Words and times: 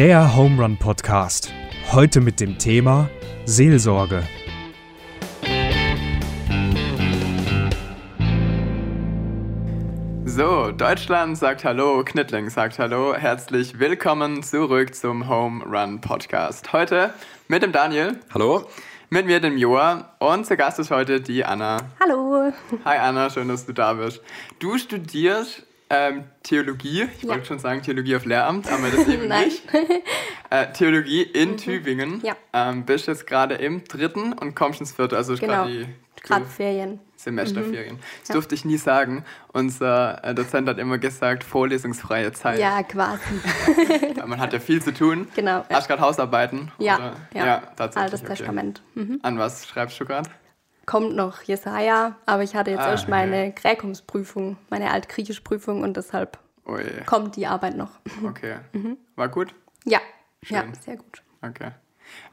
Der 0.00 0.34
Home 0.34 0.62
Run 0.62 0.78
Podcast. 0.78 1.52
Heute 1.92 2.22
mit 2.22 2.40
dem 2.40 2.56
Thema 2.56 3.10
Seelsorge. 3.44 4.22
So, 10.24 10.72
Deutschland 10.72 11.36
sagt 11.36 11.64
Hallo, 11.64 12.02
Knittling 12.02 12.48
sagt 12.48 12.78
Hallo. 12.78 13.14
Herzlich 13.14 13.78
willkommen 13.78 14.42
zurück 14.42 14.94
zum 14.94 15.28
Home 15.28 15.62
Run 15.66 16.00
Podcast. 16.00 16.72
Heute 16.72 17.12
mit 17.48 17.62
dem 17.62 17.72
Daniel. 17.72 18.18
Hallo. 18.32 18.70
Mit 19.10 19.26
mir, 19.26 19.38
dem 19.38 19.58
Joa. 19.58 20.14
Und 20.18 20.46
zu 20.46 20.56
Gast 20.56 20.78
ist 20.78 20.90
heute 20.90 21.20
die 21.20 21.44
Anna. 21.44 21.76
Hallo. 22.02 22.54
Hi 22.86 22.96
Anna, 22.96 23.28
schön, 23.28 23.48
dass 23.48 23.66
du 23.66 23.74
da 23.74 23.92
bist. 23.92 24.22
Du 24.60 24.78
studierst 24.78 25.66
ähm, 25.90 26.24
Theologie. 26.42 27.08
Ich 27.16 27.22
Ja. 27.24 27.30
wollte 27.30 27.46
schon 27.46 27.58
sagen 27.58 27.82
Theologie 27.82 28.16
auf 28.16 28.24
Lehramt, 28.24 28.70
aber 28.70 28.88
das 28.90 29.06
eben 29.08 29.28
nicht. 29.28 29.62
Äh, 30.50 30.72
Theologie 30.72 31.22
in 31.22 31.56
Tübingen. 31.56 32.20
Ja. 32.24 32.34
Ähm, 32.52 32.84
bist 32.86 33.06
jetzt 33.06 33.26
gerade 33.26 33.56
im 33.56 33.84
dritten 33.84 34.32
und 34.32 34.54
kommst 34.54 34.80
ins 34.80 34.92
vierte, 34.92 35.16
also 35.16 35.34
Genau. 35.34 35.64
gerade 35.64 35.70
die 35.72 35.86
Gerade 36.22 36.44
Ferien. 36.44 37.00
Semesterferien. 37.16 37.98
Das 38.20 38.28
Ja. 38.28 38.32
durfte 38.34 38.54
ich 38.54 38.64
nie 38.64 38.76
sagen. 38.76 39.24
Unser 39.52 40.22
äh, 40.24 40.34
Dozent 40.34 40.68
hat 40.68 40.78
immer 40.78 40.98
gesagt, 40.98 41.44
vorlesungsfreie 41.44 42.32
Zeit. 42.32 42.58
Ja, 42.58 42.82
quasi. 42.82 43.20
Man 44.26 44.38
hat 44.38 44.52
ja 44.52 44.60
viel 44.60 44.82
zu 44.82 44.92
tun. 44.92 45.28
Genau. 45.34 45.64
Hast 45.70 45.88
gerade 45.88 46.02
Hausarbeiten? 46.02 46.70
Ja, 46.78 46.96
oder? 46.96 47.16
ja. 47.34 47.62
tatsächlich. 47.76 47.96
Altes 48.12 48.20
okay. 48.22 48.34
Testament. 48.36 48.82
Mhm. 48.94 49.18
An 49.22 49.38
was 49.38 49.66
schreibst 49.66 49.98
du 50.00 50.04
gerade? 50.04 50.28
Kommt 50.90 51.14
noch 51.14 51.42
Jesaja, 51.42 52.16
aber 52.26 52.42
ich 52.42 52.56
hatte 52.56 52.72
jetzt 52.72 52.80
Ah, 52.80 52.90
erst 52.90 53.04
okay. 53.04 53.10
meine 53.12 53.52
Gräkumsprüfung, 53.52 54.56
meine 54.70 54.90
Altgriechischprüfung 54.90 55.82
und 55.84 55.96
deshalb 55.96 56.36
Ui, 56.66 56.82
kommt 57.06 57.36
die 57.36 57.46
Arbeit 57.46 57.76
noch. 57.76 57.90
okay. 58.26 58.56
War 59.14 59.28
gut? 59.28 59.54
Ja, 59.84 60.00
ja, 60.48 60.62
Schön. 60.62 60.74
sehr 60.74 60.96
gut. 60.96 61.22
Okay. 61.42 61.70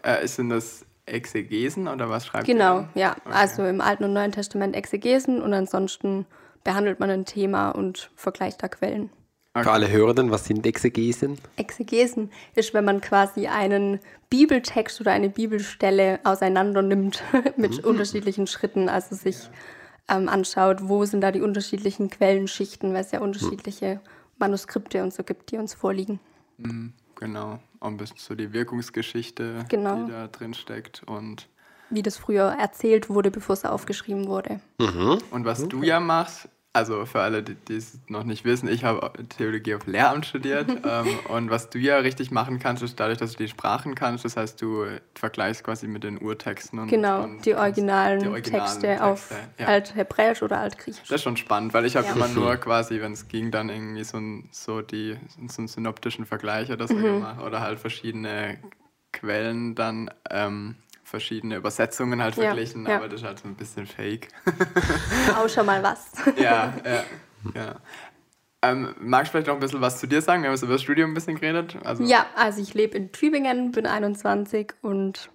Äh, 0.01 0.25
sind 0.27 0.49
das 0.49 0.87
Exegesen 1.05 1.87
oder 1.87 2.09
was 2.09 2.25
schreibt 2.25 2.45
Genau, 2.47 2.79
ihr? 2.79 2.89
ja. 3.01 3.15
Also 3.25 3.63
im 3.63 3.79
Alten 3.79 4.05
und 4.05 4.13
Neuen 4.13 4.31
Testament 4.31 4.75
Exegesen 4.75 5.39
und 5.39 5.53
ansonsten 5.53 6.25
behandelt 6.63 6.99
man 6.99 7.11
ein 7.11 7.25
Thema 7.25 7.69
und 7.69 8.09
vergleicht 8.15 8.63
da 8.63 8.69
Quellen. 8.69 9.11
Für 9.63 9.71
alle 9.71 9.89
Hörenden, 9.91 10.31
was 10.31 10.45
sind 10.45 10.65
Exegesen? 10.65 11.37
Exegesen 11.55 12.31
ist, 12.55 12.73
wenn 12.73 12.85
man 12.85 13.01
quasi 13.01 13.47
einen 13.47 13.99
Bibeltext 14.29 14.99
oder 15.01 15.11
eine 15.11 15.29
Bibelstelle 15.29 16.19
auseinander 16.23 16.81
nimmt 16.81 17.23
mit 17.57 17.83
unterschiedlichen 17.83 18.47
Schritten, 18.47 18.89
also 18.89 19.15
sich 19.15 19.49
ähm, 20.09 20.29
anschaut, 20.29 20.87
wo 20.87 21.05
sind 21.05 21.21
da 21.21 21.31
die 21.31 21.41
unterschiedlichen 21.41 22.09
Quellenschichten, 22.09 22.93
weil 22.93 23.01
es 23.01 23.11
ja 23.11 23.19
unterschiedliche 23.19 23.99
Manuskripte 24.37 25.01
und 25.03 25.13
so 25.13 25.23
gibt, 25.23 25.51
die 25.51 25.57
uns 25.57 25.73
vorliegen. 25.73 26.19
Genau. 27.19 27.59
Auch 27.79 27.87
ein 27.87 27.97
bisschen 27.97 28.17
so 28.17 28.35
die 28.35 28.53
Wirkungsgeschichte, 28.53 29.65
Genau. 29.69 30.05
die 30.05 30.11
da 30.11 30.27
drin 30.27 30.53
steckt. 30.53 31.03
Und, 31.05 31.47
Wie 31.89 32.01
das 32.01 32.17
früher 32.17 32.55
erzählt 32.59 33.09
wurde, 33.09 33.31
bevor 33.31 33.53
es 33.53 33.65
aufgeschrieben 33.65 34.27
wurde. 34.27 34.59
und 34.77 35.45
was 35.45 35.67
du 35.67 35.83
ja 35.83 35.99
machst, 35.99 36.49
also 36.77 37.05
für 37.05 37.21
alle, 37.21 37.43
die 37.43 37.55
die 37.55 37.75
es 37.75 37.99
noch 38.07 38.23
nicht 38.23 38.45
wissen, 38.45 38.69
ich 38.69 38.83
habe 38.83 39.11
Theologie 39.29 39.75
auf 39.75 39.85
Lehramt 39.87 40.25
studiert. 40.25 40.69
ähm, 40.85 41.07
und 41.27 41.49
was 41.49 41.69
du 41.69 41.79
ja 41.79 41.97
richtig 41.97 42.31
machen 42.31 42.59
kannst, 42.59 42.81
ist 42.83 42.99
dadurch, 42.99 43.17
dass 43.17 43.33
du 43.33 43.37
die 43.43 43.49
Sprachen 43.49 43.95
kannst, 43.95 44.23
das 44.25 44.37
heißt, 44.37 44.61
du 44.61 44.85
vergleichst 45.15 45.63
quasi 45.63 45.87
mit 45.87 46.03
den 46.03 46.21
Urtexten. 46.21 46.79
Und, 46.79 46.87
Genau, 46.87 47.23
und 47.23 47.45
die 47.45 47.55
originalen, 47.55 48.19
die 48.21 48.27
originalen 48.27 48.79
Texte, 48.81 49.03
auf 49.03 49.27
Texte, 49.29 49.49
ja. 49.59 49.67
Althebräisch 49.67 50.41
oder 50.41 50.59
Altgriechisch. 50.59 51.07
Das 51.07 51.15
ist 51.17 51.23
schon 51.23 51.37
spannend, 51.37 51.73
weil 51.73 51.85
ich 51.85 51.95
habe 51.95 52.07
Ja. 52.07 52.13
immer 52.13 52.27
nur 52.27 52.55
quasi, 52.57 53.01
wenn 53.01 53.11
es 53.13 53.27
ging, 53.27 53.51
dann 53.51 53.69
irgendwie 53.69 54.03
so, 54.03 54.17
ein, 54.17 54.47
so, 54.51 54.81
die, 54.81 55.17
so 55.47 55.59
einen 55.59 55.67
synoptischen 55.67 56.25
Vergleich 56.25 56.71
oder 56.71 56.87
so 56.87 56.93
Mhm. 56.95 57.03
gemacht. 57.03 57.41
Oder 57.41 57.59
halt 57.61 57.79
verschiedene 57.79 58.59
Quellen 59.11 59.75
dann, 59.75 60.11
ähm, 60.29 60.75
verschiedene 61.07 61.55
Übersetzungen 61.55 62.21
halt 62.21 62.35
Ja, 62.35 62.43
verglichen, 62.47 62.85
ja. 62.85 62.97
aber 62.97 63.07
das 63.07 63.21
ist 63.21 63.27
halt 63.27 63.39
so 63.39 63.47
ein 63.47 63.55
bisschen 63.55 63.87
fake. 63.87 64.27
Auch 65.37 65.47
schon 65.47 65.65
mal 65.65 65.81
was. 65.81 66.11
ja, 66.37 66.73
ja, 66.85 67.03
ja. 67.55 67.75
Ähm, 68.61 68.93
magst 68.99 69.29
du 69.29 69.31
vielleicht 69.33 69.47
noch 69.47 69.53
ein 69.53 69.59
bisschen 69.59 69.81
was 69.81 69.99
zu 69.99 70.07
dir 70.07 70.21
sagen? 70.21 70.41
Wir 70.41 70.49
haben 70.49 70.55
jetzt 70.55 70.63
über 70.63 70.73
das 70.73 70.81
Studium 70.81 71.11
ein 71.11 71.13
bisschen 71.13 71.39
geredet. 71.39 71.77
Also, 71.85 72.03
Ja, 72.03 72.25
also 72.35 72.61
ich 72.61 72.73
lebe 72.73 72.97
in 72.97 73.11
Tübingen, 73.11 73.71
bin 73.71 73.85
21 73.85 74.73
und 74.81 75.29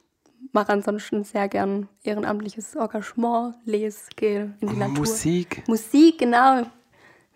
mache 0.53 0.73
ansonsten 0.73 1.25
sehr 1.25 1.49
gern 1.49 1.89
ehrenamtliches 2.03 2.75
Engagement, 2.75 3.55
lese, 3.65 4.11
gehe 4.17 4.55
in 4.61 4.69
die 4.69 4.77
Natur. 4.77 4.99
Musik. 4.99 5.63
Musik, 5.69 6.19
genau. 6.19 6.67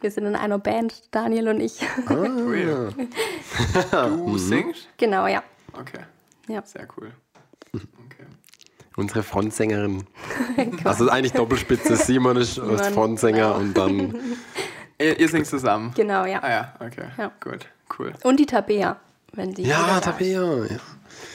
Wir 0.00 0.10
sind 0.10 0.26
in 0.26 0.36
einer 0.36 0.58
Band, 0.58 1.04
Daniel 1.10 1.48
und 1.48 1.60
ich. 1.60 1.80
Cool. 2.08 2.90
Du 3.92 4.36
singst? 4.36 4.88
genau, 4.98 5.26
ja. 5.26 5.42
Okay, 5.72 6.00
ja. 6.48 6.62
sehr 6.66 6.86
cool. 6.98 7.12
Unsere 8.96 9.22
Frontsängerin. 9.22 10.06
also 10.84 11.08
eigentlich 11.10 11.32
Doppelspitze. 11.32 11.96
Simon 11.96 12.36
ist 12.38 12.54
Simon, 12.54 12.78
Frontsänger 12.78 13.54
und 13.54 13.74
dann. 13.76 14.14
Ihr, 14.98 15.20
ihr 15.20 15.28
singt 15.28 15.46
zusammen? 15.46 15.92
Genau, 15.94 16.24
ja. 16.24 16.42
Ah 16.42 16.50
ja, 16.50 16.74
okay. 16.80 17.08
Ja. 17.18 17.30
Gut, 17.40 17.66
cool. 17.98 18.14
Und 18.22 18.40
die 18.40 18.46
Tabea, 18.46 18.96
wenn 19.34 19.54
sie 19.54 19.64
Ja. 19.64 20.00
Tabea. 20.00 20.64
Ja. 20.64 20.76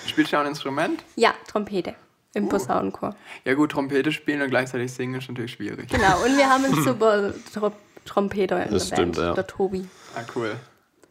Spielst 0.07 0.33
du 0.33 0.37
auch 0.37 0.41
ein 0.41 0.47
Instrument? 0.47 1.03
Ja, 1.15 1.33
Trompete 1.47 1.91
Uh. 1.91 2.37
im 2.39 2.49
Posaunenchor. 2.49 3.15
Ja 3.45 3.53
gut, 3.53 3.73
Trompete 3.73 4.11
spielen 4.11 4.41
und 4.41 4.49
gleichzeitig 4.49 4.91
singen 4.93 5.15
ist 5.19 5.29
natürlich 5.29 5.51
schwierig. 5.51 5.89
Genau, 5.89 6.23
und 6.23 6.37
wir 6.37 6.49
haben 6.49 6.65
einen 6.65 6.81
super 6.83 7.33
Tro 7.53 7.71
Trompeter 8.05 8.65
in 8.65 8.71
Das 8.71 8.89
der 8.89 8.95
stimmt, 8.95 9.15
Band, 9.17 9.27
ja. 9.27 9.33
der 9.35 9.45
Tobi. 9.45 9.87
Ah, 10.15 10.21
cool. 10.35 10.55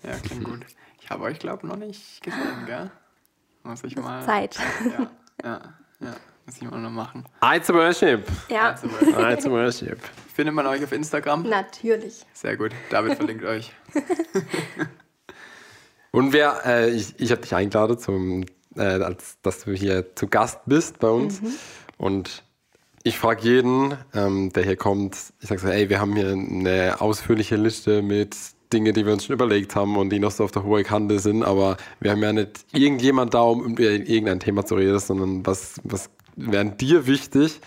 Ja, 0.02 0.16
klingt 0.16 0.42
gut. 0.44 0.66
Ich 1.00 1.08
habe 1.08 1.22
euch, 1.24 1.38
glaube 1.38 1.66
noch 1.68 1.76
nicht 1.76 2.20
gesehen, 2.22 2.66
gell? 2.66 2.90
Muss 3.62 3.84
ich 3.84 3.94
mal... 3.96 4.24
Zeit. 4.24 4.58
Ja, 4.98 5.10
ja. 5.44 5.60
Muss 6.50 6.60
ich 6.60 6.68
mal 6.68 6.80
noch 6.80 6.90
machen. 6.90 7.24
I 7.44 7.60
to 7.60 7.72
Worship. 7.74 8.26
Ja, 8.48 8.70
Also, 8.70 8.88
I 8.88 9.36
to 9.36 9.52
Worship. 9.52 10.00
findet 10.34 10.52
man 10.52 10.66
euch 10.66 10.82
auf 10.82 10.90
Instagram? 10.90 11.48
natürlich. 11.48 12.26
Sehr 12.32 12.56
gut. 12.56 12.72
David 12.90 13.14
verlinkt 13.14 13.44
euch. 13.44 13.72
Und 16.10 16.32
wer, 16.32 16.60
äh, 16.66 16.90
ich, 16.90 17.14
ich 17.20 17.30
habe 17.30 17.42
dich 17.42 17.54
eingeladen, 17.54 17.98
zum, 17.98 18.46
äh, 18.74 18.82
als, 18.82 19.38
dass 19.42 19.64
du 19.64 19.74
hier 19.74 20.16
zu 20.16 20.26
Gast 20.26 20.58
bist 20.66 20.98
bei 20.98 21.06
uns. 21.06 21.40
Und 21.98 22.42
ich 23.04 23.16
frage 23.16 23.42
jeden, 23.42 23.96
ähm, 24.12 24.52
der 24.52 24.64
hier 24.64 24.76
kommt, 24.76 25.16
ich 25.38 25.48
sage 25.48 25.60
so, 25.60 25.68
ey, 25.68 25.88
wir 25.88 26.00
haben 26.00 26.16
hier 26.16 26.32
eine 26.32 27.00
ausführliche 27.00 27.54
Liste 27.54 28.02
mit 28.02 28.36
Dingen, 28.72 28.92
die 28.92 29.06
wir 29.06 29.12
uns 29.12 29.26
schon 29.26 29.34
überlegt 29.34 29.76
haben 29.76 29.96
und 29.96 30.10
die 30.10 30.18
noch 30.18 30.32
so 30.32 30.42
auf 30.42 30.50
der 30.50 30.64
hohen 30.64 30.82
Kante 30.82 31.20
sind, 31.20 31.44
aber 31.44 31.76
wir 32.00 32.10
haben 32.10 32.22
ja 32.22 32.32
nicht 32.32 32.64
irgendjemand 32.72 33.34
da, 33.34 33.42
um 33.42 33.64
über 33.64 33.82
irgendein 33.82 34.40
Thema 34.40 34.66
zu 34.66 34.74
reden, 34.74 34.98
sondern 34.98 35.46
was, 35.46 35.80
was 35.84 36.10
wäre 36.36 36.66
dir 36.66 37.06
wichtig? 37.06 37.60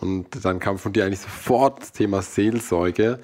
Und 0.00 0.44
dann 0.44 0.58
kam 0.58 0.78
von 0.78 0.92
dir 0.92 1.04
eigentlich 1.04 1.20
sofort 1.20 1.80
das 1.80 1.92
Thema 1.92 2.20
Seelsorge. 2.20 3.18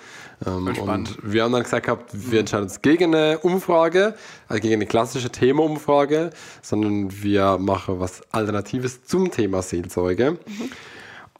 Ähm, 0.46 0.68
und 0.80 1.18
wir 1.22 1.44
haben 1.44 1.52
dann 1.52 1.62
gesagt 1.62 1.86
gehabt, 1.86 2.10
wir 2.12 2.40
entscheiden 2.40 2.64
uns 2.64 2.80
gegen 2.80 3.14
eine 3.14 3.38
Umfrage, 3.40 4.14
also 4.48 4.62
gegen 4.62 4.74
eine 4.74 4.86
klassische 4.86 5.30
Thema-Umfrage, 5.30 6.30
sondern 6.62 7.22
wir 7.22 7.58
machen 7.58 8.00
was 8.00 8.22
Alternatives 8.32 9.04
zum 9.04 9.30
Thema 9.30 9.60
Seelsorge. 9.60 10.38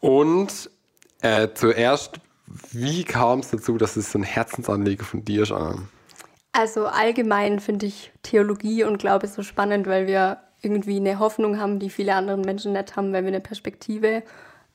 Und 0.00 0.70
äh, 1.22 1.48
zuerst, 1.54 2.16
wie 2.72 3.04
kam 3.04 3.40
es 3.40 3.50
dazu, 3.50 3.78
dass 3.78 3.96
es 3.96 4.12
so 4.12 4.18
ein 4.18 4.24
Herzensanliegen 4.24 5.06
von 5.06 5.24
dir 5.24 5.44
ist, 5.44 5.52
Anna? 5.52 5.78
Also 6.52 6.86
allgemein 6.86 7.60
finde 7.60 7.86
ich 7.86 8.12
Theologie 8.22 8.84
und 8.84 8.98
Glaube 8.98 9.26
so 9.26 9.42
spannend, 9.42 9.86
weil 9.86 10.06
wir 10.06 10.38
irgendwie 10.62 10.96
eine 10.96 11.18
Hoffnung 11.18 11.58
haben, 11.60 11.78
die 11.78 11.90
viele 11.90 12.14
andere 12.14 12.38
Menschen 12.38 12.72
nicht 12.72 12.96
haben, 12.96 13.12
weil 13.12 13.24
wir 13.24 13.28
eine 13.28 13.40
Perspektive 13.40 14.22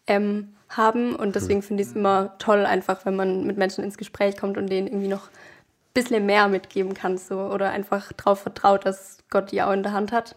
ähm, 0.06 0.54
haben. 0.70 1.16
Und 1.16 1.36
deswegen 1.36 1.62
finde 1.62 1.84
ich 1.84 1.90
es 1.90 1.96
immer 1.96 2.38
toll, 2.40 2.66
einfach 2.66 3.06
wenn 3.06 3.16
man 3.16 3.46
mit 3.46 3.58
Menschen 3.58 3.84
ins 3.84 3.98
Gespräch 3.98 4.38
kommt 4.38 4.58
und 4.58 4.68
denen 4.68 4.88
irgendwie 4.88 5.08
noch 5.08 5.28
ein 5.28 5.94
bisschen 5.94 6.26
mehr 6.26 6.48
mitgeben 6.50 6.94
kann 6.94 7.18
so, 7.18 7.40
oder 7.40 7.72
einfach 7.72 8.12
darauf 8.14 8.40
vertraut, 8.42 8.86
dass 8.86 9.18
Gott 9.30 9.52
die 9.52 9.62
auch 9.62 9.72
in 9.72 9.84
der 9.84 9.94
Hand 9.94 10.12
hat. 10.12 10.36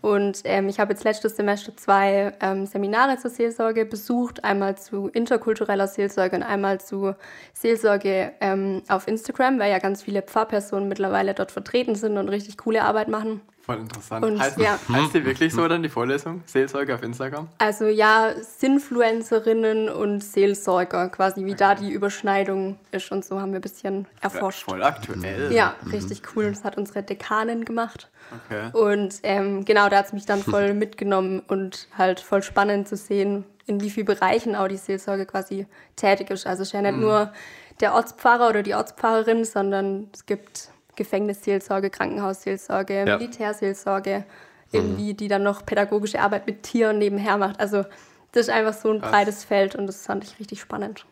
Und 0.00 0.42
ähm, 0.44 0.68
ich 0.68 0.78
habe 0.78 0.92
jetzt 0.92 1.04
letztes 1.04 1.36
Semester 1.36 1.76
zwei 1.76 2.32
ähm, 2.40 2.66
Seminare 2.66 3.18
zur 3.18 3.30
Seelsorge 3.30 3.84
besucht, 3.84 4.44
einmal 4.44 4.76
zu 4.78 5.08
interkultureller 5.08 5.86
Seelsorge 5.86 6.36
und 6.36 6.42
einmal 6.42 6.80
zu 6.80 7.14
Seelsorge 7.52 8.32
ähm, 8.40 8.82
auf 8.88 9.08
Instagram, 9.08 9.58
weil 9.58 9.70
ja 9.70 9.78
ganz 9.78 10.02
viele 10.02 10.22
Pfarrpersonen 10.22 10.88
mittlerweile 10.88 11.34
dort 11.34 11.50
vertreten 11.50 11.94
sind 11.94 12.16
und 12.16 12.28
richtig 12.28 12.56
coole 12.58 12.82
Arbeit 12.82 13.08
machen. 13.08 13.42
Voll 13.62 13.78
interessant. 13.78 14.24
Und, 14.24 14.40
heißt, 14.40 14.58
ja. 14.58 14.76
heißt 14.88 15.14
die 15.14 15.24
wirklich 15.24 15.52
so 15.52 15.66
dann, 15.68 15.84
die 15.84 15.88
Vorlesung? 15.88 16.42
Seelsorge 16.46 16.96
auf 16.96 17.02
Instagram? 17.04 17.48
Also 17.58 17.86
ja, 17.86 18.32
Sinfluencerinnen 18.40 19.88
und 19.88 20.22
Seelsorger, 20.22 21.08
quasi 21.10 21.44
wie 21.44 21.54
da 21.54 21.76
die 21.76 21.92
Überschneidung 21.92 22.76
ist 22.90 23.12
und 23.12 23.24
so 23.24 23.40
haben 23.40 23.52
wir 23.52 23.60
ein 23.60 23.62
bisschen 23.62 24.08
erforscht. 24.20 24.64
Voll 24.64 24.82
aktuell. 24.82 25.52
Ja, 25.52 25.76
richtig 25.92 26.22
cool. 26.34 26.50
Das 26.50 26.64
hat 26.64 26.76
unsere 26.76 27.04
Dekanin 27.04 27.64
gemacht. 27.64 28.10
Okay. 28.46 28.76
Und 28.76 29.20
ähm, 29.22 29.64
genau, 29.64 29.88
da 29.88 29.98
hat 29.98 30.06
es 30.06 30.12
mich 30.12 30.26
dann 30.26 30.42
voll 30.42 30.74
mitgenommen 30.74 31.40
und 31.46 31.86
halt 31.96 32.18
voll 32.18 32.42
spannend 32.42 32.88
zu 32.88 32.96
sehen, 32.96 33.44
in 33.66 33.80
wie 33.80 33.90
vielen 33.90 34.06
Bereichen 34.06 34.56
auch 34.56 34.66
die 34.66 34.76
Seelsorge 34.76 35.24
quasi 35.24 35.68
tätig 35.94 36.30
ist. 36.30 36.48
Also 36.48 36.62
es 36.62 36.68
ist 36.68 36.72
ja 36.72 36.82
nicht 36.82 36.96
nur 36.98 37.32
der 37.80 37.94
Ortspfarrer 37.94 38.48
oder 38.48 38.64
die 38.64 38.74
Ortspfarrerin, 38.74 39.44
sondern 39.44 40.10
es 40.12 40.26
gibt 40.26 40.70
Gefängnisseelsorge, 40.96 41.90
Krankenhausseelsorge, 41.90 43.04
Ja. 43.06 43.16
Militärseelsorge, 43.18 44.24
irgendwie, 44.72 45.14
die 45.14 45.28
dann 45.28 45.42
noch 45.42 45.64
pädagogische 45.66 46.20
Arbeit 46.20 46.46
mit 46.46 46.62
Tieren 46.62 46.98
nebenher 46.98 47.36
macht. 47.36 47.60
Also 47.60 47.84
das 48.32 48.48
ist 48.48 48.50
einfach 48.50 48.72
so 48.72 48.90
ein 48.90 49.00
Krass. 49.00 49.10
breites 49.10 49.44
Feld 49.44 49.74
und 49.74 49.86
das 49.86 50.06
fand 50.06 50.24
ich 50.24 50.38
richtig 50.38 50.60
spannend. 50.60 51.04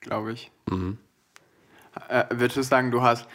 glaube 0.00 0.32
ich. 0.32 0.50
Äh, 2.08 2.24
würdest 2.30 2.56
du 2.56 2.62
sagen, 2.62 2.90
du 2.90 3.02
hast 3.02 3.26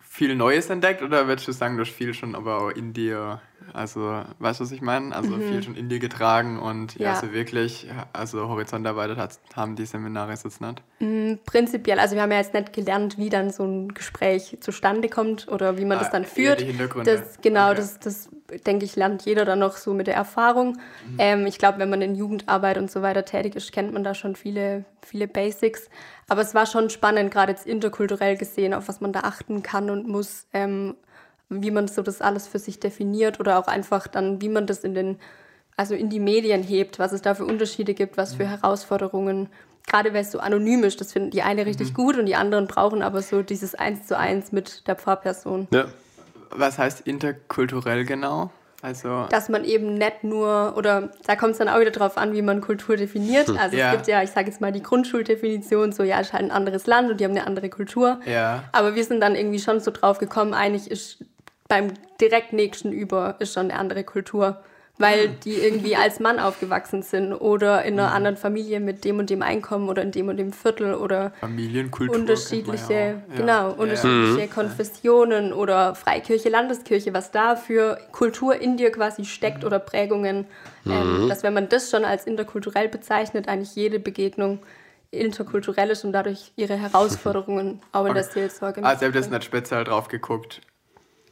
viel 0.00 0.34
Neues 0.34 0.68
entdeckt 0.70 1.02
oder 1.02 1.26
würdest 1.26 1.48
du 1.48 1.52
sagen, 1.52 1.76
du 1.76 1.82
hast 1.84 1.92
viel 1.92 2.12
schon 2.14 2.34
aber 2.34 2.60
auch 2.60 2.70
in 2.70 2.92
dir, 2.92 3.40
also 3.72 4.22
weißt 4.38 4.60
du, 4.60 4.64
was 4.64 4.72
ich 4.72 4.80
meine? 4.82 5.14
Also 5.14 5.38
viel 5.38 5.62
schon 5.62 5.74
in 5.76 5.88
dir 5.88 5.98
getragen 5.98 6.58
und 6.58 6.94
ja, 6.94 7.08
Mhm. 7.10 7.14
Ja. 7.14 7.20
so 7.20 7.32
wirklich, 7.32 7.86
also 8.12 8.48
Horizont 8.48 8.86
erweitert 8.86 9.18
hat, 9.18 9.38
haben 9.54 9.76
die 9.76 9.86
Seminare 9.86 10.30
jetzt 10.32 10.44
nicht. 10.60 10.82
Prinzipiell, 11.46 11.98
also 11.98 12.14
wir 12.14 12.22
haben 12.22 12.32
ja 12.32 12.38
jetzt 12.38 12.54
nicht 12.54 12.72
gelernt, 12.72 13.18
wie 13.18 13.28
dann 13.30 13.50
so 13.50 13.64
ein 13.64 13.88
Gespräch 13.94 14.58
zustande 14.60 15.08
kommt 15.08 15.48
oder 15.48 15.78
wie 15.78 15.84
man 15.84 15.98
Ah, 15.98 16.00
das 16.00 16.10
dann 16.10 16.24
führt. 16.24 16.60
die 16.60 16.64
Hintergründe. 16.66 17.16
Das, 17.18 17.40
genau, 17.40 17.68
Okay. 17.70 17.76
das, 17.76 17.98
das 18.00 18.28
denke 18.66 18.84
ich, 18.84 18.96
lernt 18.96 19.22
jeder 19.24 19.44
dann 19.44 19.58
noch 19.58 19.76
so 19.76 19.92
mit 19.94 20.06
der 20.06 20.14
Erfahrung. 20.14 20.72
Mhm. 21.06 21.16
Ähm, 21.18 21.46
ich 21.46 21.58
glaube, 21.58 21.78
wenn 21.78 21.90
man 21.90 22.02
in 22.02 22.14
Jugendarbeit 22.14 22.78
und 22.78 22.90
so 22.90 23.02
weiter 23.02 23.24
tätig 23.24 23.54
ist, 23.56 23.72
kennt 23.72 23.92
man 23.92 24.04
da 24.04 24.14
schon 24.14 24.36
viele, 24.36 24.84
viele 25.02 25.28
Basics. 25.28 25.88
Aber 26.28 26.40
es 26.42 26.54
war 26.54 26.66
schon 26.66 26.90
spannend, 26.90 27.30
gerade 27.30 27.52
jetzt 27.52 27.66
interkulturell 27.66 28.36
gesehen, 28.36 28.74
auf 28.74 28.88
was 28.88 29.00
man 29.00 29.12
da 29.12 29.20
achten 29.20 29.62
kann 29.62 29.90
und 29.90 30.08
muss, 30.08 30.46
ähm, 30.52 30.94
wie 31.50 31.70
man 31.70 31.88
so 31.88 32.02
das 32.02 32.20
alles 32.20 32.46
für 32.46 32.58
sich 32.58 32.80
definiert 32.80 33.40
oder 33.40 33.58
auch 33.58 33.66
einfach 33.68 34.06
dann, 34.06 34.40
wie 34.42 34.48
man 34.48 34.66
das 34.66 34.80
in 34.80 34.94
den, 34.94 35.18
also 35.76 35.94
in 35.94 36.10
die 36.10 36.20
Medien 36.20 36.62
hebt, 36.62 36.98
was 36.98 37.12
es 37.12 37.22
da 37.22 37.34
für 37.34 37.44
Unterschiede 37.44 37.94
gibt, 37.94 38.16
was 38.16 38.34
für 38.34 38.44
Mhm. 38.44 38.48
Herausforderungen. 38.60 39.48
Gerade 39.86 40.12
weil 40.12 40.20
es 40.20 40.30
so 40.32 40.38
anonym 40.40 40.84
ist, 40.84 41.00
das 41.00 41.12
finden 41.14 41.30
die 41.30 41.40
eine 41.42 41.62
Mhm. 41.62 41.68
richtig 41.68 41.94
gut 41.94 42.18
und 42.18 42.26
die 42.26 42.36
anderen 42.36 42.66
brauchen 42.66 43.02
aber 43.02 43.22
so 43.22 43.42
dieses 43.42 43.74
Eins 43.74 44.06
zu 44.06 44.18
eins 44.18 44.52
mit 44.52 44.86
der 44.86 44.96
Pfarrperson. 44.96 45.68
Ja. 45.72 45.86
Was 46.50 46.78
heißt 46.78 47.06
interkulturell 47.06 48.04
genau? 48.04 48.50
Also, 48.80 49.26
Dass 49.30 49.48
man 49.48 49.64
eben 49.64 49.94
nicht 49.94 50.22
nur, 50.22 50.74
oder 50.76 51.10
da 51.26 51.34
kommt 51.34 51.52
es 51.52 51.58
dann 51.58 51.68
auch 51.68 51.80
wieder 51.80 51.90
drauf 51.90 52.16
an, 52.16 52.32
wie 52.32 52.42
man 52.42 52.60
Kultur 52.60 52.96
definiert. 52.96 53.48
Also 53.58 53.76
Ja. 53.76 53.86
es 53.90 53.96
gibt 53.96 54.06
ja, 54.06 54.22
ich 54.22 54.30
sage 54.30 54.48
jetzt 54.48 54.60
mal 54.60 54.70
die 54.70 54.82
Grundschuldefinition, 54.82 55.90
so 55.92 56.04
ja, 56.04 56.20
ist 56.20 56.32
halt 56.32 56.44
ein 56.44 56.50
anderes 56.52 56.86
Land 56.86 57.10
und 57.10 57.18
die 57.20 57.24
haben 57.24 57.32
eine 57.32 57.46
andere 57.46 57.70
Kultur. 57.70 58.20
ja. 58.24 58.62
Aber 58.72 58.94
wir 58.94 59.02
sind 59.04 59.20
dann 59.20 59.34
irgendwie 59.34 59.58
schon 59.58 59.80
so 59.80 59.90
drauf 59.90 60.18
gekommen, 60.18 60.54
eigentlich 60.54 60.88
ist 60.90 61.24
beim 61.68 61.92
direkt 62.20 62.52
nächsten 62.52 62.92
über 62.92 63.36
ist 63.38 63.52
schon 63.52 63.70
eine 63.70 63.78
andere 63.78 64.04
Kultur. 64.04 64.60
Weil 65.00 65.28
die 65.44 65.54
irgendwie 65.54 65.94
als 65.94 66.18
Mann 66.18 66.40
aufgewachsen 66.40 67.02
sind 67.02 67.32
oder 67.32 67.84
in 67.84 68.00
einer 68.00 68.12
anderen 68.12 68.36
Familie 68.36 68.80
mit 68.80 69.04
dem 69.04 69.20
und 69.20 69.30
dem 69.30 69.42
Einkommen 69.42 69.88
oder 69.88 70.02
in 70.02 70.10
dem 70.10 70.26
und 70.26 70.38
dem 70.38 70.52
Viertel 70.52 70.92
oder 70.94 71.30
Familienkultur. 71.38 72.16
unterschiedliche, 72.16 72.86
kennt 72.88 73.28
man 73.38 73.48
ja 73.48 73.68
auch. 73.68 73.68
genau, 73.68 73.68
Ja. 73.68 73.74
unterschiedliche 73.76 74.48
Konfessionen 74.48 75.52
oder 75.52 75.94
Freikirche, 75.94 76.48
Landeskirche, 76.48 77.14
was 77.14 77.30
da 77.30 77.54
für 77.54 77.96
Kultur 78.10 78.56
in 78.60 78.76
dir 78.76 78.90
quasi 78.90 79.24
steckt 79.24 79.64
oder 79.64 79.78
Prägungen, 79.78 80.46
ähm, 80.84 81.28
dass 81.28 81.44
wenn 81.44 81.54
man 81.54 81.68
das 81.68 81.92
schon 81.92 82.04
als 82.04 82.26
interkulturell 82.26 82.88
bezeichnet, 82.88 83.46
eigentlich 83.46 83.76
jede 83.76 84.00
Begegnung 84.00 84.58
interkulturell 85.12 85.90
ist 85.90 86.04
und 86.04 86.12
dadurch 86.12 86.50
ihre 86.56 86.74
Herausforderungen 86.74 87.80
auch 87.92 88.06
in 88.06 88.14
der 88.14 88.24
Seelsorge 88.24 88.84
Also, 88.84 89.02
ihr 89.02 89.06
habt 89.06 89.14
jetzt 89.14 89.30
nicht 89.30 89.44
speziell 89.44 89.84
drauf 89.84 90.08
geguckt, 90.08 90.60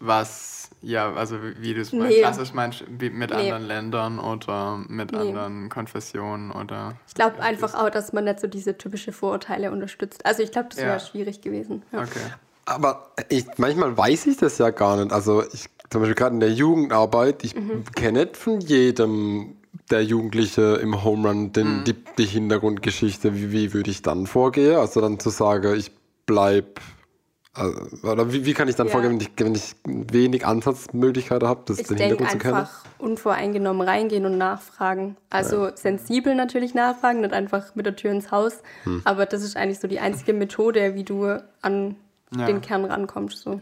was, 0.00 0.68
ja, 0.82 1.12
also 1.14 1.36
wie- 1.58 1.74
du 1.74 1.80
es 1.80 1.92
Nee. 1.92 2.20
klassisch 2.20 2.52
meinst, 2.52 2.84
wie 2.88 3.10
mit 3.10 3.30
Nee. 3.30 3.36
anderen 3.36 3.66
Ländern 3.66 4.18
oder 4.18 4.78
mit 4.88 5.12
Nee. 5.12 5.18
anderen 5.18 5.68
Konfessionen 5.68 6.50
oder. 6.52 6.94
Ich 7.08 7.14
glaube 7.14 7.40
einfach 7.40 7.74
auch, 7.74 7.90
dass 7.90 8.12
man 8.12 8.24
nicht 8.24 8.40
so 8.40 8.46
diese 8.46 8.76
typische 8.76 9.12
Vorurteile 9.12 9.70
unterstützt. 9.72 10.24
Also 10.26 10.42
ich 10.42 10.52
glaube, 10.52 10.68
das 10.70 10.78
Ja. 10.80 10.86
wäre 10.86 11.00
schwierig 11.00 11.40
gewesen. 11.40 11.82
Ja. 11.92 12.00
Okay. 12.00 12.20
Aber 12.64 13.10
ich, 13.28 13.46
manchmal 13.58 13.96
weiß 13.96 14.26
ich 14.26 14.38
das 14.38 14.58
ja 14.58 14.70
gar 14.70 14.96
nicht. 14.96 15.12
Also 15.12 15.44
ich, 15.52 15.66
zum 15.90 16.00
Beispiel 16.00 16.14
gerade 16.16 16.34
in 16.34 16.40
der 16.40 16.52
Jugendarbeit, 16.52 17.44
ich 17.44 17.54
Mhm. 17.54 17.84
kenne 17.94 18.24
nicht 18.24 18.36
von 18.36 18.60
jedem 18.60 19.56
der 19.90 20.02
Jugendliche 20.02 20.74
im 20.82 21.04
Home 21.04 21.28
Run 21.28 21.52
den, 21.52 21.84
die, 21.84 21.94
die 22.18 22.24
Hintergrundgeschichte. 22.24 23.36
Wie, 23.36 23.52
wie 23.52 23.72
würde 23.72 23.90
ich 23.90 24.02
dann 24.02 24.26
vorgehen? 24.26 24.76
Also 24.76 25.00
dann 25.00 25.20
zu 25.20 25.30
sagen, 25.30 25.76
ich 25.76 25.92
bleib 26.26 26.80
also, 26.80 26.95
oder 28.02 28.32
wie, 28.32 28.44
wie 28.44 28.54
kann 28.54 28.68
ich 28.68 28.76
dann 28.76 28.86
Ja. 28.86 28.92
vorgehen, 28.92 29.12
wenn 29.12 29.20
ich, 29.20 29.30
wenn 29.36 29.54
ich 29.54 29.74
wenig 30.12 30.46
Ansatzmöglichkeiten 30.46 31.46
habe, 31.48 31.62
das 31.66 31.78
Ich 31.78 31.86
den 31.88 31.96
denke 31.96 32.16
Hintergrund 32.16 32.30
zu 32.32 32.38
kennen? 32.38 32.54
einfach 32.56 32.84
unvoreingenommen 32.98 33.86
reingehen 33.86 34.26
und 34.26 34.38
nachfragen. 34.38 35.16
Also 35.30 35.70
sensibel 35.74 36.34
natürlich 36.34 36.74
nachfragen, 36.74 37.20
nicht 37.20 37.32
einfach 37.32 37.74
mit 37.74 37.86
der 37.86 37.96
Tür 37.96 38.10
ins 38.12 38.30
Haus. 38.30 38.58
Hm. 38.84 39.02
Aber 39.04 39.26
das 39.26 39.42
ist 39.42 39.56
eigentlich 39.56 39.80
so 39.80 39.88
die 39.88 40.00
einzige 40.00 40.32
Methode, 40.32 40.94
wie 40.94 41.04
du 41.04 41.42
an 41.62 41.96
Ja. 42.36 42.46
den 42.46 42.60
Kern 42.60 42.84
rankommst. 42.84 43.38
So. 43.42 43.60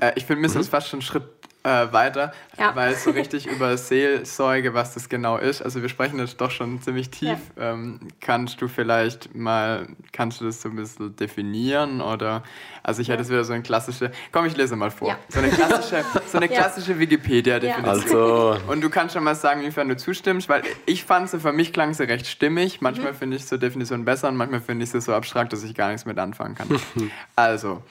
Äh, 0.00 0.12
ich 0.14 0.24
finde, 0.24 0.40
wir 0.40 0.42
müssen 0.48 0.58
jetzt 0.58 0.68
fast 0.70 0.88
schon 0.88 0.98
einen 0.98 1.02
Schritt 1.02 1.33
äh, 1.64 1.92
weiter, 1.92 2.32
Ja. 2.58 2.76
weil 2.76 2.94
so 2.94 3.10
richtig 3.12 3.46
über 3.46 3.76
Seelsorge, 3.76 4.74
was 4.74 4.94
das 4.94 5.08
genau 5.08 5.38
ist, 5.38 5.62
also 5.62 5.80
wir 5.82 5.88
sprechen 5.88 6.18
jetzt 6.18 6.38
doch 6.40 6.50
schon 6.50 6.80
ziemlich 6.82 7.10
tief. 7.10 7.38
Ähm, 7.58 8.00
kannst 8.20 8.60
du 8.60 8.68
vielleicht 8.68 9.34
mal, 9.34 9.88
kannst 10.12 10.40
du 10.40 10.44
das 10.44 10.60
so 10.60 10.68
ein 10.68 10.76
bisschen 10.76 11.16
definieren 11.16 12.00
oder, 12.02 12.42
also 12.82 13.00
ich 13.00 13.08
hätte 13.08 13.20
jetzt 13.22 13.30
wieder 13.30 13.44
so 13.44 13.54
eine 13.54 13.62
klassische, 13.62 14.10
komm, 14.30 14.44
ich 14.44 14.56
lese 14.56 14.76
mal 14.76 14.90
vor, 14.90 15.08
Ja. 15.08 15.18
so 15.28 15.38
eine 15.40 15.48
klassische, 15.48 16.04
so 16.30 16.36
eine 16.36 16.50
Ja. 16.52 16.60
klassische 16.60 16.98
Wikipedia-Definition. 16.98 17.88
Also, 17.88 18.58
Und 18.70 18.82
du 18.82 18.90
kannst 18.90 19.14
schon 19.14 19.24
mal 19.24 19.34
sagen, 19.34 19.60
inwiefern 19.60 19.88
du 19.88 19.96
zustimmst, 19.96 20.48
weil 20.50 20.62
ich 20.84 21.04
fand 21.04 21.30
sie, 21.30 21.40
für 21.40 21.52
mich 21.52 21.72
klang 21.72 21.94
sie 21.94 22.04
recht 22.04 22.26
stimmig. 22.26 22.82
Manchmal 22.82 23.14
finde 23.14 23.36
ich 23.38 23.46
so 23.46 23.56
Definitionen 23.56 24.04
besser 24.04 24.28
und 24.28 24.36
manchmal 24.36 24.60
finde 24.60 24.84
ich 24.84 24.90
sie 24.90 25.00
so 25.00 25.14
abstrakt, 25.14 25.52
dass 25.54 25.62
ich 25.64 25.74
gar 25.74 25.88
nichts 25.88 26.04
mit 26.04 26.18
anfangen 26.18 26.54
kann. 26.54 26.68
also, 27.36 27.82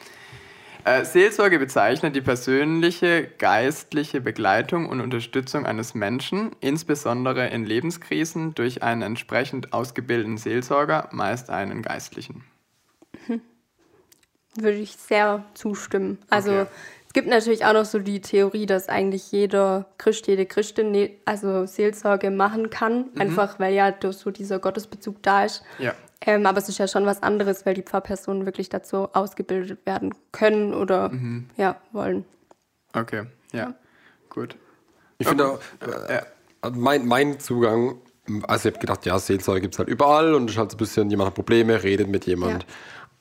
äh, 0.86 1.06
Seelsorge 1.06 1.60
bezeichnet 1.60 2.16
die 2.16 2.22
persönliche, 2.22 3.28
geistliche 3.38 4.22
Begleitung 4.22 4.88
und 4.90 5.02
Unterstützung 5.02 5.66
eines 5.66 5.94
Menschen, 5.96 6.52
insbesondere 6.60 7.48
in 7.48 7.66
Lebenskrisen, 7.66 8.54
durch 8.56 8.84
einen 8.84 9.02
entsprechend 9.02 9.74
ausgebildeten 9.74 10.38
Seelsorger, 10.38 11.10
meist 11.12 11.50
einen 11.50 11.82
Geistlichen. 11.82 12.44
Würde 14.56 14.78
ich 14.78 14.96
sehr 14.96 15.44
zustimmen. 15.56 16.20
Also 16.30 16.52
Okay. 16.52 16.68
es 17.08 17.14
gibt 17.14 17.28
natürlich 17.28 17.66
auch 17.66 17.74
noch 17.74 17.86
so 17.86 17.98
die 17.98 18.22
Theorie, 18.22 18.68
dass 18.68 18.88
eigentlich 18.88 19.32
jeder 19.32 19.88
Christ, 19.98 20.28
jede 20.28 20.46
Christin 20.46 20.92
ne- 20.92 21.12
also 21.26 21.66
Seelsorge 21.66 22.30
machen 22.30 22.70
kann, 22.70 23.10
Mhm. 23.14 23.22
einfach 23.22 23.60
weil 23.60 23.74
ja 23.74 23.94
so 24.12 24.30
dieser 24.30 24.60
Gottesbezug 24.60 25.24
da 25.24 25.46
ist. 25.46 25.64
Ja. 25.80 25.96
Ähm, 26.26 26.46
aber 26.46 26.60
es 26.60 26.70
ist 26.70 26.78
ja 26.78 26.88
schon 26.88 27.06
was 27.06 27.22
anderes, 27.22 27.66
weil 27.66 27.74
die 27.74 27.82
Pfarrpersonen 27.82 28.46
wirklich 28.46 28.70
dazu 28.70 29.10
ausgebildet 29.14 29.86
werden 29.86 30.16
können 30.32 30.74
oder 30.74 31.10
Mhm. 31.10 31.50
ja, 31.58 31.76
wollen. 31.92 32.24
Okay, 32.94 33.24
ja, 33.52 33.74
gut. 34.30 34.56
ich 35.18 35.28
finde 35.28 35.48
auch, 35.48 35.60
Ja. 35.82 36.20
äh, 36.20 36.70
mein, 36.72 37.06
mein 37.06 37.40
Zugang, 37.40 37.98
also 38.48 38.70
ich 38.70 38.76
habe 38.76 38.80
gedacht, 38.82 39.06
ja, 39.06 39.20
Seelsorge 39.20 39.62
gibt 39.62 39.74
es 39.76 39.80
halt 39.80 39.90
überall 39.90 40.34
und 40.34 40.46
es 40.46 40.52
ist 40.54 40.58
halt 40.60 40.72
so 40.72 40.76
ein 40.76 40.80
bisschen, 40.80 41.10
jemand 41.10 41.28
hat 41.28 41.36
Probleme, 41.36 41.82
redet 41.84 42.08
mit 42.08 42.26
jemand. 42.26 42.64
Ja. 42.64 42.70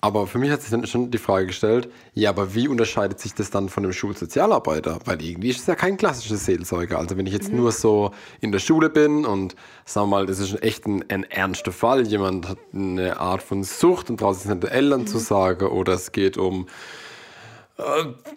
Aber 0.04 0.26
für 0.26 0.38
mich 0.38 0.50
hat 0.50 0.60
sich 0.60 0.70
dann 0.72 0.84
schon 0.84 1.12
die 1.12 1.18
Frage 1.18 1.46
gestellt, 1.46 1.88
ja, 2.12 2.30
aber 2.30 2.56
wie 2.56 2.66
unterscheidet 2.66 3.20
sich 3.20 3.34
das 3.34 3.50
dann 3.50 3.68
von 3.68 3.84
einem 3.84 3.92
Schulsozialarbeiter? 3.92 4.98
Weil 5.04 5.22
irgendwie 5.22 5.50
ist 5.50 5.60
es 5.60 5.66
ja 5.68 5.76
kein 5.76 5.96
klassisches 5.96 6.44
Seelsorger. 6.44 6.98
Also 6.98 7.16
wenn 7.16 7.26
ich 7.26 7.32
jetzt 7.32 7.52
nur 7.52 7.70
so 7.70 8.10
in 8.40 8.50
der 8.50 8.58
Schule 8.58 8.90
bin 8.90 9.24
und 9.24 9.54
sagen 9.84 10.08
wir 10.08 10.16
mal, 10.16 10.26
das 10.26 10.40
ist 10.40 10.60
echt 10.60 10.86
ein, 10.86 11.04
ein 11.08 11.22
ernster 11.22 11.70
Fall, 11.70 12.04
jemand 12.04 12.48
hat 12.48 12.58
eine 12.74 13.20
Art 13.20 13.44
von 13.44 13.62
Sucht 13.62 14.10
und 14.10 14.20
draußen 14.20 14.50
sind 14.50 14.64
die 14.64 14.68
Eltern 14.68 15.06
zu 15.06 15.18
sagen 15.18 15.68
oder 15.68 15.92
es 15.92 16.10
geht 16.10 16.36
um 16.36 16.66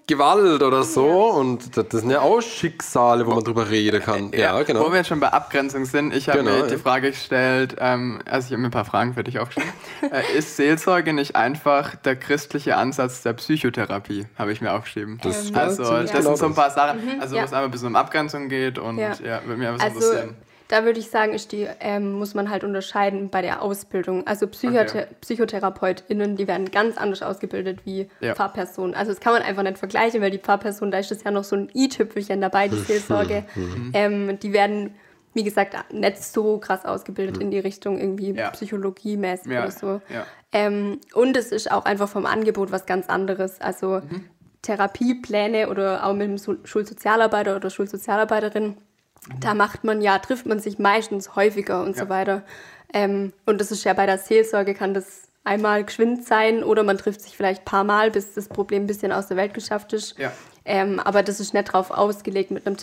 Gewalt 0.08 0.64
oder 0.64 0.84
so 0.84 1.06
und 1.32 1.76
das, 1.76 1.86
sind 1.90 2.10
ja 2.10 2.22
auch 2.22 2.42
Schicksale, 2.42 3.26
wo 3.28 3.32
man 3.34 3.44
drüber 3.44 3.70
reden 3.70 4.02
kann. 4.02 4.32
Ja, 4.34 4.62
genau. 4.64 4.86
Wo 4.86 4.90
wir 4.92 4.98
jetzt 4.98 5.08
schon 5.08 5.20
bei 5.20 5.28
Abgrenzung 5.28 5.86
sind, 5.86 6.14
ich 6.14 6.30
habe 6.30 6.40
Genau, 6.40 6.52
mir 6.52 6.68
die 6.68 6.74
ja. 6.74 6.80
Frage 6.80 7.12
gestellt, 7.12 7.76
ähm, 7.80 8.22
also 8.26 8.46
ich 8.48 8.52
habe 8.54 8.62
mir 8.62 8.70
ein 8.70 8.72
paar 8.72 8.86
Fragen 8.86 9.14
für 9.14 9.24
dich 9.24 9.38
aufgeschrieben. 9.40 9.72
äh, 10.12 10.38
ist 10.38 10.56
Seelsorge 10.56 11.14
nicht 11.14 11.36
einfach 11.36 11.96
der 11.96 12.16
christliche 12.16 12.78
Ansatz 12.78 13.24
der 13.24 13.34
Psychotherapie, 13.34 14.26
habe 14.38 14.52
ich 14.52 14.62
mir 14.62 14.74
aufgeschrieben. 14.74 15.20
Das 15.22 15.54
also 15.54 15.84
das 15.84 16.12
sind 16.24 16.38
so 16.38 16.46
ein 16.46 16.56
paar 16.56 16.72
Sachen, 16.72 17.00
also 17.20 17.36
ja. 17.36 17.42
wo 17.42 17.46
es 17.46 17.52
einfach 17.54 17.66
ein 17.66 17.72
bisschen 17.72 17.88
um 17.90 17.96
Abgrenzung 17.96 18.48
geht 18.50 18.80
und 18.80 18.98
ja, 18.98 19.14
Ja. 19.24 19.42
würde 19.46 19.58
mich 19.58 19.68
einfach 19.68 19.82
so 19.82 19.96
Also 19.96 20.12
interessieren. 20.12 20.36
Da 20.76 20.84
würde 20.86 21.00
ich 21.00 21.10
sagen, 21.10 21.34
ist 21.34 21.52
die, 21.54 21.68
ähm, 21.80 22.14
muss 22.14 22.34
man 22.34 22.50
halt 22.50 22.64
unterscheiden 22.64 23.30
bei 23.30 23.42
der 23.42 23.62
Ausbildung. 23.62 24.28
Also 24.28 24.48
Psychothe 24.48 25.06
Okay. 25.06 25.08
PsychotherapeutInnen, 25.22 26.36
die 26.36 26.48
werden 26.48 26.70
ganz 26.72 26.98
anders 26.98 27.22
ausgebildet 27.22 27.80
wie 27.86 28.10
Ja. 28.20 28.36
Pfarrpersonen. 28.36 28.94
Also 28.96 29.12
das 29.12 29.20
kann 29.22 29.34
man 29.34 29.42
einfach 29.42 29.64
nicht 29.64 29.78
vergleichen, 29.78 30.22
weil 30.22 30.32
die 30.32 30.38
Pfarrperson, 30.38 30.92
da 30.92 30.98
ist 31.00 31.12
das 31.12 31.24
ja 31.24 31.32
noch 31.32 31.44
so 31.44 31.56
ein 31.56 31.70
i-Tüpfelchen 31.74 32.42
dabei, 32.42 32.68
die 32.68 32.76
Seelsorge. 32.88 33.46
Mhm. 33.56 33.92
ähm, 33.94 34.40
die 34.40 34.52
werden, 34.54 34.96
wie 35.34 35.44
gesagt, 35.44 35.76
nicht 35.94 36.24
so 36.24 36.58
krass 36.58 36.86
ausgebildet 36.86 37.38
in 37.38 37.52
die 37.52 37.60
Richtung 37.60 37.98
irgendwie 38.00 38.32
Ja. 38.32 38.50
psychologiemäßig 38.50 39.52
Ja, 39.52 39.62
oder 39.64 39.72
so. 39.72 40.02
Ähm, 40.52 41.00
und 41.14 41.36
es 41.38 41.52
ist 41.52 41.72
auch 41.72 41.86
einfach 41.86 42.10
vom 42.10 42.26
Angebot 42.26 42.72
was 42.72 42.86
ganz 42.86 43.08
anderes. 43.10 43.62
Also 43.62 44.02
Mhm. 44.10 44.26
Therapiepläne 44.62 45.70
oder 45.70 46.06
auch 46.06 46.14
mit 46.14 46.28
dem 46.28 46.38
Sul- 46.38 46.60
Schulsozialarbeiter 46.66 47.56
oder 47.56 47.70
Schulsozialarbeiterin, 47.70 48.78
da 49.40 49.54
macht 49.54 49.84
man 49.84 50.02
ja, 50.02 50.18
trifft 50.20 50.46
man 50.46 50.60
sich 50.60 50.80
meistens 50.80 51.36
häufiger 51.36 51.82
und 51.84 51.96
Ja. 51.98 52.04
so 52.04 52.10
weiter. 52.10 52.44
Ähm, 52.94 53.34
und 53.46 53.60
das 53.60 53.72
ist 53.72 53.84
ja 53.84 53.94
bei 53.94 54.06
der 54.06 54.18
Seelsorge 54.18 54.74
kann 54.74 54.94
das 54.94 55.24
einmal 55.44 55.84
geschwind 55.84 56.26
sein 56.26 56.64
oder 56.64 56.84
man 56.84 56.98
trifft 56.98 57.22
sich 57.22 57.36
vielleicht 57.38 57.62
ein 57.62 57.66
paar 57.66 57.84
Mal, 57.84 58.12
bis 58.12 58.34
das 58.34 58.48
Problem 58.48 58.84
ein 58.84 58.88
bisschen 58.88 59.12
aus 59.12 59.28
der 59.28 59.38
Welt 59.38 59.54
geschafft 59.54 59.94
ist. 59.94 60.18
Ja. 60.18 60.32
Ähm, 60.66 61.00
aber 61.00 61.22
das 61.22 61.40
ist 61.40 61.54
nicht 61.54 61.68
darauf 61.70 61.92
ausgelegt, 61.92 62.50
mit 62.52 62.66
einem 62.66 62.78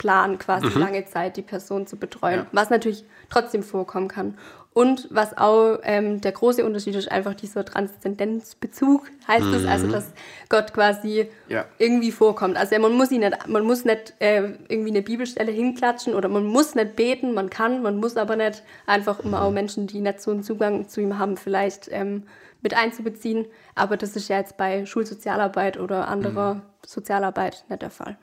Therapieplan 0.00 0.38
quasi 0.38 0.78
lange 0.78 1.04
Zeit 1.06 1.36
die 1.36 1.42
Person 1.42 1.86
zu 1.86 1.96
betreuen, 1.96 2.40
Ja. 2.40 2.46
was 2.52 2.70
natürlich 2.70 3.04
trotzdem 3.28 3.62
vorkommen 3.62 4.08
kann. 4.08 4.34
Und 4.72 5.08
was 5.10 5.36
auch 5.36 5.78
ähm, 5.82 6.20
der 6.20 6.30
große 6.30 6.64
Unterschied 6.64 6.94
ist, 6.94 7.10
einfach 7.10 7.34
dieser 7.34 7.64
Transzendenzbezug, 7.64 9.02
heißt 9.26 9.46
es, 9.46 9.66
also 9.66 9.88
dass 9.88 10.12
Gott 10.48 10.72
quasi 10.72 11.28
Ja. 11.48 11.64
irgendwie 11.78 12.12
vorkommt. 12.12 12.56
Also 12.56 12.78
man 12.78 12.92
muss 12.92 13.10
ihn 13.10 13.20
nicht, 13.20 13.48
man 13.48 13.64
muss 13.64 13.84
nicht 13.84 14.14
äh, 14.20 14.42
irgendwie 14.68 14.90
eine 14.90 15.02
Bibelstelle 15.02 15.50
hinklatschen 15.50 16.14
oder 16.14 16.28
man 16.28 16.44
muss 16.44 16.76
nicht 16.76 16.94
beten, 16.94 17.34
man 17.34 17.50
kann, 17.50 17.82
man 17.82 17.96
muss 17.96 18.16
aber 18.16 18.36
nicht 18.36 18.62
einfach 18.86 19.18
immer 19.20 19.42
auch 19.42 19.50
Menschen, 19.50 19.88
die 19.88 20.00
nicht 20.00 20.20
so 20.20 20.30
einen 20.30 20.44
Zugang 20.44 20.88
zu 20.88 21.00
ihm 21.00 21.18
haben, 21.18 21.36
vielleicht 21.36 21.88
ähm, 21.90 22.22
mit 22.62 22.74
einzubeziehen. 22.74 23.46
Aber 23.74 23.96
das 23.96 24.14
ist 24.14 24.28
ja 24.28 24.38
jetzt 24.38 24.56
bei 24.56 24.86
Schulsozialarbeit 24.86 25.78
oder 25.80 26.06
anderer 26.06 26.62
Sozialarbeit 26.86 27.64
nicht 27.68 27.82
der 27.82 27.90
Fall. 27.90 28.16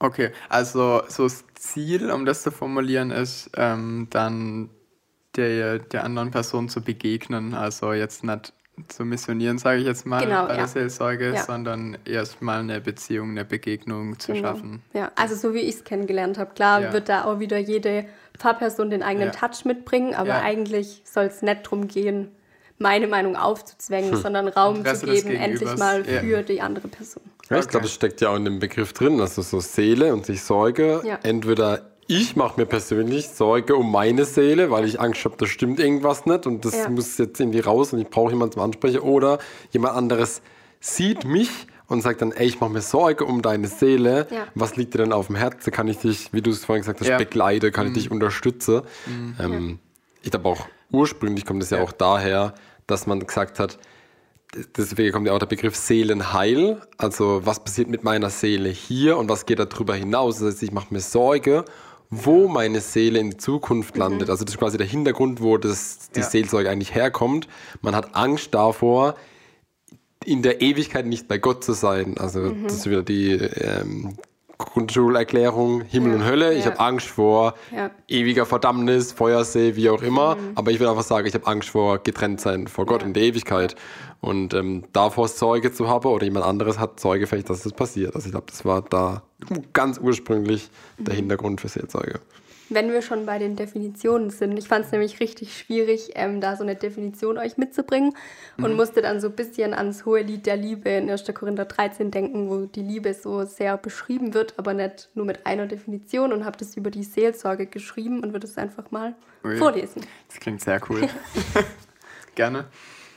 Okay, 0.00 0.30
also 0.48 1.02
so 1.08 1.24
das 1.24 1.44
Ziel, 1.54 2.10
um 2.10 2.24
das 2.24 2.42
zu 2.42 2.50
formulieren, 2.52 3.10
ist 3.10 3.50
ähm, 3.56 4.06
dann 4.10 4.70
der, 5.36 5.78
der 5.80 6.04
anderen 6.04 6.30
Person 6.30 6.68
zu 6.68 6.80
begegnen. 6.82 7.54
Also 7.54 7.92
jetzt 7.92 8.22
nicht 8.22 8.52
zu 8.86 9.04
missionieren, 9.04 9.58
sage 9.58 9.80
ich 9.80 9.86
jetzt 9.86 10.06
mal, 10.06 10.24
Genau, 10.24 10.44
bei 10.46 10.52
ja. 10.52 10.56
der 10.58 10.68
Seelsorge, 10.68 11.32
Ja. 11.34 11.42
sondern 11.42 11.98
erstmal 12.04 12.60
eine 12.60 12.80
Beziehung, 12.80 13.30
eine 13.30 13.44
Begegnung 13.44 14.18
zu 14.20 14.32
Genau. 14.32 14.48
schaffen. 14.50 14.82
Ja, 14.92 15.10
also 15.16 15.34
so 15.34 15.52
wie 15.52 15.58
ich 15.60 15.76
es 15.76 15.84
kennengelernt 15.84 16.38
habe. 16.38 16.54
Klar 16.54 16.80
Ja. 16.80 16.92
wird 16.92 17.08
da 17.08 17.24
auch 17.24 17.40
wieder 17.40 17.58
jede 17.58 18.04
Pfarrperson 18.38 18.90
den 18.90 19.02
eigenen. 19.02 19.32
Touch 19.32 19.64
mitbringen, 19.64 20.14
aber 20.14 20.42
eigentlich 20.42 21.02
soll 21.04 21.24
es 21.24 21.42
nicht 21.42 21.64
darum 21.66 21.88
gehen, 21.88 22.28
meine 22.78 23.08
Meinung 23.08 23.34
aufzuzwängen, 23.34 24.14
sondern 24.14 24.46
Raum 24.46 24.74
zu 24.76 24.78
Interesse 24.82 25.06
des 25.06 25.24
geben, 25.24 25.34
endlich 25.34 25.76
mal 25.76 26.04
für 26.04 26.42
die 26.44 26.60
andere 26.60 26.86
Person. 26.86 27.24
Ja, 27.50 27.56
ich 27.56 27.62
Okay. 27.64 27.70
glaube, 27.70 27.84
das 27.86 27.94
steckt 27.94 28.20
ja 28.20 28.30
auch 28.30 28.36
in 28.36 28.44
dem 28.44 28.58
Begriff 28.58 28.92
drin, 28.92 29.20
also 29.20 29.42
so 29.42 29.60
Seele 29.60 30.12
und 30.12 30.26
sich 30.26 30.42
Sorge. 30.42 31.02
Ja. 31.04 31.18
Entweder 31.22 31.90
ich 32.06 32.36
mache 32.36 32.58
mir 32.60 32.66
persönlich 32.66 33.28
Sorge 33.28 33.76
um 33.76 33.90
meine 33.92 34.24
Seele, 34.24 34.70
weil 34.70 34.84
ich 34.86 35.00
Angst 35.00 35.24
habe, 35.24 35.36
da 35.38 35.46
stimmt 35.46 35.78
irgendwas 35.80 36.24
nicht 36.26 36.46
und 36.46 36.64
das 36.64 36.74
Ja. 36.74 36.88
muss 36.88 37.16
jetzt 37.18 37.38
irgendwie 37.40 37.60
raus 37.60 37.92
und 37.92 38.00
ich 38.00 38.08
brauche 38.08 38.30
jemanden 38.30 38.52
zum 38.54 38.62
Ansprechen. 38.62 39.00
Oder 39.00 39.38
jemand 39.72 39.94
anderes 39.96 40.40
sieht 40.80 41.24
mich 41.24 41.50
und 41.86 42.02
sagt 42.02 42.20
dann, 42.22 42.32
ey, 42.32 42.46
ich 42.46 42.60
mache 42.60 42.70
mir 42.70 42.80
Sorge 42.82 43.24
um 43.24 43.40
deine 43.42 43.66
Seele. 43.68 44.26
Ja. 44.30 44.46
Was 44.54 44.76
liegt 44.76 44.94
dir 44.94 44.98
denn 44.98 45.12
auf 45.12 45.26
dem 45.28 45.36
Herzen? 45.36 45.70
Kann 45.70 45.88
ich 45.88 45.98
dich, 45.98 46.32
wie 46.32 46.42
du 46.42 46.50
es 46.50 46.64
vorhin 46.64 46.82
gesagt 46.82 47.00
hast, 47.00 47.08
Ja. 47.08 47.16
begleiten? 47.18 47.72
Kann 47.72 47.88
ich 47.88 47.92
dich 47.94 48.10
unterstützen? 48.10 48.82
Ähm, 49.38 49.78
Ich 50.22 50.30
glaube 50.30 50.48
auch 50.48 50.66
ursprünglich 50.90 51.46
kommt 51.46 51.62
es 51.62 51.70
ja, 51.70 51.78
Ja. 51.78 51.84
auch 51.84 51.92
daher, 51.92 52.54
dass 52.86 53.06
man 53.06 53.20
gesagt 53.26 53.58
hat, 53.58 53.78
deswegen 54.76 55.12
kommt 55.12 55.26
ja 55.26 55.32
auch 55.34 55.38
der 55.38 55.46
Begriff 55.46 55.76
Seelenheil. 55.76 56.80
Also 56.96 57.42
was 57.44 57.60
passiert 57.62 57.88
mit 57.88 58.04
meiner 58.04 58.30
Seele 58.30 58.68
hier 58.68 59.16
und 59.18 59.28
was 59.28 59.46
geht 59.46 59.58
darüber 59.58 59.94
hinaus? 59.94 60.38
Das 60.38 60.54
heißt, 60.54 60.62
ich 60.62 60.72
mache 60.72 60.92
mir 60.92 61.00
Sorge, 61.00 61.64
wo 62.10 62.48
meine 62.48 62.80
Seele 62.80 63.18
in 63.18 63.38
Zukunft 63.38 63.96
landet. 63.98 64.30
Also 64.30 64.44
das 64.44 64.54
ist 64.54 64.58
quasi 64.58 64.78
der 64.78 64.86
Hintergrund, 64.86 65.42
wo 65.42 65.58
das, 65.58 66.10
die 66.14 66.20
Ja. 66.20 66.26
Seelsorge 66.26 66.70
eigentlich 66.70 66.94
herkommt. 66.94 67.48
Man 67.82 67.94
hat 67.94 68.14
Angst 68.16 68.54
davor, 68.54 69.14
in 70.24 70.42
der 70.42 70.60
Ewigkeit 70.62 71.06
nicht 71.06 71.28
bei 71.28 71.38
Gott 71.38 71.62
zu 71.64 71.72
sein. 71.74 72.16
Also 72.18 72.50
das 72.50 72.72
ist 72.74 72.90
wieder 72.90 73.02
die 73.02 73.32
ähm, 73.32 74.16
Grundschulerklärung 74.58 75.82
Himmel 75.82 76.12
Ja. 76.12 76.16
und 76.18 76.24
Hölle. 76.24 76.54
Ich 76.54 76.64
Ja. 76.64 76.70
habe 76.72 76.80
Angst 76.80 77.06
vor 77.06 77.54
ewiger 78.08 78.44
Verdammnis, 78.46 79.12
Feuersee, 79.12 79.76
wie 79.76 79.88
auch 79.90 80.02
immer. 80.02 80.36
Aber 80.54 80.70
ich 80.70 80.80
will 80.80 80.88
einfach 80.88 81.02
sagen, 81.04 81.26
ich 81.26 81.34
habe 81.34 81.46
Angst 81.46 81.68
vor 81.70 81.98
getrennt 81.98 82.40
sein 82.40 82.66
vor 82.66 82.86
Gott 82.86 83.02
in 83.02 83.12
der 83.12 83.22
Ewigkeit. 83.22 83.76
Und 84.20 84.52
ähm, 84.52 84.84
davor 84.92 85.28
Zeuge 85.28 85.72
zu 85.72 85.88
haben 85.88 86.08
oder 86.08 86.24
jemand 86.24 86.44
anderes 86.44 86.78
hat 86.78 86.98
Zeuge 86.98 87.26
vielleicht, 87.26 87.50
dass 87.50 87.62
das 87.62 87.72
passiert. 87.72 88.16
Also 88.16 88.26
ich 88.26 88.32
glaube, 88.32 88.46
das 88.48 88.64
war 88.64 88.82
da 88.82 89.22
ganz 89.72 89.98
ursprünglich 89.98 90.70
der 90.98 91.14
Hintergrund 91.14 91.60
für 91.60 91.68
Seelzeuge. 91.68 92.20
Wenn 92.70 92.92
wir 92.92 93.00
schon 93.00 93.24
bei 93.24 93.38
den 93.38 93.56
Definitionen 93.56 94.28
sind, 94.28 94.58
ich 94.58 94.68
fand 94.68 94.84
es 94.84 94.92
nämlich 94.92 95.20
richtig 95.20 95.56
schwierig, 95.56 96.10
ähm, 96.16 96.42
da 96.42 96.54
so 96.54 96.64
eine 96.64 96.74
Definition 96.74 97.38
euch 97.38 97.56
mitzubringen 97.56 98.14
und 98.58 98.74
musste 98.74 99.00
dann 99.00 99.20
so 99.20 99.28
ein 99.28 99.36
bisschen 99.36 99.72
ans 99.72 100.04
hohe 100.04 100.20
Lied 100.20 100.44
der 100.44 100.58
Liebe 100.58 100.90
in 100.90 101.08
1. 101.08 101.24
Korinther 101.32 101.64
13 101.64 102.10
denken, 102.10 102.50
wo 102.50 102.66
die 102.66 102.82
Liebe 102.82 103.14
so 103.14 103.44
sehr 103.44 103.78
beschrieben 103.78 104.34
wird, 104.34 104.58
aber 104.58 104.74
nicht 104.74 105.08
nur 105.14 105.24
mit 105.24 105.46
einer 105.46 105.66
Definition 105.66 106.30
und 106.30 106.44
habe 106.44 106.58
das 106.58 106.76
über 106.76 106.90
die 106.90 107.04
Seelsorge 107.04 107.66
geschrieben 107.66 108.20
und 108.20 108.34
würde 108.34 108.46
es 108.46 108.58
einfach 108.58 108.90
mal 108.90 109.14
Ui. 109.44 109.56
vorlesen. 109.56 110.02
Das 110.28 110.38
klingt 110.38 110.60
sehr 110.60 110.78
cool. 110.90 111.08
Gerne. 112.34 112.66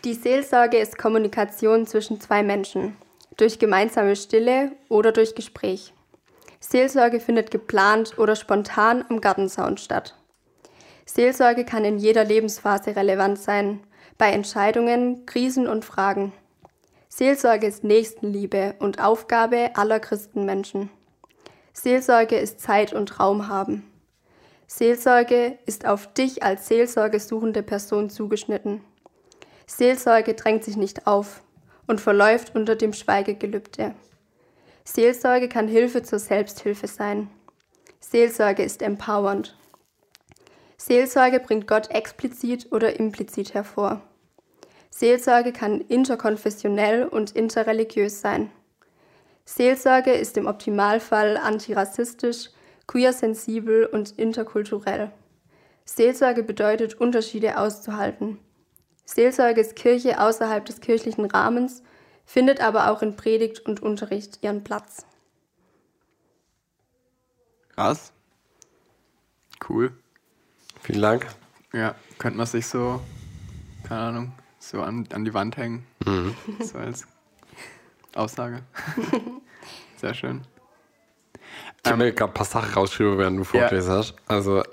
Die 0.04 0.16
Seelsorge 0.16 0.80
ist 0.80 0.98
Kommunikation 0.98 1.86
zwischen 1.86 2.20
zwei 2.20 2.42
Menschen, 2.42 2.98
durch 3.38 3.60
gemeinsame 3.60 4.16
Stille 4.16 4.72
oder 4.90 5.12
durch 5.12 5.36
Gespräch. 5.36 5.94
Seelsorge 6.60 7.20
findet 7.20 7.52
geplant 7.52 8.18
oder 8.18 8.36
spontan 8.36 9.06
am 9.10 9.22
Gartenzaun 9.22 9.78
statt. 9.78 10.16
Seelsorge 11.06 11.66
kann 11.66 11.86
in 11.86 12.00
jeder 12.00 12.24
Lebensphase 12.24 12.96
relevant 12.96 13.38
sein, 13.38 13.82
bei 14.18 14.32
Entscheidungen, 14.32 15.28
Krisen 15.28 15.68
und 15.68 15.86
Fragen. 15.86 16.34
Seelsorge 17.08 17.68
ist 17.68 17.84
Nächstenliebe 17.84 18.74
und 18.80 19.00
Aufgabe 19.00 19.70
aller 19.76 20.00
Christenmenschen. 20.00 20.90
Seelsorge 21.74 22.38
ist 22.38 22.60
Zeit 22.60 22.92
und 22.92 23.20
Raum 23.20 23.50
haben. 23.50 23.84
Seelsorge 24.66 25.60
ist 25.68 25.86
auf 25.86 26.12
dich 26.12 26.42
als 26.42 26.68
seelsorgesuchende 26.68 27.62
Person 27.62 28.10
zugeschnitten. 28.10 28.82
Seelsorge 29.66 30.34
drängt 30.34 30.64
sich 30.64 30.78
nicht 30.78 31.08
auf 31.08 31.44
und 31.88 32.02
verläuft 32.02 32.56
unter 32.56 32.76
dem 32.76 32.94
Schweigegelübde. 32.94 33.96
Seelsorge 34.84 35.48
kann 35.48 35.68
Hilfe 35.68 36.04
zur 36.04 36.20
Selbsthilfe 36.20 36.88
sein. 36.88 37.30
Seelsorge 38.00 38.64
ist 38.64 38.82
empowernd. 38.82 39.58
Seelsorge 40.78 41.40
bringt 41.40 41.68
Gott 41.68 41.92
explizit 41.92 42.72
oder 42.72 43.00
implizit 43.00 43.54
hervor. 43.54 44.02
Seelsorge 44.90 45.54
kann 45.54 45.80
interkonfessionell 45.82 47.06
und 47.06 47.32
interreligiös 47.32 48.22
sein. 48.22 48.52
Seelsorge 49.46 50.12
ist 50.12 50.38
im 50.38 50.48
Optimalfall 50.48 51.38
antirassistisch, 51.38 52.50
queersensibel 52.88 53.86
und 53.86 54.18
interkulturell. 54.18 55.12
Seelsorge 55.86 56.44
bedeutet, 56.44 56.96
Unterschiede 56.96 57.58
auszuhalten. 57.58 58.40
Seelsorge 59.14 59.60
ist 59.60 59.76
Kirche 59.76 60.22
außerhalb 60.22 60.66
des 60.66 60.80
kirchlichen 60.80 61.26
Rahmens, 61.26 61.84
findet 62.26 62.62
aber 62.62 62.90
auch 62.90 63.02
in 63.02 63.18
Predigt 63.18 63.60
und 63.60 63.82
Unterricht 63.82 64.40
ihren 64.42 64.64
Platz. 64.64 65.06
Krass. 67.76 68.14
Cool. 69.68 69.92
Vielen 70.82 71.02
Dank. 71.02 71.28
Ja, 71.74 71.96
könnte 72.18 72.38
man 72.38 72.48
sich 72.48 72.68
so, 72.68 73.02
keine 73.88 74.02
Ahnung, 74.02 74.34
so 74.60 74.82
an, 74.82 75.08
an 75.14 75.26
die 75.26 75.34
Wand 75.34 75.58
hängen. 75.58 75.86
So 76.60 76.78
als 76.78 77.06
Aussage. 78.16 78.64
Sehr 79.98 80.14
schön. 80.14 80.42
Ich 81.84 81.92
habe 81.92 82.04
mir 82.04 82.14
gerade 82.14 82.32
ein 82.32 82.34
paar 82.34 82.46
Sachen 82.46 82.74
rausgeschrieben, 82.74 83.18
während 83.18 83.40
du 83.40 83.44
vorgelesen 83.44 83.92
hast. 83.92 84.16
Also 84.28 84.64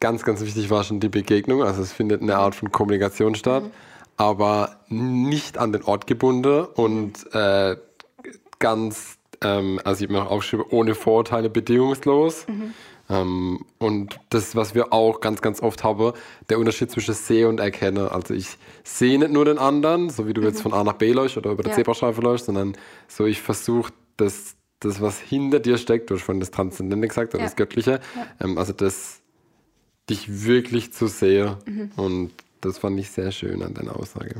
ganz, 0.00 0.22
ganz 0.24 0.40
wichtig 0.42 0.70
war 0.70 0.84
schon 0.84 1.00
die 1.00 1.08
Begegnung. 1.08 1.62
Also 1.62 1.82
es 1.82 1.92
findet 1.92 2.22
eine 2.22 2.36
Art 2.36 2.54
von 2.54 2.70
Kommunikation 2.70 3.34
statt, 3.34 3.64
aber 4.16 4.76
nicht 4.88 5.58
an 5.58 5.72
den 5.72 5.82
Ort 5.82 6.06
gebunden 6.06 6.64
und 6.74 7.32
äh, 7.34 7.76
ganz, 8.58 9.18
ähm, 9.42 9.80
also 9.84 10.02
ich 10.04 10.10
habe 10.10 10.18
mir 10.20 10.26
auch 10.26 10.30
aufgeschrieben, 10.32 10.66
ohne 10.70 10.94
Vorurteile 10.94 11.50
bedingungslos. 11.50 12.46
Ähm, 13.10 13.64
und 13.78 14.20
das, 14.30 14.54
was 14.54 14.74
wir 14.74 14.92
auch 14.92 15.20
ganz, 15.20 15.40
ganz 15.40 15.62
oft 15.62 15.82
haben, 15.82 16.12
der 16.50 16.58
Unterschied 16.58 16.90
zwischen 16.90 17.14
Sehe 17.14 17.48
und 17.48 17.58
Erkenne. 17.58 18.12
Also 18.12 18.34
ich 18.34 18.58
sehe 18.84 19.18
nicht 19.18 19.32
nur 19.32 19.44
den 19.46 19.58
anderen, 19.58 20.10
so 20.10 20.26
wie 20.26 20.34
du 20.34 20.42
jetzt 20.42 20.60
von 20.60 20.74
A 20.74 20.84
nach 20.84 20.94
B 20.94 21.12
läufst 21.12 21.36
oder 21.38 21.52
über 21.52 21.62
die 21.62 21.70
Ja. 21.70 21.76
Zebrastreifen 21.76 22.22
läufst, 22.22 22.46
sondern 22.46 22.76
so 23.06 23.24
ich 23.24 23.40
versuche 23.40 23.92
das, 24.18 24.56
das, 24.80 25.00
was 25.00 25.18
hinter 25.20 25.58
dir 25.60 25.78
steckt, 25.78 26.10
du 26.10 26.16
hast 26.16 26.22
von 26.22 26.38
das 26.40 26.50
Transzendente 26.50 27.08
gesagt, 27.08 27.32
oder 27.34 27.42
Ja. 27.44 27.48
das 27.48 27.56
Göttliche, 27.56 28.00
ähm, 28.40 28.58
also 28.58 28.72
das 28.74 29.20
dich 30.08 30.44
wirklich 30.44 30.92
zu 30.92 31.06
sehen. 31.06 31.56
Mhm. 31.66 31.90
Und 31.96 32.30
das 32.60 32.78
fand 32.78 32.98
ich 32.98 33.10
sehr 33.10 33.32
schön 33.32 33.62
an 33.62 33.74
deiner 33.74 33.96
Aussage. 33.96 34.36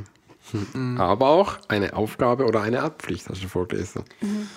Aber 0.96 1.28
auch 1.28 1.58
eine 1.68 1.94
Aufgabe 1.94 2.46
oder 2.46 2.62
eine 2.62 2.82
Art 2.82 3.02
Pflicht, 3.02 3.28
hast 3.28 3.42
du 3.42 3.48
vorgelesen. 3.48 4.04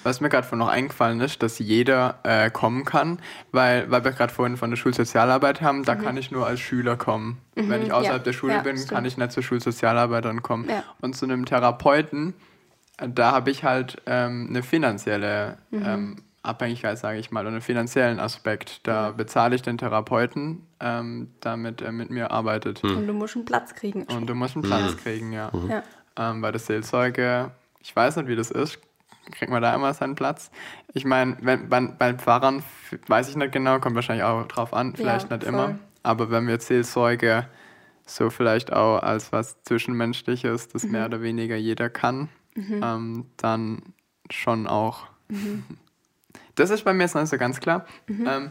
Was 0.03 0.21
mir 0.21 0.29
gerade 0.29 0.47
von 0.47 0.59
noch 0.59 0.69
eingefallen 0.69 1.19
ist, 1.19 1.43
dass 1.43 1.59
jeder 1.59 2.19
äh, 2.23 2.49
kommen 2.49 2.85
kann, 2.85 3.19
weil, 3.51 3.89
weil 3.91 4.03
wir 4.03 4.11
gerade 4.11 4.33
vorhin 4.33 4.57
von 4.57 4.69
der 4.69 4.77
Schulsozialarbeit 4.77 5.61
haben, 5.61 5.83
da 5.83 5.95
kann 5.95 6.15
ich 6.17 6.31
nur 6.31 6.47
als 6.47 6.59
Schüler 6.59 6.95
kommen. 6.95 7.39
Wenn 7.55 7.81
ich 7.81 7.91
außerhalb 7.91 8.21
ja. 8.21 8.23
der 8.23 8.33
Schule 8.33 8.53
Ja, 8.53 8.61
bin, 8.61 8.77
stimmt. 8.77 8.91
kann 8.91 9.05
ich 9.05 9.17
nicht 9.17 9.31
zur 9.31 9.43
Schulsozialarbeiterin 9.43 10.41
kommen. 10.41 10.69
Ja. 10.69 10.83
Und 11.01 11.15
zu 11.15 11.25
einem 11.25 11.45
Therapeuten, 11.45 12.33
äh, 12.97 13.09
da 13.09 13.33
habe 13.33 13.51
ich 13.51 13.63
halt 13.63 14.01
ähm, 14.05 14.47
eine 14.49 14.63
finanzielle 14.63 15.57
ähm, 15.73 16.17
Abhängigkeit, 16.43 16.97
sage 16.97 17.19
ich 17.19 17.31
mal, 17.31 17.45
und 17.45 17.53
einen 17.53 17.61
finanziellen 17.61 18.19
Aspekt. 18.19 18.85
Da 18.87 19.11
bezahle 19.11 19.55
ich 19.55 19.61
den 19.61 19.77
Therapeuten, 19.77 20.65
ähm, 20.79 21.29
damit 21.39 21.81
er 21.81 21.91
mit 21.91 22.09
mir 22.09 22.31
arbeitet. 22.31 22.83
Und 22.83 23.05
du 23.07 23.13
musst 23.13 23.35
einen 23.35 23.45
Platz 23.45 23.75
kriegen. 23.75 24.03
Und 24.03 24.27
du 24.27 24.33
musst 24.35 24.55
einen 24.55 24.63
Platz 24.63 24.97
kriegen, 24.97 25.31
ja. 25.33 25.51
Ja. 25.69 25.83
Ähm, 26.17 26.41
bei 26.41 26.51
der 26.51 26.59
Seelsorge, 26.59 27.51
ich 27.79 27.95
weiß 27.95 28.15
nicht, 28.17 28.27
wie 28.27 28.35
das 28.35 28.49
ist. 28.51 28.79
Kriegt 29.31 29.51
man 29.51 29.61
da 29.61 29.73
immer 29.75 29.93
seinen 29.93 30.15
Platz? 30.15 30.49
Ich 30.93 31.05
meine, 31.05 31.37
wenn, 31.41 31.69
bei, 31.69 31.79
bei 31.81 32.13
Pfarrern 32.15 32.63
weiß 33.07 33.29
ich 33.29 33.35
nicht 33.35 33.51
genau, 33.51 33.79
kommt 33.79 33.95
wahrscheinlich 33.95 34.23
auch 34.25 34.45
drauf 34.47 34.73
an, 34.73 34.95
vielleicht 34.95 35.29
Ja, 35.29 35.37
nicht 35.37 35.45
voll. 35.47 35.53
immer. 35.53 35.79
Aber 36.03 36.31
wenn 36.31 36.47
wir 36.47 36.59
Seelsorge 36.59 37.45
so 38.07 38.31
vielleicht 38.31 38.73
auch 38.73 38.97
als 38.97 39.31
was 39.31 39.61
Zwischenmenschliches, 39.63 40.69
das 40.69 40.83
Mhm. 40.85 40.91
mehr 40.91 41.05
oder 41.05 41.21
weniger 41.21 41.55
jeder 41.55 41.89
kann, 41.91 42.29
ähm, 42.55 43.27
dann 43.37 43.83
schon 44.31 44.65
auch. 44.67 45.05
Mhm. 46.61 46.69
Das 46.69 46.69
ist 46.79 46.83
bei 46.83 46.93
mir 46.93 47.03
jetzt 47.03 47.15
noch 47.15 47.21
nicht 47.21 47.31
so 47.31 47.37
ganz 47.37 47.59
klar. 47.59 47.85
Mhm. 48.07 48.27
Ähm, 48.27 48.49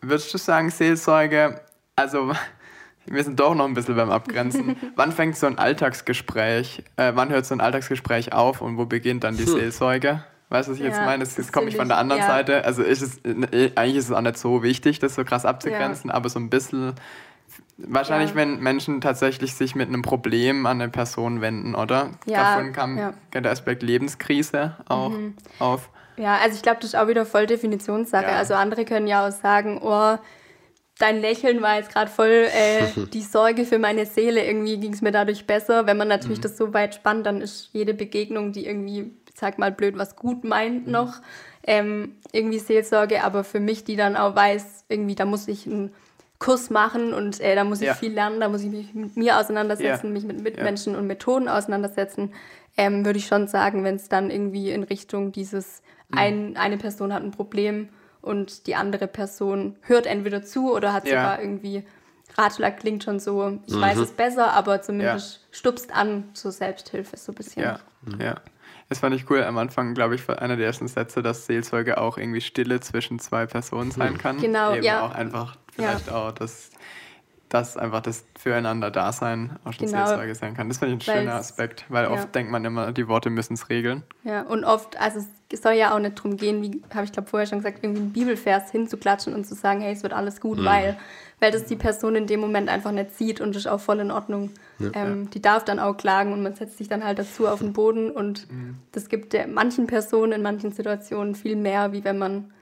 würdest 0.00 0.32
du 0.32 0.38
sagen, 0.38 0.70
Seelsorge, 0.70 1.60
also 1.96 2.32
wir 3.06 3.24
sind 3.24 3.40
doch 3.40 3.54
noch 3.54 3.64
ein 3.66 3.74
bisschen 3.74 3.96
beim 3.96 4.10
Abgrenzen. 4.10 4.76
wann 4.96 5.12
fängt 5.12 5.36
so 5.36 5.46
ein 5.46 5.58
Alltagsgespräch, 5.58 6.84
äh, 6.96 7.12
wann 7.14 7.30
hört 7.30 7.46
so 7.46 7.54
ein 7.54 7.60
Alltagsgespräch 7.60 8.32
auf 8.32 8.60
und 8.60 8.76
wo 8.76 8.84
beginnt 8.86 9.24
dann 9.24 9.36
die 9.36 9.44
Seelsorge? 9.44 10.22
Weißt 10.50 10.68
du, 10.68 10.72
was 10.72 10.78
ich 10.78 10.84
jetzt 10.84 10.96
Ja, 10.96 11.04
meine? 11.04 11.20
Das, 11.24 11.34
das 11.34 11.46
das 11.46 11.52
komme 11.52 11.68
ich 11.68 11.76
von 11.76 11.88
der 11.88 11.98
anderen 11.98 12.22
ja. 12.22 12.26
Seite. 12.26 12.64
Also 12.64 12.82
ist 12.82 13.02
es, 13.02 13.18
äh, 13.24 13.70
eigentlich 13.74 13.96
ist 13.96 14.06
es 14.06 14.12
auch 14.12 14.20
nicht 14.22 14.38
so 14.38 14.62
wichtig, 14.62 14.98
das 14.98 15.14
so 15.14 15.24
krass 15.24 15.44
abzugrenzen, 15.44 16.10
aber 16.10 16.28
so 16.28 16.38
ein 16.38 16.48
bisschen. 16.48 16.94
Wahrscheinlich, 17.76 18.30
Ja. 18.30 18.36
wenn 18.36 18.58
Menschen 18.60 19.00
tatsächlich 19.00 19.54
sich 19.54 19.74
mit 19.74 19.88
einem 19.88 20.02
Problem 20.02 20.66
an 20.66 20.80
eine 20.80 20.90
Person 20.90 21.40
wenden, 21.40 21.74
oder? 21.74 22.10
Ja, 22.26 22.56
Davon 22.56 22.72
kam 22.72 22.98
ja. 22.98 23.12
Mhm. 23.34 23.42
der 23.42 23.52
Aspekt 23.52 23.82
Lebenskrise 23.82 24.76
auch 24.88 25.12
auf. 25.58 25.90
Ja, 26.18 26.38
also 26.42 26.56
ich 26.56 26.62
glaube, 26.62 26.78
das 26.80 26.90
ist 26.90 26.96
auch 26.96 27.08
wieder 27.08 27.24
voll 27.24 27.46
Definitionssache. 27.46 28.24
Ja. 28.30 28.36
Also 28.38 28.54
andere 28.54 28.84
können 28.84 29.06
ja 29.06 29.26
auch 29.26 29.32
sagen, 29.32 29.80
oh, 29.82 30.16
dein 30.98 31.20
Lächeln 31.20 31.62
war 31.62 31.76
jetzt 31.76 31.92
gerade 31.92 32.10
voll 32.10 32.48
äh, 32.52 32.88
die 33.12 33.22
Sorge 33.22 33.64
für 33.64 33.78
meine 33.78 34.04
Seele. 34.06 34.44
Irgendwie 34.44 34.78
ging 34.78 34.92
es 34.92 35.00
mir 35.02 35.12
dadurch 35.12 35.46
besser. 35.46 35.86
Wenn 35.86 35.96
man 35.96 36.08
Mhm. 36.08 36.14
natürlich 36.14 36.40
das 36.40 36.56
so 36.56 36.74
weit 36.74 36.94
spannt, 36.94 37.24
dann 37.26 37.40
ist 37.40 37.70
jede 37.72 37.94
Begegnung, 37.94 38.52
die 38.52 38.66
irgendwie, 38.66 39.12
sag 39.34 39.58
mal 39.58 39.70
blöd, 39.72 39.96
was 39.96 40.16
gut 40.16 40.42
meint 40.44 40.86
Mhm. 40.86 40.92
noch, 40.92 41.14
ähm, 41.66 42.16
irgendwie 42.32 42.58
Seelsorge. 42.58 43.22
Aber 43.22 43.44
für 43.44 43.60
mich, 43.60 43.84
die 43.84 43.96
dann 43.96 44.16
auch 44.16 44.34
weiß, 44.34 44.86
irgendwie, 44.88 45.14
da 45.14 45.24
muss 45.24 45.46
ich 45.46 45.66
einen 45.66 45.94
Kurs 46.40 46.70
machen 46.70 47.14
und 47.14 47.40
äh, 47.40 47.54
da 47.56 47.64
muss 47.64 47.80
ich 47.80 47.86
Ja. 47.88 47.94
viel 47.94 48.12
lernen, 48.12 48.40
da 48.40 48.48
muss 48.48 48.62
ich 48.62 48.70
mich 48.70 48.94
mit 48.94 49.16
mir 49.16 49.38
auseinandersetzen, 49.38 50.06
Ja. 50.06 50.12
mich 50.12 50.24
mit 50.24 50.40
Mitmenschen 50.42 50.94
und 50.96 51.06
Methoden 51.06 51.48
auseinandersetzen, 51.48 52.32
ähm, 52.76 53.04
würde 53.04 53.18
ich 53.18 53.26
schon 53.26 53.48
sagen, 53.48 53.82
wenn 53.82 53.96
es 53.96 54.08
dann 54.08 54.30
irgendwie 54.30 54.70
in 54.70 54.84
Richtung 54.84 55.32
dieses 55.32 55.82
Mhm. 56.08 56.18
ein, 56.18 56.56
eine 56.56 56.78
Person 56.78 57.12
hat 57.12 57.22
ein 57.22 57.30
Problem 57.30 57.88
und 58.20 58.66
die 58.66 58.74
andere 58.74 59.06
Person 59.06 59.76
hört 59.82 60.06
entweder 60.06 60.42
zu 60.42 60.72
oder 60.72 60.92
hat 60.92 61.06
Ja. 61.06 61.14
Mhm. 61.14 61.20
sogar 61.20 61.40
irgendwie 61.40 61.84
Ratschlag 62.36 62.78
klingt 62.78 63.02
schon 63.04 63.18
so, 63.20 63.58
ich 63.66 63.80
weiß 63.80 63.98
es 63.98 64.12
besser, 64.12 64.52
aber 64.52 64.82
zumindest 64.82 65.46
stupst 65.50 65.94
an 65.94 66.24
zur 66.34 66.52
Selbsthilfe 66.52 67.16
so 67.16 67.32
ein 67.32 67.34
bisschen. 67.34 67.62
Ja, 67.62 67.80
ja. 68.20 68.34
Das 68.90 69.00
fand 69.00 69.14
ich 69.14 69.28
cool. 69.28 69.42
Am 69.42 69.58
Anfang, 69.58 69.94
glaube 69.94 70.14
ich, 70.14 70.28
einer 70.28 70.56
der 70.56 70.66
ersten 70.66 70.88
Sätze, 70.88 71.22
dass 71.22 71.46
Seelsorge 71.46 71.98
auch 71.98 72.16
irgendwie 72.16 72.40
Stille 72.40 72.80
zwischen 72.80 73.18
zwei 73.18 73.46
Personen 73.46 73.90
sein 73.90 74.16
kann. 74.18 74.38
Genau, 74.38 74.74
Eben 74.74 74.82
ja. 74.84 75.02
auch 75.06 75.12
einfach 75.14 75.56
vielleicht 75.72 76.10
auch 76.10 76.32
das, 76.32 76.70
das 77.48 77.76
einfach 77.76 78.00
das 78.02 78.24
Füreinander-Dasein 78.38 79.56
auch 79.64 79.72
schon 79.72 79.86
Genau. 79.86 80.06
Seelsorge 80.06 80.34
sein 80.34 80.54
kann. 80.54 80.68
Das 80.68 80.78
finde 80.78 80.94
ich 80.94 81.08
ein 81.08 81.16
schöner 81.18 81.32
Weil's- 81.34 81.50
Aspekt, 81.50 81.84
weil 81.88 82.04
ja. 82.04 82.10
oft 82.10 82.34
denkt 82.34 82.52
man 82.52 82.64
immer, 82.64 82.92
die 82.92 83.08
Worte 83.08 83.30
müssen 83.30 83.54
es 83.54 83.68
regeln. 83.68 84.02
Ja, 84.24 84.42
und 84.42 84.64
oft, 84.64 85.00
also 85.00 85.24
es 85.50 85.62
soll 85.62 85.72
ja 85.74 85.94
auch 85.94 85.98
nicht 85.98 86.18
darum 86.18 86.36
gehen, 86.36 86.62
wie 86.62 86.82
habe 86.94 87.04
ich 87.04 87.12
glaube 87.12 87.28
vorher 87.28 87.46
schon 87.46 87.58
gesagt, 87.58 87.78
irgendwie 87.82 88.02
einen 88.02 88.12
Bibelvers 88.12 88.70
hinzuklatschen 88.70 89.32
und 89.34 89.46
zu 89.46 89.54
sagen, 89.54 89.80
hey, 89.80 89.92
es 89.92 90.02
wird 90.02 90.12
alles 90.12 90.40
gut, 90.40 90.62
weil, 90.62 90.98
weil 91.40 91.50
das 91.50 91.64
die 91.64 91.76
Person 91.76 92.16
in 92.16 92.26
dem 92.26 92.40
Moment 92.40 92.68
einfach 92.68 92.92
nicht 92.92 93.16
sieht 93.16 93.40
und 93.40 93.54
das 93.54 93.62
ist 93.62 93.66
auch 93.66 93.80
voll 93.80 94.00
in 94.00 94.10
Ordnung. 94.10 94.50
Ähm, 94.92 95.30
die 95.30 95.40
darf 95.40 95.64
dann 95.64 95.78
auch 95.78 95.96
klagen 95.96 96.32
und 96.32 96.42
man 96.42 96.54
setzt 96.54 96.76
sich 96.78 96.88
dann 96.88 97.02
halt 97.02 97.18
dazu 97.18 97.48
auf 97.48 97.60
den 97.60 97.72
Boden 97.72 98.10
und 98.10 98.46
das 98.92 99.08
gibt 99.08 99.32
der 99.32 99.46
manchen 99.48 99.86
Personen 99.86 100.32
in 100.32 100.42
manchen 100.42 100.70
Situationen 100.72 101.34
viel 101.34 101.56
mehr, 101.56 101.92
wie 101.92 102.04
wenn 102.04 102.18
man 102.18 102.52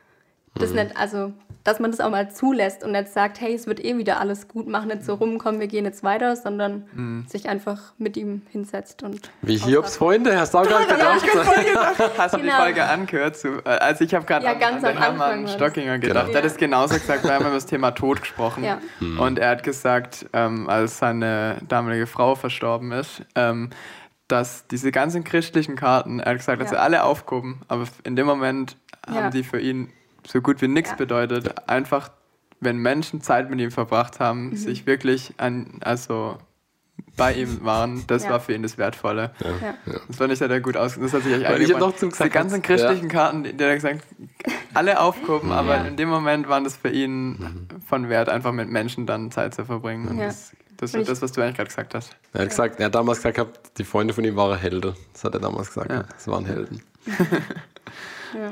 das 0.59 0.73
nicht, 0.73 0.97
also 0.97 1.33
dass 1.65 1.81
man 1.81 1.91
das 1.91 1.99
auch 1.99 2.11
mal 2.11 2.31
zulässt 2.31 2.85
und 2.85 2.93
nicht 2.93 3.09
sagt, 3.09 3.41
hey, 3.41 3.53
es 3.53 3.67
wird 3.67 3.85
eh 3.85 3.99
wieder 3.99 4.21
alles 4.21 4.47
gut, 4.47 4.69
mach 4.69 4.85
nicht 4.85 5.05
so 5.05 5.15
rum, 5.15 5.37
komm, 5.39 5.59
wir 5.59 5.67
gehen 5.67 5.85
jetzt 5.85 6.05
weiter, 6.05 6.37
sondern 6.37 7.25
sich 7.29 7.49
einfach 7.49 7.93
mit 7.99 8.17
ihm 8.17 8.43
hinsetzt 8.53 9.03
und 9.03 9.33
Wie 9.43 9.57
Hiobs 9.57 9.97
Freunde, 9.97 10.39
hast 10.39 10.55
du 10.55 10.59
auch 10.59 10.63
gerade 10.63 10.87
gedacht? 10.95 11.25
Hast 12.19 12.35
du 12.35 12.39
die 12.39 12.45
Genau. 12.45 12.57
Folge 12.59 12.85
angehört? 12.85 13.37
Zu, 13.37 13.59
äh, 13.65 13.69
also 13.71 14.05
ich 14.05 14.15
habe 14.15 14.25
gerade 14.27 14.45
Ja, 14.47 14.53
an, 14.53 14.81
den 14.81 14.97
Hermann. 14.97 15.49
Stockinger 15.49 15.99
gedacht. 15.99 16.27
Genau. 16.27 16.33
Der 16.33 16.43
hat 16.45 16.51
es 16.51 16.57
genauso 16.57 16.95
gesagt, 16.95 17.25
wir 17.25 17.33
haben 17.35 17.45
über 17.45 17.55
das 17.55 17.67
Thema 17.67 17.91
Tod 17.91 18.21
gesprochen. 18.21 18.63
Ja. 18.63 18.79
Und 19.19 19.41
er 19.41 19.51
hat 19.51 19.65
gesagt, 19.65 20.27
ähm, 20.35 20.69
als 20.69 20.99
seine 20.99 21.57
damalige 21.67 22.07
Frau 22.07 22.37
verstorben 22.37 22.93
ist, 22.93 23.23
ähm, 23.35 23.71
dass 24.29 24.69
diese 24.69 24.93
ganzen 24.93 25.25
christlichen 25.25 25.75
Karten, 25.75 26.21
er 26.21 26.31
hat 26.31 26.39
gesagt, 26.39 26.61
dass 26.63 26.71
Ja. 26.71 26.77
sie 26.79 26.83
alle 26.83 27.03
aufgehoben, 27.03 27.63
aber 27.67 27.87
in 28.05 28.15
dem 28.15 28.27
Moment 28.27 28.77
Ja. 29.09 29.15
haben 29.15 29.31
die 29.33 29.43
für 29.43 29.59
ihn 29.61 29.91
so 30.29 30.41
gut 30.41 30.61
wie 30.63 30.69
nichts 30.69 30.91
Ja. 30.91 30.97
bedeutet. 30.97 31.69
Einfach, 31.69 32.11
wenn 32.61 32.79
Menschen 32.79 33.21
Zeit 33.21 33.51
mit 33.51 33.61
ihm 33.61 33.71
verbracht 33.71 34.21
haben, 34.21 34.51
Mhm. 34.51 34.57
sich 34.57 34.87
wirklich 34.87 35.35
an, 35.39 35.79
also 35.83 36.39
bei 37.17 37.35
ihm 37.35 37.65
waren, 37.65 38.05
das 38.07 38.25
Ja. 38.25 38.31
war 38.31 38.41
für 38.41 38.55
ihn 38.55 38.63
das 38.63 38.77
Wertvolle. 38.79 39.33
ja. 39.41 39.75
Das 40.09 40.17
fand 40.17 40.33
ich 40.33 40.39
sehr 40.39 40.61
gut 40.61 40.77
aus. 40.77 40.99
Das 40.99 41.13
hat 41.13 41.23
sich 41.23 41.35
eigentlich 41.47 41.71
ich 41.71 41.77
noch 41.77 41.95
zu 41.97 42.09
gesagt, 42.09 42.31
Die 42.31 42.33
ganzen 42.35 42.57
ja. 42.57 42.61
christlichen 42.63 43.09
Karten, 43.09 43.45
die, 43.45 43.53
die 43.53 43.65
hat 43.65 43.71
er 43.71 43.75
gesagt, 43.75 44.01
alle 44.75 45.01
aufgehoben, 45.01 45.53
aber 45.53 45.77
Ja. 45.77 45.85
in 45.85 45.97
dem 45.97 46.09
Moment 46.09 46.49
waren 46.49 46.65
das 46.65 46.77
für 46.77 46.89
ihn 46.91 47.69
von 47.87 48.09
Wert, 48.09 48.29
einfach 48.29 48.53
mit 48.53 48.69
Menschen 48.71 49.07
dann 49.07 49.31
Zeit 49.31 49.55
zu 49.55 49.65
verbringen. 49.65 50.09
Und 50.09 50.19
Ja. 50.19 50.27
das, 50.27 50.53
das 50.79 50.95
ist 50.95 51.09
das, 51.09 51.23
was 51.23 51.33
du 51.33 51.41
eigentlich 51.43 51.57
gerade 51.57 51.69
gesagt 51.69 51.95
hast. 51.95 52.17
Er 52.33 52.43
hat 52.43 52.49
gesagt, 52.51 52.81
er 52.81 52.87
hat 52.87 52.95
damals 52.95 53.23
gesagt, 53.23 53.79
die 53.79 53.85
Freunde 53.85 54.13
von 54.15 54.25
ihm 54.25 54.37
waren 54.37 54.59
Helden. 54.59 54.95
Das 55.13 55.25
hat 55.25 55.35
er 55.35 55.41
damals 55.41 55.69
gesagt. 55.69 55.91
Ja. 55.91 56.03
Das 56.03 56.27
waren 56.29 56.45
Helden. 56.47 56.83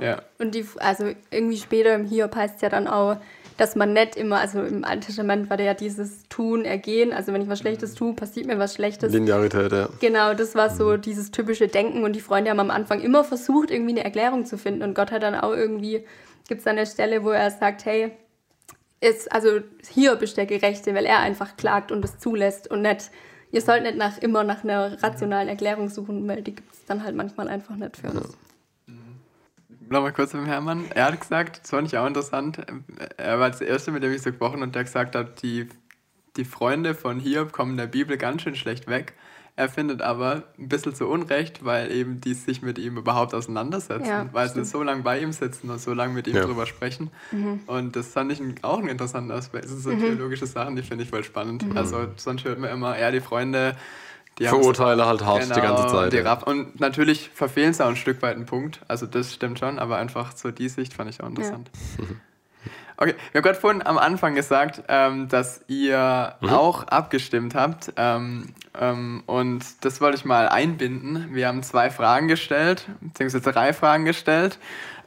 Ja. 0.00 0.22
Und 0.38 0.54
die, 0.54 0.66
also 0.78 1.10
irgendwie 1.30 1.56
später 1.56 1.94
im 1.94 2.04
Hiob 2.04 2.34
heißt 2.34 2.56
es 2.56 2.60
ja 2.60 2.68
dann 2.68 2.86
auch, 2.86 3.16
dass 3.56 3.76
man 3.76 3.92
nicht 3.92 4.16
immer, 4.16 4.40
also 4.40 4.62
im 4.62 4.84
Alten 4.84 5.02
Testament 5.02 5.48
war 5.48 5.56
da 5.56 5.64
ja 5.64 5.74
dieses 5.74 6.28
Tun, 6.28 6.64
Ergehen, 6.64 7.12
also 7.12 7.32
wenn 7.32 7.42
ich 7.42 7.48
was 7.48 7.60
Schlechtes 7.60 7.94
tue, 7.94 8.14
passiert 8.14 8.46
mir 8.46 8.58
was 8.58 8.74
Schlechtes. 8.74 9.12
Linearität, 9.12 9.72
ja. 9.72 9.88
Genau, 10.00 10.34
das 10.34 10.54
war 10.54 10.70
so 10.70 10.96
dieses 10.96 11.30
typische 11.30 11.68
Denken 11.68 12.02
und 12.02 12.14
die 12.14 12.20
Freunde 12.20 12.50
haben 12.50 12.60
am 12.60 12.70
Anfang 12.70 13.00
immer 13.00 13.22
versucht, 13.22 13.70
irgendwie 13.70 13.92
eine 13.92 14.04
Erklärung 14.04 14.44
zu 14.44 14.58
finden 14.58 14.82
und 14.82 14.94
Gott 14.94 15.12
hat 15.12 15.22
dann 15.22 15.36
auch 15.36 15.52
irgendwie, 15.52 16.04
gibt 16.48 16.62
es 16.62 16.66
eine 16.66 16.86
Stelle, 16.86 17.22
wo 17.22 17.30
er 17.30 17.50
sagt, 17.50 17.84
hey, 17.84 18.10
ist, 19.00 19.30
also 19.30 19.60
Hiob 19.92 20.22
ist 20.22 20.36
der 20.36 20.46
Gerechte, 20.46 20.94
weil 20.94 21.06
er 21.06 21.20
einfach 21.20 21.56
klagt 21.56 21.92
und 21.92 22.04
es 22.04 22.18
zulässt 22.18 22.70
und 22.70 22.82
nicht, 22.82 23.10
ihr 23.52 23.60
sollt 23.60 23.84
nicht 23.84 23.96
nach, 23.96 24.18
immer 24.18 24.42
nach 24.42 24.64
einer 24.64 25.00
rationalen 25.02 25.48
Erklärung 25.48 25.88
suchen, 25.90 26.26
weil 26.26 26.42
die 26.42 26.56
gibt 26.56 26.72
es 26.72 26.84
dann 26.86 27.04
halt 27.04 27.14
manchmal 27.14 27.48
einfach 27.48 27.76
nicht 27.76 27.98
für 27.98 28.08
uns. 28.08 28.36
Nochmal 29.94 30.12
kurz 30.12 30.32
beim 30.32 30.44
Hermann. 30.46 30.86
Er 30.92 31.04
hat 31.04 31.20
gesagt, 31.20 31.60
das 31.62 31.70
fand 31.70 31.86
ich 31.86 31.96
auch 31.96 32.04
interessant, 32.06 32.58
er 33.16 33.38
war 33.38 33.48
das 33.48 33.60
Erste, 33.60 33.92
mit 33.92 34.02
dem 34.02 34.10
ich 34.12 34.22
so 34.22 34.30
gesprochen 34.30 34.60
und 34.60 34.74
der 34.74 34.82
gesagt 34.82 35.14
hat, 35.14 35.40
die, 35.40 35.68
die 36.36 36.44
Freunde 36.44 36.96
von 36.96 37.20
Hiob 37.20 37.52
kommen 37.52 37.70
in 37.72 37.76
der 37.76 37.86
Bibel 37.86 38.16
ganz 38.16 38.42
schön 38.42 38.56
schlecht 38.56 38.88
weg. 38.88 39.12
Er 39.54 39.68
findet 39.68 40.02
aber 40.02 40.42
ein 40.58 40.68
bisschen 40.68 40.96
zu 40.96 41.06
Unrecht, 41.06 41.64
weil 41.64 41.92
eben 41.92 42.20
die 42.20 42.34
sich 42.34 42.60
mit 42.60 42.76
ihm 42.76 42.96
überhaupt 42.96 43.34
auseinandersetzen, 43.34 44.08
Ja, 44.08 44.28
weil 44.32 44.48
stimmt. 44.48 44.66
sie 44.66 44.72
so 44.72 44.82
lange 44.82 45.02
bei 45.04 45.20
ihm 45.20 45.30
sitzen 45.30 45.70
und 45.70 45.80
so 45.80 45.94
lange 45.94 46.12
mit 46.12 46.26
ihm 46.26 46.34
Ja. 46.34 46.44
drüber 46.44 46.66
sprechen. 46.66 47.12
Mhm. 47.30 47.60
Und 47.68 47.94
das 47.94 48.08
fand 48.08 48.32
ich 48.32 48.40
ein, 48.40 48.56
auch 48.62 48.78
einen 48.80 48.88
interessanten 48.88 49.30
Aspekt. 49.30 49.66
Das 49.66 49.70
sind 49.70 49.82
so 49.82 49.90
theologische 49.92 50.46
Sachen, 50.46 50.74
die 50.74 50.82
finde 50.82 51.04
ich 51.04 51.10
voll 51.10 51.22
spannend. 51.22 51.68
Mhm. 51.70 51.76
Also 51.76 52.08
sonst 52.16 52.44
hört 52.44 52.58
man 52.58 52.70
immer, 52.70 52.98
ja, 52.98 53.12
die 53.12 53.20
Freunde, 53.20 53.76
die 54.38 54.46
Verurteile 54.46 55.06
halt 55.06 55.24
hart 55.24 55.44
die 55.44 55.60
ganze 55.60 55.86
Zeit. 55.86 56.12
die 56.12 56.18
ja. 56.18 56.32
Und 56.42 56.80
natürlich 56.80 57.30
verfehlen 57.32 57.72
sie 57.72 57.84
auch 57.84 57.88
ein 57.88 57.96
Stück 57.96 58.22
weit 58.22 58.36
einen 58.36 58.46
Punkt. 58.46 58.80
Also 58.88 59.06
das 59.06 59.32
stimmt 59.32 59.58
schon, 59.58 59.78
aber 59.78 59.96
einfach 59.96 60.36
so 60.36 60.50
die 60.50 60.68
Sicht 60.68 60.94
fand 60.94 61.10
ich 61.10 61.22
auch 61.22 61.28
interessant. 61.28 61.70
Okay, 62.96 63.14
wir 63.32 63.40
haben 63.40 63.44
gerade 63.44 63.58
vorhin 63.58 63.84
am 63.84 63.98
Anfang 63.98 64.36
gesagt, 64.36 64.84
ähm, 64.86 65.28
dass 65.28 65.62
ihr 65.66 66.36
auch 66.42 66.84
abgestimmt 66.84 67.56
habt. 67.56 67.92
Ähm, 67.96 68.54
ähm, 68.80 69.24
und 69.26 69.64
das 69.80 70.00
wollte 70.00 70.16
ich 70.16 70.24
mal 70.24 70.48
einbinden. 70.48 71.34
Wir 71.34 71.48
haben 71.48 71.64
zwei 71.64 71.90
Fragen 71.90 72.28
gestellt, 72.28 72.86
beziehungsweise 73.00 73.50
drei 73.50 73.72
Fragen 73.72 74.04
gestellt, 74.04 74.58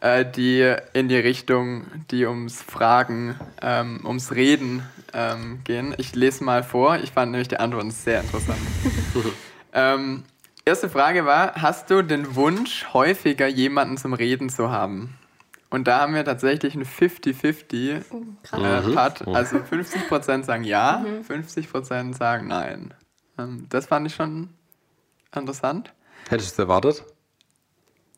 äh, 0.01 0.25
die 0.25 0.75
in 0.91 1.07
die 1.07 1.15
Richtung, 1.15 1.85
die 2.11 2.25
ums 2.25 2.61
Fragen, 2.61 3.35
ähm, 3.61 4.01
ums 4.03 4.33
Reden 4.33 4.83
ähm, 5.17 5.61
gehen. 5.63 5.95
Ich 5.97 6.15
lese 6.15 6.43
mal 6.43 6.63
vor. 6.63 6.97
Ich 6.99 7.11
fand 7.11 7.31
nämlich 7.31 7.47
die 7.47 7.57
Antworten 7.57 7.89
sehr 7.91 8.21
interessant. 8.21 8.59
ähm, 9.73 10.23
erste 10.63 10.89
Frage 10.89 11.25
war, 11.25 11.55
hast 11.55 11.89
du 11.89 12.03
den 12.03 12.35
Wunsch, 12.35 12.85
häufiger 12.93 13.47
jemanden 13.47 13.97
zum 13.97 14.13
Reden 14.13 14.49
zu 14.49 14.69
haben? 14.69 15.17
Und 15.69 15.87
da 15.87 15.99
haben 16.01 16.13
wir 16.13 16.23
tatsächlich 16.23 16.75
einen 16.75 16.85
50-50 16.85 18.03
Oh, 18.11 18.21
krass. 18.43 18.85
äh, 18.87 18.93
Part. 18.93 19.27
Also 19.27 19.57
50% 19.57 20.43
sagen 20.43 20.63
ja, 20.63 21.03
50% 21.27 22.15
sagen 22.15 22.47
nein. 22.47 22.93
Ähm, 23.37 23.65
das 23.69 23.87
fand 23.87 24.07
ich 24.07 24.15
schon 24.15 24.49
interessant. 25.35 25.93
Hättest 26.29 26.51
du 26.51 26.53
es 26.53 26.59
erwartet? 26.59 27.03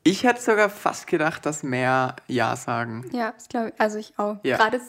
Ich 0.03 0.23
hätte 0.23 0.41
sogar 0.41 0.69
fast 0.69 1.07
gedacht, 1.07 1.45
dass 1.45 1.63
mehr 1.63 2.15
Ja 2.27 2.55
sagen. 2.55 3.09
Ja, 3.13 3.31
das 3.31 3.49
glaube 3.49 3.69
ich. 3.69 3.81
Also 3.81 3.97
ich 3.97 4.17
auch. 4.17 4.37
Ja. 4.43 4.57
Gerade 4.57 4.79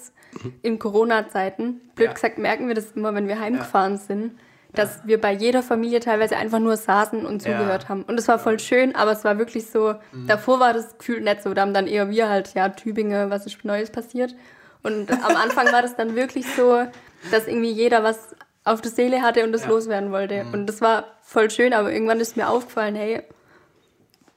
in 0.62 0.78
Corona-Zeiten, 0.78 1.80
blöd 1.94 2.08
ja. 2.08 2.12
gesagt, 2.12 2.38
merken 2.38 2.68
wir 2.68 2.74
das 2.74 2.92
immer, 2.92 3.14
wenn 3.14 3.28
wir 3.28 3.40
heimgefahren 3.40 3.94
ja. 3.94 3.98
sind, 3.98 4.32
dass 4.72 5.04
wir 5.04 5.20
bei 5.20 5.32
jeder 5.32 5.62
Familie 5.62 6.00
teilweise 6.00 6.36
einfach 6.36 6.60
nur 6.60 6.76
saßen 6.76 7.26
und 7.26 7.42
zugehört 7.42 7.88
haben. 7.88 8.02
Und 8.02 8.18
es 8.18 8.28
war 8.28 8.38
voll 8.38 8.58
schön, 8.60 8.94
aber 8.94 9.12
es 9.12 9.24
war 9.24 9.38
wirklich 9.38 9.66
so, 9.66 9.94
mhm. 10.12 10.26
davor 10.26 10.60
war 10.60 10.72
das 10.72 10.96
Gefühl 10.98 11.20
nicht 11.20 11.42
so. 11.42 11.52
Da 11.54 11.62
haben 11.62 11.74
dann 11.74 11.86
eher 11.86 12.10
wir 12.10 12.28
halt, 12.28 12.54
ja, 12.54 12.68
Tübingen, 12.68 13.30
was 13.30 13.46
ist 13.46 13.64
Neues 13.64 13.90
passiert. 13.90 14.34
Und 14.82 15.10
am 15.10 15.36
Anfang 15.36 15.72
war 15.72 15.82
das 15.82 15.96
dann 15.96 16.14
wirklich 16.14 16.46
so, 16.54 16.84
dass 17.30 17.48
irgendwie 17.48 17.72
jeder 17.72 18.02
was 18.02 18.34
auf 18.64 18.80
der 18.80 18.90
Seele 18.90 19.22
hatte 19.22 19.44
und 19.44 19.52
das 19.52 19.66
loswerden 19.66 20.12
wollte. 20.12 20.44
Mhm. 20.44 20.52
Und 20.52 20.66
das 20.66 20.80
war 20.80 21.04
voll 21.22 21.50
schön, 21.50 21.72
aber 21.72 21.92
irgendwann 21.92 22.20
ist 22.20 22.36
mir 22.36 22.48
aufgefallen, 22.48 22.94
hey, 22.94 23.22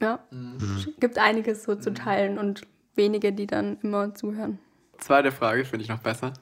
ja, 0.01 0.19
mhm. 0.31 0.93
gibt 0.99 1.17
einiges 1.17 1.63
so 1.63 1.75
zu 1.75 1.91
mhm. 1.91 1.95
teilen 1.95 2.37
und 2.37 2.61
wenige, 2.95 3.33
die 3.33 3.47
dann 3.47 3.77
immer 3.81 4.13
zuhören. 4.15 4.59
Zweite 4.99 5.31
Frage 5.31 5.65
finde 5.65 5.83
ich 5.83 5.89
noch 5.89 5.99
besser. 5.99 6.33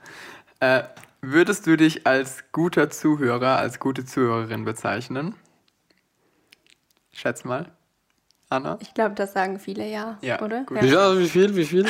Äh, 0.59 0.83
würdest 1.21 1.67
du 1.67 1.77
dich 1.77 2.05
als 2.05 2.43
guter 2.51 2.89
Zuhörer, 2.89 3.57
als 3.57 3.79
gute 3.79 4.05
Zuhörerin 4.05 4.65
bezeichnen? 4.65 5.35
Schätz 7.11 7.43
mal. 7.43 7.71
Anna? 8.49 8.77
Ich 8.81 8.93
glaube, 8.93 9.15
das 9.15 9.33
sagen 9.33 9.59
viele 9.59 9.87
ja, 9.87 10.17
ja 10.21 10.41
oder? 10.41 10.65
Gut. 10.65 10.83
Ja. 10.83 11.17
wie 11.17 11.27
viel, 11.27 11.55
wie 11.55 11.65
viel? 11.65 11.85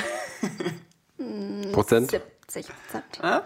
Prozent? 1.72 2.22
80 2.52 2.68
Prozent. 2.68 3.20
Ah? 3.22 3.42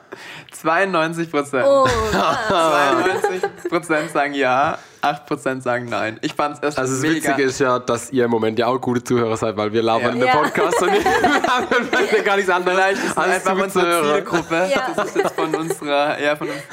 92 0.52 1.30
Prozent. 1.32 1.66
Oh, 1.68 1.88
92 2.12 3.70
Prozent 3.70 4.10
sagen 4.10 4.34
ja, 4.34 4.80
8 5.02 5.26
Prozent 5.28 5.64
sagen 5.64 5.86
nein. 5.86 6.18
Ich 6.24 6.34
fand 6.34 6.58
es 6.58 6.64
erst 6.64 6.80
Also 6.80 6.94
das 6.94 7.02
mega. 7.02 7.16
Witzige 7.16 7.44
ist 7.44 7.60
ja, 7.60 7.78
dass 7.78 8.12
ihr 8.12 8.26
im 8.26 8.32
Moment 8.32 8.58
ja 8.58 8.66
auch 8.66 8.80
gute 8.80 9.04
Zuhörer 9.04 9.38
seid, 9.38 9.58
weil 9.58 9.72
wir 9.72 9.84
labern 9.84 10.08
ja. 10.08 10.12
in 10.14 10.20
der 10.22 10.32
Podcast 10.32 10.82
und 10.82 10.92
wir 10.92 11.04
haben 11.04 11.68
vielleicht 11.92 12.26
gar 12.26 12.36
nichts 12.36 12.50
anderes 12.50 12.78
Vielleicht 12.78 13.04
ist 13.04 13.18
als 13.18 13.48
einfach 13.48 13.64
unsere 13.64 14.04
Zielgruppe. 14.04 14.70
Ja. 14.74 14.92
Das 14.96 15.08
ist 15.08 15.18
jetzt 15.18 15.36
von 15.36 15.54
unserer, 15.54 16.20
ja, 16.20 16.36
von 16.36 16.50
uns, 16.50 16.64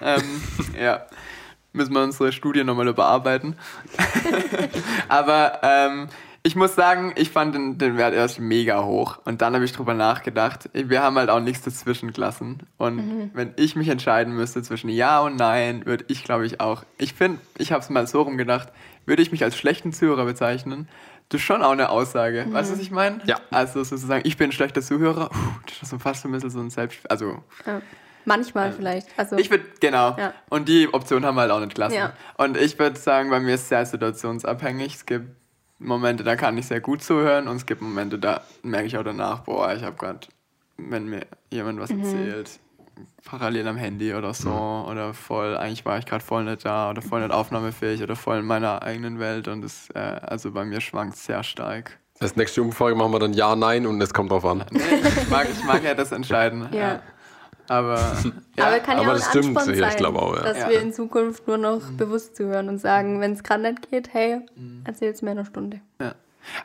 ähm, 0.00 0.42
ja 0.80 1.06
müssen 1.76 1.92
wir 1.92 2.02
unsere 2.02 2.32
Studie 2.32 2.64
nochmal 2.64 2.88
überarbeiten. 2.88 3.54
Aber 5.08 5.60
ähm, 5.62 6.08
ich 6.46 6.54
muss 6.54 6.76
sagen, 6.76 7.12
ich 7.16 7.30
fand 7.30 7.56
den, 7.56 7.76
den 7.76 7.96
Wert 7.96 8.14
erst 8.14 8.38
mega 8.38 8.84
hoch. 8.84 9.18
Und 9.24 9.42
dann 9.42 9.54
habe 9.54 9.64
ich 9.64 9.72
drüber 9.72 9.94
nachgedacht. 9.94 10.70
Wir 10.72 11.02
haben 11.02 11.16
halt 11.16 11.28
auch 11.28 11.40
nichts 11.40 11.64
dazwischen 11.64 12.12
gelassen. 12.12 12.60
Und 12.78 12.96
mhm. 12.98 13.30
wenn 13.34 13.52
ich 13.56 13.74
mich 13.74 13.88
entscheiden 13.88 14.32
müsste 14.32 14.62
zwischen 14.62 14.88
Ja 14.88 15.18
und 15.18 15.34
Nein, 15.34 15.84
würde 15.86 16.04
ich, 16.06 16.22
glaube 16.22 16.46
ich, 16.46 16.60
auch. 16.60 16.84
Ich 16.98 17.14
finde, 17.14 17.40
ich 17.58 17.72
habe 17.72 17.82
es 17.82 17.90
mal 17.90 18.06
so 18.06 18.22
rumgedacht, 18.22 18.68
würde 19.06 19.22
ich 19.22 19.32
mich 19.32 19.42
als 19.42 19.56
schlechten 19.56 19.92
Zuhörer 19.92 20.24
bezeichnen. 20.24 20.88
Das 21.30 21.40
ist 21.40 21.44
schon 21.44 21.64
auch 21.64 21.72
eine 21.72 21.88
Aussage. 21.88 22.46
Mhm. 22.46 22.52
Weißt 22.52 22.70
du, 22.70 22.74
was 22.74 22.80
ich 22.80 22.92
meine? 22.92 23.18
Ja. 23.24 23.40
Also 23.50 23.82
sozusagen, 23.82 24.22
ich 24.24 24.36
bin 24.36 24.50
ein 24.50 24.52
schlechter 24.52 24.82
Zuhörer. 24.82 25.30
Puh, 25.30 25.38
das 25.80 25.92
ist 25.92 26.00
fast 26.00 26.24
ein 26.24 26.30
bisschen 26.30 26.50
so 26.50 26.60
ein 26.60 26.70
Selbst... 26.70 27.10
Also... 27.10 27.42
Ja. 27.66 27.82
Manchmal 28.24 28.70
äh, 28.70 28.72
vielleicht. 28.72 29.08
Also, 29.16 29.36
ich 29.36 29.50
würde, 29.50 29.64
genau. 29.80 30.16
Ja. 30.18 30.32
Und 30.48 30.68
die 30.68 30.92
Option 30.92 31.24
haben 31.24 31.36
wir 31.36 31.42
halt 31.42 31.52
auch 31.52 31.60
nicht 31.60 31.76
gelassen. 31.76 31.94
Ja. 31.94 32.12
Und 32.36 32.56
ich 32.56 32.76
würde 32.76 32.98
sagen, 32.98 33.30
bei 33.30 33.38
mir 33.38 33.54
ist 33.54 33.62
es 33.62 33.68
sehr 33.68 33.86
situationsabhängig. 33.86 34.94
Es 34.94 35.06
gibt 35.06 35.28
Momente, 35.78 36.24
da 36.24 36.36
kann 36.36 36.56
ich 36.56 36.66
sehr 36.66 36.80
gut 36.80 37.02
zuhören 37.02 37.48
und 37.48 37.56
es 37.56 37.66
gibt 37.66 37.82
Momente, 37.82 38.18
da 38.18 38.42
merke 38.62 38.86
ich 38.86 38.96
auch 38.96 39.04
danach, 39.04 39.40
boah, 39.40 39.74
ich 39.74 39.82
habe 39.82 39.96
gerade, 39.96 40.20
wenn 40.78 41.08
mir 41.08 41.26
jemand 41.50 41.80
was 41.80 41.90
mhm. 41.90 42.00
erzählt, 42.00 42.60
parallel 43.24 43.68
am 43.68 43.76
Handy 43.76 44.14
oder 44.14 44.32
so 44.32 44.50
mhm. 44.50 44.90
oder 44.90 45.14
voll, 45.14 45.56
eigentlich 45.56 45.84
war 45.84 45.98
ich 45.98 46.06
gerade 46.06 46.24
voll 46.24 46.44
nicht 46.44 46.64
da 46.64 46.90
oder 46.90 47.02
voll 47.02 47.20
nicht 47.20 47.32
aufnahmefähig 47.32 48.02
oder 48.02 48.16
voll 48.16 48.38
in 48.38 48.46
meiner 48.46 48.82
eigenen 48.82 49.18
Welt 49.18 49.48
und 49.48 49.64
es, 49.64 49.90
äh, 49.90 49.98
also 49.98 50.52
bei 50.52 50.64
mir 50.64 50.80
schwankt 50.80 51.16
sehr 51.16 51.42
stark. 51.42 51.98
Das 52.18 52.36
nächste 52.36 52.62
Umfrage 52.62 52.94
machen 52.94 53.12
wir 53.12 53.18
dann 53.18 53.34
Ja, 53.34 53.54
Nein 53.54 53.86
und 53.86 54.00
es 54.00 54.14
kommt 54.14 54.30
drauf 54.30 54.46
an. 54.46 54.64
Nee, 54.70 54.80
ich, 54.80 55.28
mag, 55.28 55.46
ich 55.50 55.62
mag 55.64 55.84
ja 55.84 55.94
das 55.94 56.12
entscheiden. 56.12 56.68
ja. 56.72 56.78
ja. 56.78 57.02
Aber, 57.68 57.94
ja. 58.56 58.66
aber 58.66 58.80
kann 58.80 58.96
ja 58.96 59.02
aber 59.02 59.12
auch 59.12 59.16
ein 59.16 59.22
stimmt, 59.22 59.56
Ansporn 59.56 59.76
sein, 59.76 60.04
auch, 60.04 60.36
ja. 60.36 60.42
dass 60.42 60.58
ja. 60.58 60.68
wir 60.68 60.80
in 60.80 60.92
Zukunft 60.92 61.46
nur 61.46 61.58
noch 61.58 61.90
mhm. 61.90 61.96
bewusst 61.96 62.36
zuhören 62.36 62.68
und 62.68 62.78
sagen, 62.78 63.20
wenn 63.20 63.32
es 63.32 63.42
gerade 63.42 63.62
nicht 63.62 63.90
geht, 63.90 64.12
hey, 64.12 64.40
mhm. 64.54 64.82
erzähl 64.84 65.10
es 65.10 65.22
mir 65.22 65.32
eine 65.32 65.44
Stunde. 65.44 65.80
Ja. 66.00 66.14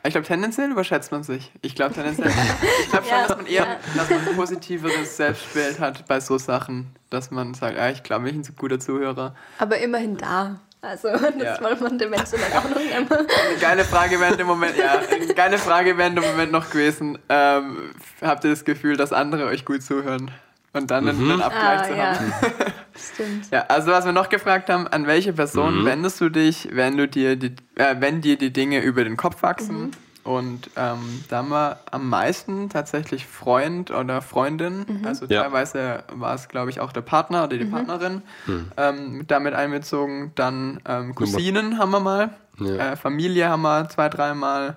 Ich 0.04 0.10
glaube, 0.12 0.26
tendenziell 0.26 0.70
überschätzt 0.70 1.10
man 1.10 1.24
sich. 1.24 1.50
Ich 1.60 1.74
glaube 1.74 1.94
tendenziell, 1.94 2.30
ich 2.82 2.90
glaube 2.90 3.06
schon, 3.06 3.18
dass 3.26 3.36
man 3.36 3.46
eher 3.46 3.78
dass 3.96 4.10
man 4.10 4.28
ein 4.28 4.36
positiveres 4.36 5.16
Selbstbild 5.16 5.80
hat 5.80 6.06
bei 6.06 6.20
so 6.20 6.38
Sachen, 6.38 6.94
dass 7.10 7.30
man 7.30 7.54
sagt, 7.54 7.76
ja, 7.76 7.90
ich 7.90 8.02
glaube, 8.02 8.28
ich 8.28 8.34
bin 8.34 8.42
ein 8.42 8.56
guter 8.56 8.78
Zuhörer. 8.78 9.34
Aber 9.58 9.78
immerhin 9.78 10.16
da. 10.16 10.60
Also, 10.84 11.08
das 11.10 11.36
ja. 11.40 11.60
wollen 11.60 11.80
man 11.80 11.96
den 11.96 12.10
Menschen 12.10 12.38
dann 12.40 12.60
auch 12.60 12.68
noch 12.68 12.76
immer. 12.76 13.18
Eine 13.18 13.58
geile 13.60 13.84
Frage 13.84 14.18
während 14.18 14.40
dem 14.40 14.48
Moment, 14.48 14.76
ja, 14.76 14.98
eine 14.98 15.32
geile 15.32 15.58
Frage 15.58 15.96
während 15.96 16.18
dem 16.18 16.24
Moment 16.24 16.50
noch 16.50 16.70
gewesen. 16.70 17.18
Ähm, 17.28 17.94
habt 18.20 18.42
ihr 18.44 18.50
das 18.50 18.64
Gefühl, 18.64 18.96
dass 18.96 19.12
andere 19.12 19.46
euch 19.46 19.64
gut 19.64 19.82
zuhören? 19.82 20.32
Und 20.72 20.90
dann 20.90 21.04
mhm. 21.04 21.30
einen 21.30 21.42
Abgleich 21.42 21.80
ah, 21.80 21.84
zu 21.84 21.96
haben. 21.96 22.32
Ja. 22.40 22.66
Stimmt. 23.14 23.50
Ja, 23.50 23.64
also 23.68 23.90
was 23.90 24.04
wir 24.04 24.12
noch 24.12 24.28
gefragt 24.28 24.70
haben, 24.70 24.86
an 24.86 25.06
welche 25.06 25.32
Person 25.32 25.80
mhm. 25.80 25.84
wendest 25.84 26.20
du 26.20 26.28
dich, 26.28 26.68
wenn 26.72 26.96
du 26.96 27.08
dir 27.08 27.36
die, 27.36 27.54
äh, 27.76 27.96
wenn 27.98 28.20
dir 28.20 28.36
die 28.36 28.52
Dinge 28.52 28.80
über 28.80 29.04
den 29.04 29.16
Kopf 29.16 29.42
wachsen? 29.42 29.82
Mhm. 29.82 29.90
Und 30.24 30.70
ähm, 30.76 31.24
da 31.28 31.38
haben 31.38 31.48
wir 31.48 31.80
am 31.90 32.08
meisten 32.08 32.70
tatsächlich 32.70 33.26
Freund 33.26 33.90
oder 33.90 34.22
Freundin. 34.22 34.86
Mhm. 34.86 35.06
Also 35.06 35.26
ja. 35.26 35.42
teilweise 35.42 36.04
war 36.12 36.34
es, 36.34 36.48
glaube 36.48 36.70
ich, 36.70 36.78
auch 36.78 36.92
der 36.92 37.00
Partner 37.00 37.44
oder 37.44 37.56
die 37.56 37.64
mhm. 37.64 37.70
Partnerin 37.72 38.22
mhm. 38.46 38.72
ähm, 38.76 39.24
damit 39.26 39.54
einbezogen. 39.54 40.30
Dann 40.36 40.80
ähm, 40.86 41.14
Cousinen 41.16 41.78
haben 41.78 41.90
wir 41.90 42.00
mal. 42.00 42.30
Ja. 42.58 42.92
Äh, 42.92 42.96
Familie 42.96 43.48
haben 43.48 43.62
wir 43.62 43.88
zwei, 43.88 44.08
dreimal. 44.08 44.76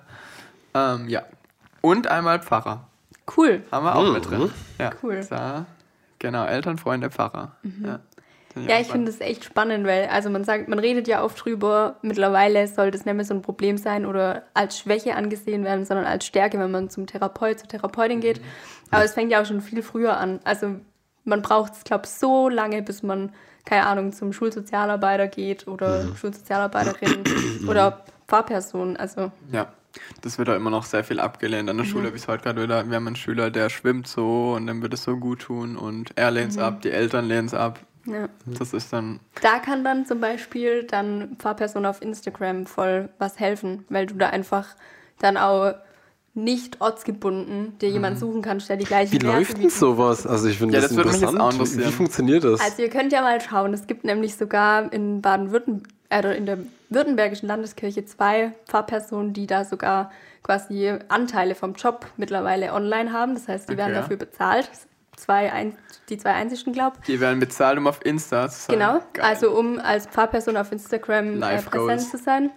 Ähm, 0.74 1.08
ja. 1.08 1.22
Und 1.80 2.08
einmal 2.08 2.42
Pfarrer. 2.42 2.88
Cool. 3.36 3.62
Haben 3.70 3.86
wir 3.86 3.94
auch 3.94 4.12
mit 4.12 4.28
drin. 4.28 4.50
Ja. 4.78 4.90
Cool. 5.02 5.24
Da 5.30 5.66
Genau, 6.26 6.44
Eltern, 6.44 6.78
Freunde, 6.78 7.10
Pfarrer. 7.10 7.52
Mhm. 7.62 7.84
Ja, 7.84 8.00
ja 8.66 8.80
ich 8.80 8.88
finde 8.88 9.10
es 9.10 9.20
echt 9.20 9.44
spannend, 9.44 9.86
weil 9.86 10.08
also 10.08 10.28
man 10.28 10.44
sagt, 10.44 10.68
man 10.68 10.78
redet 10.78 11.06
ja 11.06 11.22
oft 11.22 11.44
drüber, 11.44 11.96
mittlerweile 12.02 12.66
soll 12.66 12.90
das 12.90 13.04
nicht 13.04 13.14
mehr 13.14 13.24
so 13.24 13.34
ein 13.34 13.42
Problem 13.42 13.78
sein 13.78 14.06
oder 14.06 14.42
als 14.54 14.78
Schwäche 14.78 15.14
angesehen 15.14 15.64
werden, 15.64 15.84
sondern 15.84 16.06
als 16.06 16.26
Stärke, 16.26 16.58
wenn 16.58 16.70
man 16.70 16.90
zum 16.90 17.06
Therapeut, 17.06 17.60
zur 17.60 17.68
Therapeutin 17.68 18.20
geht. 18.20 18.40
Mhm. 18.40 18.44
Aber 18.90 19.04
es 19.04 19.12
fängt 19.12 19.30
ja 19.30 19.40
auch 19.40 19.46
schon 19.46 19.60
viel 19.60 19.82
früher 19.82 20.16
an. 20.16 20.40
Also 20.44 20.76
man 21.24 21.42
braucht 21.42 21.74
es, 21.74 21.84
glaube 21.84 22.06
ich, 22.06 22.10
so 22.10 22.48
lange, 22.48 22.82
bis 22.82 23.02
man, 23.02 23.32
keine 23.64 23.86
Ahnung, 23.86 24.12
zum 24.12 24.32
Schulsozialarbeiter 24.32 25.28
geht 25.28 25.68
oder 25.68 26.04
mhm. 26.04 26.16
Schulsozialarbeiterin 26.16 27.22
oder 27.68 28.04
Pfarrperson. 28.26 28.96
Also 28.96 29.30
ja. 29.52 29.68
Das 30.22 30.38
wird 30.38 30.48
auch 30.48 30.56
immer 30.56 30.70
noch 30.70 30.84
sehr 30.84 31.04
viel 31.04 31.20
abgelehnt. 31.20 31.68
An 31.68 31.76
der 31.76 31.86
mhm. 31.86 31.90
Schule 31.90 32.06
habe 32.06 32.16
ich 32.16 32.22
es 32.22 32.28
heute 32.28 32.44
gerade 32.44 32.62
wieder. 32.62 32.88
Wir 32.88 32.96
haben 32.96 33.06
einen 33.06 33.16
Schüler, 33.16 33.50
der 33.50 33.68
schwimmt 33.68 34.06
so 34.06 34.54
und 34.54 34.66
dann 34.66 34.82
wird 34.82 34.94
es 34.94 35.04
so 35.04 35.16
gut 35.16 35.42
tun 35.42 35.76
und 35.76 36.12
er 36.16 36.30
lehnt 36.30 36.50
es 36.50 36.56
mhm. 36.56 36.62
ab, 36.62 36.82
die 36.82 36.90
Eltern 36.90 37.26
lehnen 37.26 37.46
es 37.46 37.54
ab. 37.54 37.80
Ja. 38.06 38.28
Das 38.46 38.72
ist 38.72 38.92
dann. 38.92 39.20
Da 39.42 39.58
kann 39.58 39.82
dann 39.82 40.06
zum 40.06 40.20
Beispiel 40.20 40.84
dann 40.84 41.36
Fahrperson 41.38 41.86
auf 41.86 42.02
Instagram 42.02 42.66
voll 42.66 43.08
was 43.18 43.38
helfen, 43.38 43.84
weil 43.88 44.06
du 44.06 44.14
da 44.14 44.28
einfach 44.28 44.68
dann 45.18 45.36
auch 45.36 45.74
nicht 46.34 46.82
ortsgebunden 46.82 47.78
dir 47.78 47.88
jemanden 47.88 48.18
mhm. 48.18 48.20
suchen 48.20 48.42
kannst, 48.42 48.68
der 48.68 48.76
die 48.76 48.84
gleiche 48.84 49.12
Wie 49.12 49.22
Werte 49.22 49.38
läuft 49.38 49.56
denn 49.56 49.70
sowas? 49.70 50.26
Also 50.26 50.48
ich 50.48 50.58
finde 50.58 50.74
ja, 50.74 50.82
das, 50.82 50.94
das 50.94 51.22
interessant. 51.22 51.58
Wie, 51.58 51.78
wie 51.78 51.92
funktioniert 51.92 52.44
das? 52.44 52.60
Also 52.60 52.82
ihr 52.82 52.90
könnt 52.90 53.10
ja 53.12 53.22
mal 53.22 53.40
schauen. 53.40 53.72
Es 53.72 53.86
gibt 53.86 54.04
nämlich 54.04 54.36
sogar 54.36 54.92
in 54.92 55.22
Baden-Württemberg 55.22 55.95
also 56.08 56.28
in 56.28 56.46
der 56.46 56.58
württembergischen 56.88 57.48
Landeskirche 57.48 58.04
zwei 58.04 58.52
Pfarrpersonen, 58.66 59.32
die 59.32 59.46
da 59.46 59.64
sogar 59.64 60.10
quasi 60.42 60.92
Anteile 61.08 61.54
vom 61.54 61.74
Job 61.74 62.06
mittlerweile 62.16 62.72
online 62.72 63.12
haben. 63.12 63.34
Das 63.34 63.48
heißt, 63.48 63.68
die 63.68 63.72
okay. 63.72 63.78
werden 63.78 63.94
dafür 63.94 64.16
bezahlt. 64.16 64.70
Zwei 65.16 65.50
ein, 65.50 65.76
die 66.10 66.18
zwei 66.18 66.34
einzigen, 66.34 66.72
glaube 66.72 66.98
ich. 67.00 67.06
Die 67.06 67.20
werden 67.20 67.40
bezahlt, 67.40 67.78
um 67.78 67.86
auf 67.86 68.04
Insta 68.04 68.48
zu 68.50 68.66
sein. 68.66 68.78
Genau, 68.78 69.00
Geil. 69.14 69.24
also 69.24 69.50
um 69.50 69.78
als 69.78 70.06
Pfarrperson 70.06 70.56
auf 70.58 70.70
Instagram 70.70 71.42
äh, 71.42 71.62
präsent 71.62 72.02
zu 72.02 72.18
sein. 72.18 72.50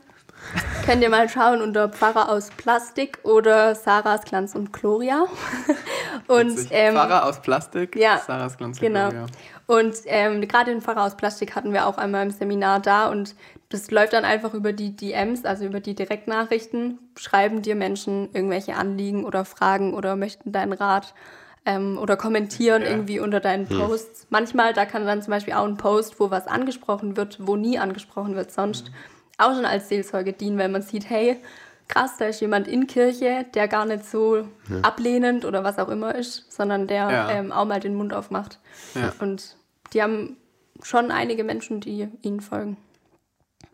Könnt 0.85 1.01
ihr 1.01 1.09
mal 1.09 1.29
schauen 1.29 1.61
unter 1.61 1.89
Pfarrer 1.89 2.29
aus 2.29 2.49
Plastik 2.49 3.19
oder 3.23 3.75
Sarahs 3.75 4.23
Glanz 4.23 4.55
und 4.55 4.73
Gloria. 4.73 5.25
und, 6.27 6.57
ähm, 6.71 6.95
Pfarrer 6.95 7.25
aus 7.25 7.41
Plastik, 7.41 7.95
ja, 7.95 8.21
Sarahs 8.25 8.57
Glanz 8.57 8.77
und 8.77 8.81
genau. 8.81 9.09
Gloria. 9.09 9.27
Und 9.69 9.97
ähm, 10.05 10.41
gerade 10.47 10.71
den 10.71 10.81
Pfarrer 10.81 11.03
aus 11.05 11.15
Plastik 11.15 11.55
hatten 11.55 11.73
wir 11.73 11.85
auch 11.85 11.99
einmal 11.99 12.25
im 12.25 12.31
Seminar 12.31 12.79
da 12.79 13.07
und 13.07 13.35
das 13.69 13.91
läuft 13.91 14.13
dann 14.13 14.25
einfach 14.25 14.55
über 14.55 14.73
die 14.73 14.95
DMs, 14.95 15.45
also 15.45 15.63
über 15.63 15.79
die 15.79 15.93
Direktnachrichten. 15.93 16.97
Schreiben 17.15 17.61
dir 17.61 17.75
Menschen 17.75 18.29
irgendwelche 18.33 18.75
Anliegen 18.75 19.25
oder 19.25 19.45
Fragen 19.45 19.93
oder 19.93 20.15
möchten 20.15 20.51
deinen 20.51 20.73
Rat 20.73 21.13
ähm, 21.67 21.99
oder 21.99 22.17
kommentieren 22.17 22.81
ja. 22.81 22.89
irgendwie 22.89 23.19
unter 23.19 23.39
deinen 23.39 23.69
hm. 23.69 23.77
Posts. 23.77 24.25
Manchmal, 24.31 24.73
da 24.73 24.85
kann 24.85 25.05
dann 25.05 25.21
zum 25.21 25.29
Beispiel 25.29 25.53
auch 25.53 25.65
ein 25.65 25.77
Post, 25.77 26.19
wo 26.19 26.31
was 26.31 26.47
angesprochen 26.47 27.15
wird, 27.15 27.37
wo 27.39 27.55
nie 27.55 27.77
angesprochen 27.77 28.35
wird 28.35 28.51
sonst, 28.51 28.87
mhm. 28.87 28.93
auch 29.37 29.53
schon 29.53 29.65
als 29.65 29.87
Seelsorge 29.87 30.33
dienen, 30.33 30.57
wenn 30.57 30.71
man 30.71 30.81
sieht, 30.81 31.07
hey, 31.11 31.37
krass, 31.87 32.17
da 32.17 32.25
ist 32.25 32.41
jemand 32.41 32.67
in 32.67 32.87
Kirche, 32.87 33.45
der 33.53 33.67
gar 33.67 33.85
nicht 33.85 34.03
so 34.03 34.37
ja. 34.37 34.45
ablehnend 34.81 35.45
oder 35.45 35.63
was 35.63 35.77
auch 35.77 35.89
immer 35.89 36.15
ist, 36.15 36.51
sondern 36.51 36.87
der 36.87 37.11
ja. 37.11 37.29
ähm, 37.29 37.51
auch 37.51 37.65
mal 37.65 37.79
den 37.79 37.93
Mund 37.93 38.15
aufmacht. 38.15 38.57
Und 39.19 39.58
die 39.93 40.01
haben 40.01 40.37
schon 40.81 41.11
einige 41.11 41.43
Menschen, 41.43 41.79
die 41.81 42.07
ihnen 42.21 42.41
folgen. 42.41 42.77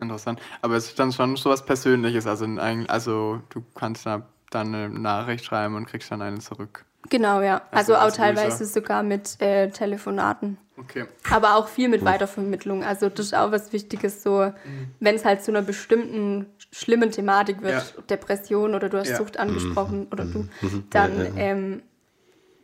Interessant. 0.00 0.40
Aber 0.62 0.74
es 0.76 0.88
ist 0.88 0.98
dann 0.98 1.12
schon 1.12 1.36
so 1.36 1.50
was 1.50 1.64
Persönliches. 1.64 2.26
Also, 2.26 2.44
ein, 2.44 2.88
also 2.90 3.40
du 3.50 3.62
kannst 3.74 4.04
da 4.06 4.26
dann 4.50 4.74
eine 4.74 4.88
Nachricht 4.90 5.44
schreiben 5.44 5.74
und 5.74 5.86
kriegst 5.86 6.10
dann 6.10 6.22
eine 6.22 6.38
zurück. 6.38 6.84
Genau, 7.08 7.40
ja. 7.40 7.62
Also, 7.70 7.94
Also 7.94 7.96
auch 7.96 8.16
teilweise 8.16 8.64
User. 8.64 8.66
sogar 8.66 9.02
mit 9.02 9.40
äh, 9.40 9.70
Telefonaten. 9.70 10.58
Okay. 10.78 11.06
Aber 11.30 11.54
auch 11.56 11.68
viel 11.68 11.88
mit 11.88 12.04
Weitervermittlung. 12.04 12.84
Also 12.84 13.08
das 13.08 13.26
ist 13.26 13.34
auch 13.34 13.50
was 13.50 13.72
Wichtiges, 13.72 14.22
so 14.22 14.52
wenn 15.00 15.14
es 15.14 15.24
halt 15.24 15.42
zu 15.42 15.50
einer 15.50 15.62
bestimmten 15.62 16.46
schlimmen 16.70 17.10
Thematik 17.10 17.62
wird, 17.62 17.94
Ja. 17.96 18.02
Depression 18.10 18.74
oder 18.74 18.88
du 18.90 18.98
hast 18.98 19.08
Ja. 19.08 19.16
Sucht 19.16 19.38
angesprochen 19.38 20.08
oder 20.12 20.26
du, 20.26 20.48
dann, 20.90 21.32
Ähm, 21.38 21.82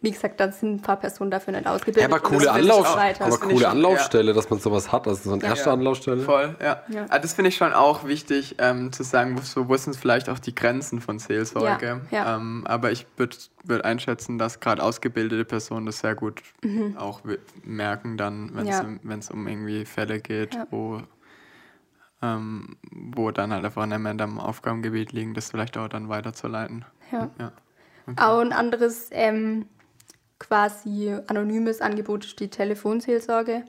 wie 0.03 0.11
gesagt, 0.11 0.41
dann 0.41 0.53
sind 0.53 0.75
ein 0.75 0.83
paar 0.83 0.97
Personen 0.97 1.31
dafür 1.31 1.53
nicht 1.55 1.67
ausgebildet. 1.67 2.03
Ja, 2.03 2.09
aber 2.09 2.21
coole, 2.21 2.51
Anlauf, 2.51 2.87
auch 2.87 2.97
aber 2.99 3.39
coole 3.39 3.59
schon, 3.59 3.65
Anlaufstelle, 3.67 4.33
dass 4.35 4.51
man 4.51 4.59
sowas 4.59 4.91
hat. 4.93 5.07
Also 5.07 5.31
so 5.31 5.35
eine 5.37 5.45
erste 5.45 5.67
Ja. 5.71 5.73
Anlaufstelle. 5.75 6.23
Voll, 6.23 6.57
ja. 6.61 6.83
Ja. 6.89 7.07
Ah, 7.09 7.19
das 7.21 7.35
finde 7.35 7.51
ich 7.51 7.57
schon 7.57 7.73
auch 7.73 8.05
wichtig 8.07 8.57
ähm, 8.59 8.93
zu 8.93 9.05
sagen, 9.05 9.39
wo, 9.39 9.43
so, 9.43 9.69
wo 9.69 9.77
sind 9.77 9.97
vielleicht 9.97 10.29
auch 10.29 10.41
die 10.41 10.55
Grenzen 10.55 11.01
von 11.01 11.19
Seelsorge. 11.21 12.01
Ja, 12.11 12.19
ja. 12.19 12.37
Ähm, 12.37 12.65
aber 12.67 12.91
ich 12.91 13.07
würde 13.17 13.37
würd 13.65 13.85
einschätzen, 13.85 14.39
dass 14.39 14.59
gerade 14.59 14.83
ausgebildete 14.83 15.45
Personen 15.45 15.87
das 15.87 16.01
sehr 16.01 16.17
gut 16.17 16.43
auch 16.99 17.25
wi- 17.25 17.39
merken 17.65 18.17
dann, 18.17 18.51
wenn 18.55 18.67
es 18.67 18.83
Mhm. 18.83 19.01
Ja. 19.09 19.31
um 19.33 19.47
irgendwie 19.47 19.85
Fälle 19.85 20.19
geht, 20.21 20.57
Ja. 20.57 20.67
wo, 20.71 21.01
ähm, 22.23 22.77
wo 22.91 23.31
dann 23.31 23.53
halt 23.53 23.65
einfach 23.65 23.85
in 23.85 23.91
deinem 24.19 24.39
Aufgabengebiet 24.41 25.13
liegen, 25.13 25.35
das 25.35 25.51
vielleicht 25.51 25.77
auch 25.77 25.89
dann 25.89 26.09
weiterzuleiten. 26.09 26.85
Ja. 27.11 27.31
Ja. 27.39 27.53
Auch 28.17 28.41
ein 28.41 28.53
anderes 28.53 29.09
ähm, 29.13 29.67
quasi 30.43 31.15
anonymes 31.29 31.81
Angebot 31.81 32.25
ist 32.25 32.41
die 32.41 32.49
Telefonseelsorge. 32.49 33.63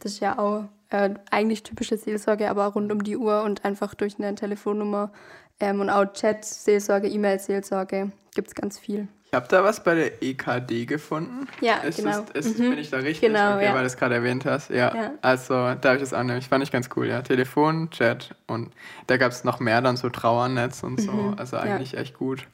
Das 0.00 0.12
ist 0.12 0.20
ja 0.20 0.38
auch 0.38 0.64
äh, 0.90 1.10
eigentlich 1.30 1.62
typische 1.62 1.96
Seelsorge, 1.96 2.48
aber 2.50 2.66
rund 2.66 2.92
um 2.92 3.02
die 3.02 3.16
Uhr 3.16 3.42
und 3.42 3.64
einfach 3.64 3.94
durch 3.94 4.18
eine 4.18 4.34
Telefonnummer 4.34 5.10
ähm, 5.60 5.80
und 5.80 5.90
auch 5.90 6.04
Chat-Seelsorge, 6.12 7.08
E-Mail-Seelsorge 7.08 8.12
gibt 8.34 8.48
es 8.48 8.54
ganz 8.54 8.78
viel. 8.78 9.08
Ich 9.30 9.34
habe 9.34 9.46
da 9.48 9.62
was 9.62 9.82
bei 9.84 9.94
der 9.94 10.22
EKD 10.22 10.86
gefunden. 10.86 11.46
Ja, 11.60 11.76
ist 11.78 11.98
genau. 11.98 12.24
Das, 12.32 12.46
ist, 12.46 12.58
Mhm. 12.58 12.70
Bin 12.70 12.78
ich 12.78 12.88
da 12.90 12.96
richtig? 12.98 13.20
Genau, 13.28 13.56
okay, 13.56 13.66
ja. 13.66 13.74
weil 13.74 13.80
du 13.80 13.86
es 13.86 13.96
gerade 13.98 14.14
erwähnt 14.14 14.46
hast. 14.46 14.70
Ja. 14.70 14.94
Ja. 14.94 15.10
Also 15.20 15.52
da 15.52 15.74
habe 15.90 15.96
ich 15.96 16.00
das 16.00 16.14
angenommen. 16.14 16.38
Ich 16.40 16.48
fand 16.48 16.62
ich 16.64 16.70
ganz 16.72 16.88
cool, 16.96 17.06
ja. 17.08 17.20
Telefon, 17.20 17.90
Chat 17.90 18.34
und 18.46 18.70
da 19.06 19.18
gab 19.18 19.32
es 19.32 19.44
noch 19.44 19.60
mehr 19.60 19.82
dann 19.82 19.96
so 19.98 20.08
Trauernetz 20.08 20.82
und 20.82 20.98
so. 21.00 21.34
Also 21.36 21.56
Mhm. 21.58 21.66
ja. 21.66 21.74
eigentlich 21.74 21.94
echt 21.98 22.16
gut. 22.16 22.46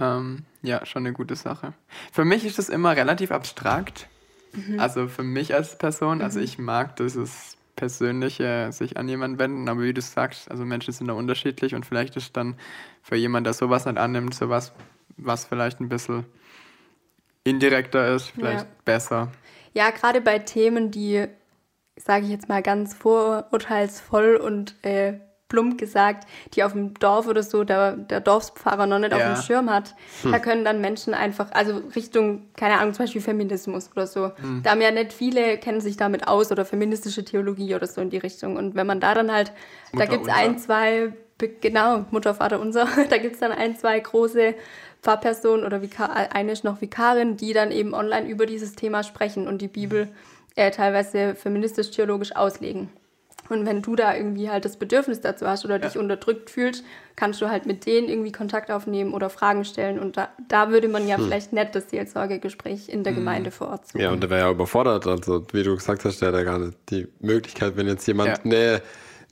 Ähm, 0.00 0.44
ja, 0.62 0.84
schon 0.86 1.04
eine 1.06 1.12
gute 1.12 1.36
Sache. 1.36 1.74
Für 2.12 2.24
mich 2.24 2.44
ist 2.44 2.58
das 2.58 2.68
immer 2.68 2.96
relativ 2.96 3.30
abstrakt. 3.30 4.08
Mhm. 4.52 4.80
Also 4.80 5.08
für 5.08 5.22
mich 5.22 5.54
als 5.54 5.78
Person, 5.78 6.22
also 6.22 6.40
ich 6.40 6.58
mag 6.58 6.96
dieses 6.96 7.56
persönliche 7.76 8.72
sich 8.72 8.96
an 8.96 9.08
jemanden 9.08 9.38
wenden, 9.38 9.68
aber 9.68 9.82
wie 9.82 9.94
du 9.94 10.00
sagst, 10.02 10.50
also 10.50 10.64
Menschen 10.64 10.92
sind 10.92 11.06
da 11.06 11.14
unterschiedlich 11.14 11.74
und 11.74 11.86
vielleicht 11.86 12.16
ist 12.16 12.36
dann 12.36 12.56
für 13.02 13.16
jemanden, 13.16 13.44
der 13.44 13.54
sowas 13.54 13.86
nicht 13.86 13.96
annimmt, 13.96 14.34
sowas, 14.34 14.72
was 15.16 15.44
vielleicht 15.44 15.80
ein 15.80 15.88
bisschen 15.88 16.26
indirekter 17.44 18.14
ist, 18.14 18.26
vielleicht 18.28 18.64
Ja. 18.64 18.70
besser. 18.84 19.32
Ja, 19.72 19.90
gerade 19.90 20.20
bei 20.20 20.40
Themen, 20.40 20.90
die, 20.90 21.26
sage 21.96 22.24
ich 22.24 22.30
jetzt 22.30 22.48
mal 22.48 22.62
ganz 22.62 22.92
vorurteilsvoll 22.94 24.36
und 24.36 24.74
äh, 24.84 25.14
plump 25.50 25.76
gesagt, 25.76 26.26
die 26.54 26.64
auf 26.64 26.72
dem 26.72 26.94
Dorf 26.94 27.26
oder 27.26 27.42
so 27.42 27.64
der, 27.64 27.92
der 27.92 28.20
Dorfspfarrer 28.20 28.86
noch 28.86 28.98
nicht 28.98 29.12
Ja. 29.12 29.18
auf 29.18 29.38
dem 29.38 29.44
Schirm 29.44 29.68
hat, 29.68 29.94
da 30.30 30.38
können 30.38 30.64
dann 30.64 30.80
Menschen 30.80 31.12
einfach, 31.12 31.48
also 31.52 31.82
Richtung, 31.94 32.46
keine 32.56 32.78
Ahnung, 32.78 32.94
zum 32.94 33.04
Beispiel 33.04 33.20
Feminismus 33.20 33.90
oder 33.92 34.06
so, 34.06 34.32
da 34.62 34.70
haben 34.70 34.80
ja 34.80 34.90
nicht 34.90 35.12
viele, 35.12 35.58
kennen 35.58 35.82
sich 35.82 35.98
damit 35.98 36.26
aus 36.26 36.50
oder 36.50 36.64
feministische 36.64 37.22
Theologie 37.24 37.74
oder 37.74 37.86
so 37.86 38.00
in 38.00 38.08
die 38.08 38.16
Richtung. 38.18 38.56
Und 38.56 38.74
wenn 38.74 38.86
man 38.86 39.00
da 39.00 39.12
dann 39.12 39.30
halt, 39.30 39.52
da 39.92 39.98
Mutter 39.98 40.06
gibt 40.06 40.26
es 40.28 40.32
ein, 40.32 40.58
zwei, 40.58 41.12
genau, 41.60 42.06
Mutter, 42.10 42.34
Vater 42.34 42.60
unser, 42.60 42.86
da 43.10 43.18
gibt 43.18 43.34
es 43.34 43.40
dann 43.40 43.52
ein, 43.52 43.76
zwei 43.76 44.00
große 44.00 44.54
Pfarrpersonen 45.02 45.64
oder 45.66 45.82
Vikar, 45.82 46.10
eine 46.32 46.52
ist 46.52 46.62
noch 46.62 46.80
Vikarin, 46.80 47.36
die 47.36 47.52
dann 47.52 47.70
eben 47.72 47.92
online 47.94 48.28
über 48.28 48.46
dieses 48.46 48.74
Thema 48.76 49.02
sprechen 49.02 49.48
und 49.48 49.60
die 49.60 49.68
Bibel 49.68 50.08
äh, 50.56 50.70
teilweise 50.70 51.34
feministisch-theologisch 51.34 52.36
auslegen. 52.36 52.90
Und 53.50 53.66
wenn 53.66 53.82
du 53.82 53.96
da 53.96 54.14
irgendwie 54.14 54.50
halt 54.50 54.64
das 54.64 54.76
Bedürfnis 54.76 55.20
dazu 55.20 55.46
hast 55.46 55.64
oder 55.64 55.78
dich 55.78 55.98
unterdrückt 55.98 56.50
fühlst, 56.50 56.84
kannst 57.16 57.40
du 57.40 57.48
halt 57.48 57.66
mit 57.66 57.84
denen 57.86 58.08
irgendwie 58.08 58.32
Kontakt 58.32 58.70
aufnehmen 58.70 59.12
oder 59.12 59.28
Fragen 59.30 59.64
stellen. 59.64 59.98
Und 59.98 60.16
da, 60.16 60.28
da 60.48 60.70
würde 60.70 60.88
man 60.88 61.06
ja 61.08 61.16
vielleicht 61.16 61.52
nicht 61.52 61.74
das 61.74 61.90
Seelsorgegespräch 61.90 62.88
in 62.88 63.04
der 63.04 63.12
Gemeinde 63.12 63.50
vor 63.50 63.68
Ort 63.68 63.86
suchen. 63.88 64.00
Ja, 64.00 64.10
und 64.10 64.22
der 64.22 64.30
wäre 64.30 64.40
ja 64.40 64.50
überfordert. 64.50 65.06
Also, 65.06 65.44
wie 65.52 65.62
du 65.62 65.74
gesagt 65.74 66.04
hast, 66.04 66.20
der 66.20 66.28
hat 66.28 66.34
ja 66.36 66.42
gar 66.44 66.58
nicht 66.58 66.78
die 66.90 67.08
Möglichkeit, 67.20 67.76
wenn 67.76 67.86
jetzt 67.88 68.06
jemand 68.06 68.28
Ja. 68.30 68.44
eine, 68.44 68.82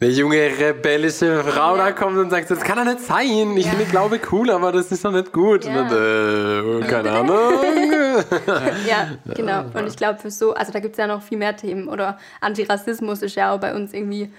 eine 0.01 0.11
junge, 0.11 0.37
rebellische 0.37 1.43
Frau 1.43 1.77
da 1.77 1.91
kommt 1.93 2.17
und 2.19 2.31
sagt, 2.31 2.51
das 2.51 2.61
kann 2.61 2.77
doch 2.79 2.85
nicht 2.85 3.01
sein. 3.05 3.57
Ich 3.57 3.67
finde 3.67 3.85
Glaube 3.87 4.21
cool, 4.31 4.51
aber 4.51 4.71
das 4.71 4.93
ist 4.93 5.05
doch 5.05 5.11
nicht 5.11 5.33
gut. 5.33 5.65
Ja. 5.65 5.81
Und 5.81 6.83
äh, 6.85 6.87
keine 6.87 7.11
Ahnung. 7.11 7.55
Ja, 8.89 9.11
genau. 9.35 9.65
Und 9.75 9.87
ich 9.87 9.97
glaube, 9.97 10.19
für 10.19 10.31
so, 10.31 10.53
also 10.53 10.73
da 10.73 10.81
gibt 10.81 10.95
es 10.95 10.99
ja 10.99 11.07
noch 11.07 11.23
viel 11.23 11.39
mehr 11.39 11.57
Themen. 11.57 11.89
Oder 11.89 12.19
Antirassismus 12.41 13.23
ist 13.23 13.37
ja 13.37 13.55
auch 13.55 13.61
bei 13.61 13.75
uns 13.75 13.93
irgendwie 13.93 14.33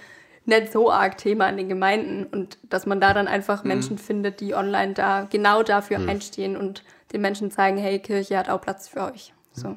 nicht 0.44 0.72
so 0.72 0.90
arg 0.90 1.16
Thema 1.16 1.48
in 1.48 1.56
den 1.56 1.68
Gemeinden. 1.68 2.26
Und 2.26 2.58
dass 2.62 2.84
man 2.84 3.00
da 3.00 3.14
dann 3.14 3.26
einfach 3.26 3.64
Menschen 3.64 3.96
findet, 3.96 4.40
die 4.40 4.54
online 4.54 4.92
da 4.92 5.26
genau 5.30 5.62
dafür 5.62 5.98
einstehen 5.98 6.56
und 6.58 6.84
den 7.12 7.22
Menschen 7.22 7.50
zeigen, 7.50 7.78
hey, 7.78 7.98
Kirche 8.00 8.36
hat 8.36 8.50
auch 8.50 8.60
Platz 8.60 8.88
für 8.88 9.02
euch. 9.02 9.32
So. 9.52 9.76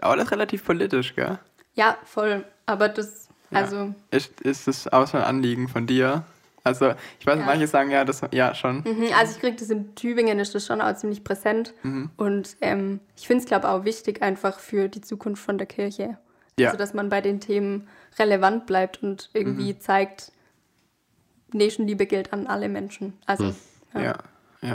Aber 0.00 0.16
das 0.16 0.26
ist 0.26 0.32
relativ 0.32 0.64
politisch, 0.64 1.14
gell? 1.14 1.38
Ja, 1.74 1.96
voll. 2.04 2.44
Aber 2.66 2.88
das, 2.88 3.27
Ja. 3.27 3.27
Also, 3.50 3.94
Ist, 4.10 4.40
ist 4.42 4.68
das 4.68 4.88
auch 4.88 5.06
so 5.06 5.16
ein 5.18 5.24
Anliegen 5.24 5.68
von 5.68 5.86
dir? 5.86 6.24
Also, 6.64 6.92
ich 7.18 7.26
weiß, 7.26 7.38
Ja. 7.38 7.46
manche 7.46 7.66
sagen 7.66 7.90
ja, 7.90 8.04
das, 8.04 8.20
ja, 8.32 8.54
schon. 8.54 8.78
mhm, 8.84 9.06
also 9.18 9.32
ich 9.32 9.40
kriege 9.40 9.56
das 9.56 9.70
in 9.70 9.94
Tübingen, 9.94 10.38
ist 10.38 10.54
das 10.54 10.66
schon 10.66 10.80
auch 10.80 10.94
ziemlich 10.96 11.24
präsent. 11.24 11.72
Und 12.16 12.56
ähm, 12.60 13.00
ich 13.16 13.26
finde 13.26 13.42
es, 13.44 13.48
glaube 13.48 13.66
ich, 13.66 13.72
auch 13.72 13.84
wichtig 13.84 14.22
einfach 14.22 14.58
für 14.58 14.88
die 14.88 15.00
Zukunft 15.00 15.42
von 15.42 15.56
der 15.56 15.66
Kirche. 15.66 16.18
Ja. 16.58 16.66
Also, 16.68 16.78
dass 16.78 16.92
man 16.92 17.08
bei 17.08 17.20
den 17.20 17.40
Themen 17.40 17.88
relevant 18.18 18.66
bleibt 18.66 19.02
und 19.02 19.30
irgendwie 19.32 19.78
zeigt, 19.78 20.32
Nächstenliebe 21.52 22.04
gilt 22.06 22.32
an 22.32 22.46
alle 22.46 22.68
Menschen. 22.68 23.14
Also, 23.26 23.54
Ja, 23.94 24.02
ja, 24.02 24.14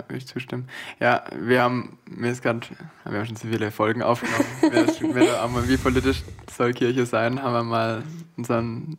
will 0.08 0.18
ich 0.18 0.28
zustimmen. 0.28 0.68
Ja, 1.00 1.24
wir 1.36 1.62
haben, 1.62 1.98
mir 2.06 2.32
ist 2.32 2.42
gerade, 2.42 2.62
wir 3.04 3.20
haben 3.20 3.26
schon 3.26 3.36
so 3.36 3.48
viele 3.48 3.72
Folgen 3.72 4.02
aufgenommen. 4.02 4.46
wir 4.62 4.88
haben 4.88 5.16
wir 5.16 5.42
haben 5.42 5.54
mal, 5.54 5.68
wie 5.68 5.78
politisch 5.78 6.24
soll 6.56 6.74
Kirche 6.74 7.06
sein, 7.06 7.42
haben 7.42 7.54
wir 7.54 7.64
mal 7.64 8.04
unseren 8.38 8.98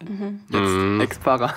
jetzt 0.50 1.02
Ex-Pfarrer 1.02 1.54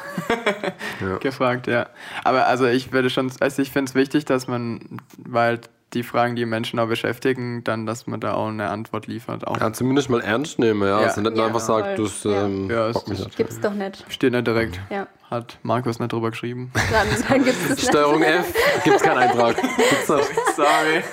Ja. 1.01 1.17
gefragt, 1.19 1.67
ja. 1.67 1.87
Aber 2.23 2.47
also 2.47 2.65
ich 2.65 2.91
würde 2.91 3.09
schon, 3.09 3.31
also 3.39 3.61
ich 3.61 3.71
finde 3.71 3.89
es 3.89 3.95
wichtig, 3.95 4.25
dass 4.25 4.47
man, 4.47 5.01
weil 5.17 5.59
die 5.93 6.03
Fragen, 6.03 6.35
die 6.35 6.45
Menschen 6.45 6.79
auch 6.79 6.87
beschäftigen, 6.87 7.63
dann, 7.63 7.85
dass 7.85 8.07
man 8.07 8.19
da 8.19 8.33
auch 8.33 8.49
eine 8.49 8.69
Antwort 8.69 9.07
liefert. 9.07 9.47
Auch 9.47 9.57
Ja, 9.59 9.71
zumindest 9.71 10.09
mal 10.09 10.19
ernst 10.21 10.59
nehmen, 10.59 10.81
ja. 10.81 10.99
Ja. 11.01 11.07
Also 11.07 11.21
nicht 11.21 11.31
nur 11.31 11.39
Ja, 11.43 11.47
einfach 11.47 11.61
sagt, 11.61 11.95
voll. 11.95 12.05
das 12.05 12.23
Ja. 12.25 12.45
ähm, 12.45 12.69
Ja, 12.69 12.87
es 12.89 12.93
bockt 12.95 13.07
mich 13.07 13.19
ist- 13.19 13.25
nicht. 13.25 13.37
gibt's 13.37 13.59
doch 13.61 13.73
nicht. 13.73 14.05
steht 14.09 14.33
nicht 14.33 14.45
direkt. 14.45 14.79
Ja, 14.89 15.07
Hat 15.31 15.57
Markus 15.63 15.99
nicht 15.99 16.11
drüber 16.11 16.31
geschrieben. 16.31 16.71
dann, 16.91 17.07
dann 17.29 17.43
gibt 17.43 17.55
es 17.57 17.67
das 17.69 17.77
nicht. 17.77 17.87
Steuerung 17.89 18.21
F, 18.21 18.53
gibt's 18.83 19.01
keinen 19.01 19.17
Eintrag. 19.17 19.55
Gibt's 19.55 20.09
nicht. 20.09 20.29
Sorry. 20.57 21.03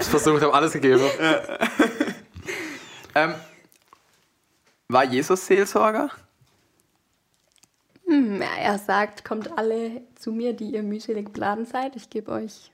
Ich 0.00 0.06
versucht, 0.06 0.42
habe 0.42 0.52
alles 0.54 0.72
gegeben. 0.72 1.02
ähm, 3.14 3.34
war 4.88 5.04
Jesus 5.04 5.46
Seelsorger? 5.46 6.10
Hm, 8.06 8.40
er 8.42 8.78
sagt, 8.78 9.24
kommt 9.24 9.56
alle 9.58 10.02
zu 10.14 10.32
mir, 10.32 10.52
die 10.54 10.70
ihr 10.74 10.82
mühselig 10.82 11.32
beladen 11.32 11.66
seid. 11.66 11.96
Ich 11.96 12.08
gebe 12.08 12.30
euch 12.32 12.70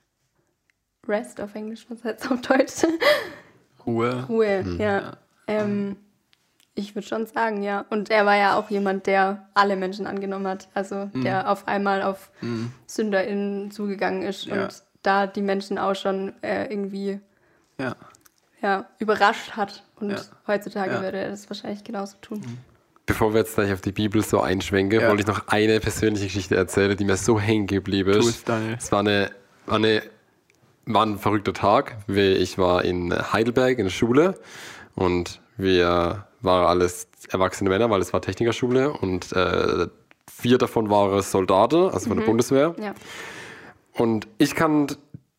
Rest 1.09 1.40
auf 1.40 1.55
Englisch, 1.55 1.87
was 1.88 2.03
heißt 2.05 2.31
auf 2.31 2.40
Deutsch? 2.40 2.85
Ruhe. 3.87 4.25
Ruhe, 4.29 4.64
ja. 4.79 5.12
Ähm, 5.47 5.97
ich 6.75 6.95
würde 6.95 7.07
schon 7.07 7.27
sagen, 7.27 7.62
ja. 7.62 7.85
Und 7.90 8.11
er 8.11 8.27
war 8.27 8.37
ja 8.37 8.57
auch 8.57 8.71
jemand, 8.71 9.07
der 9.07 9.49
alle 9.55 9.77
Menschen 9.77 10.07
angenommen 10.07 10.47
hat. 10.47 10.69
Also 10.75 11.11
der 11.14 11.51
auf 11.51 11.69
einmal 11.69 12.03
auf 12.03 12.31
SünderInnen 12.87 13.71
zugegangen 13.71 14.23
ist 14.23 14.47
Ja. 14.47 14.64
und 14.64 14.83
da 15.03 15.27
die 15.27 15.43
Menschen 15.43 15.79
auch 15.79 15.95
schon 15.95 16.33
äh, 16.43 16.64
irgendwie 16.73 17.21
Ja. 17.79 17.95
ja, 18.62 18.87
überrascht 18.99 19.53
hat. 19.53 19.83
Und 20.01 20.11
Ja. 20.12 20.21
heutzutage 20.47 21.01
würde 21.03 21.19
er 21.19 21.31
das 21.31 21.49
wahrscheinlich 21.51 21.85
genauso 21.85 22.17
tun. 22.21 22.43
Bevor 23.07 23.35
wir 23.35 23.40
jetzt 23.40 23.55
gleich 23.55 23.71
auf 23.73 23.83
die 23.83 23.93
Bibel 23.93 24.25
so 24.25 24.40
einschwenken, 24.40 24.99
Ja. 25.01 25.09
wollte 25.09 25.21
ich 25.23 25.27
noch 25.27 25.47
eine 25.49 25.79
persönliche 25.79 26.25
Geschichte 26.27 26.57
erzählen, 26.57 26.97
die 26.97 27.05
mir 27.05 27.17
so 27.19 27.38
hängen 27.38 27.67
geblieben 27.67 28.14
ist. 28.14 28.49
Es 28.79 28.90
war 28.90 29.01
eine, 29.01 29.31
war 29.67 29.77
eine 29.77 30.03
war 30.87 31.05
ein 31.07 31.18
verrückter 31.18 31.53
Tag. 31.53 31.97
Ich 32.09 32.59
war 32.59 32.85
in 32.85 33.12
Heidelberg 33.33 33.79
in 33.79 33.85
der 33.87 33.90
Schule 33.92 34.35
und 34.94 35.40
wir 35.57 36.27
waren 36.40 36.66
alles 36.66 37.09
erwachsene 37.31 37.70
Männer, 37.70 37.90
weil 37.90 38.01
es 38.01 38.12
war 38.12 38.20
Technikerschule 38.20 38.92
und 38.92 39.33
äh, 39.33 39.87
vier 40.31 40.59
davon 40.59 40.90
waren 40.90 41.23
Soldaten, 41.23 41.88
also 41.90 42.09
von 42.09 42.18
der 42.18 42.27
Bundeswehr. 42.27 42.75
Ja. 42.81 42.94
Und 43.92 44.27
ich 44.38 44.55
kann 44.55 44.88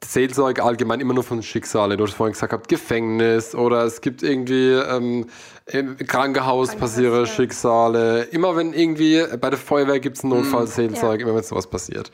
Seelsorge 0.03 0.63
allgemein 0.63 0.99
immer 0.99 1.13
nur 1.13 1.23
von 1.23 1.41
Schicksale. 1.43 1.97
Du 1.97 2.05
hast 2.05 2.13
vorhin 2.13 2.34
gesagt, 2.34 2.51
gehabt, 2.51 2.67
Gefängnis 2.67 3.55
oder 3.55 3.84
es 3.84 4.01
gibt 4.01 4.23
irgendwie 4.23 4.71
ähm, 4.71 5.25
im 5.67 5.97
Krankenhaus, 5.97 6.69
Krankenhaus, 6.69 6.75
passieren 6.75 7.19
ja. 7.19 7.25
Schicksale. 7.25 8.23
Immer 8.23 8.55
wenn 8.55 8.73
irgendwie 8.73 9.23
bei 9.39 9.49
der 9.49 9.60
Feuerwehr 9.60 9.99
gibt 9.99 10.17
es 10.17 10.23
einen 10.23 10.34
Notfallseelsorge, 10.34 11.23
Ja. 11.23 11.27
immer 11.27 11.36
wenn 11.36 11.43
sowas 11.43 11.67
passiert. 11.67 12.12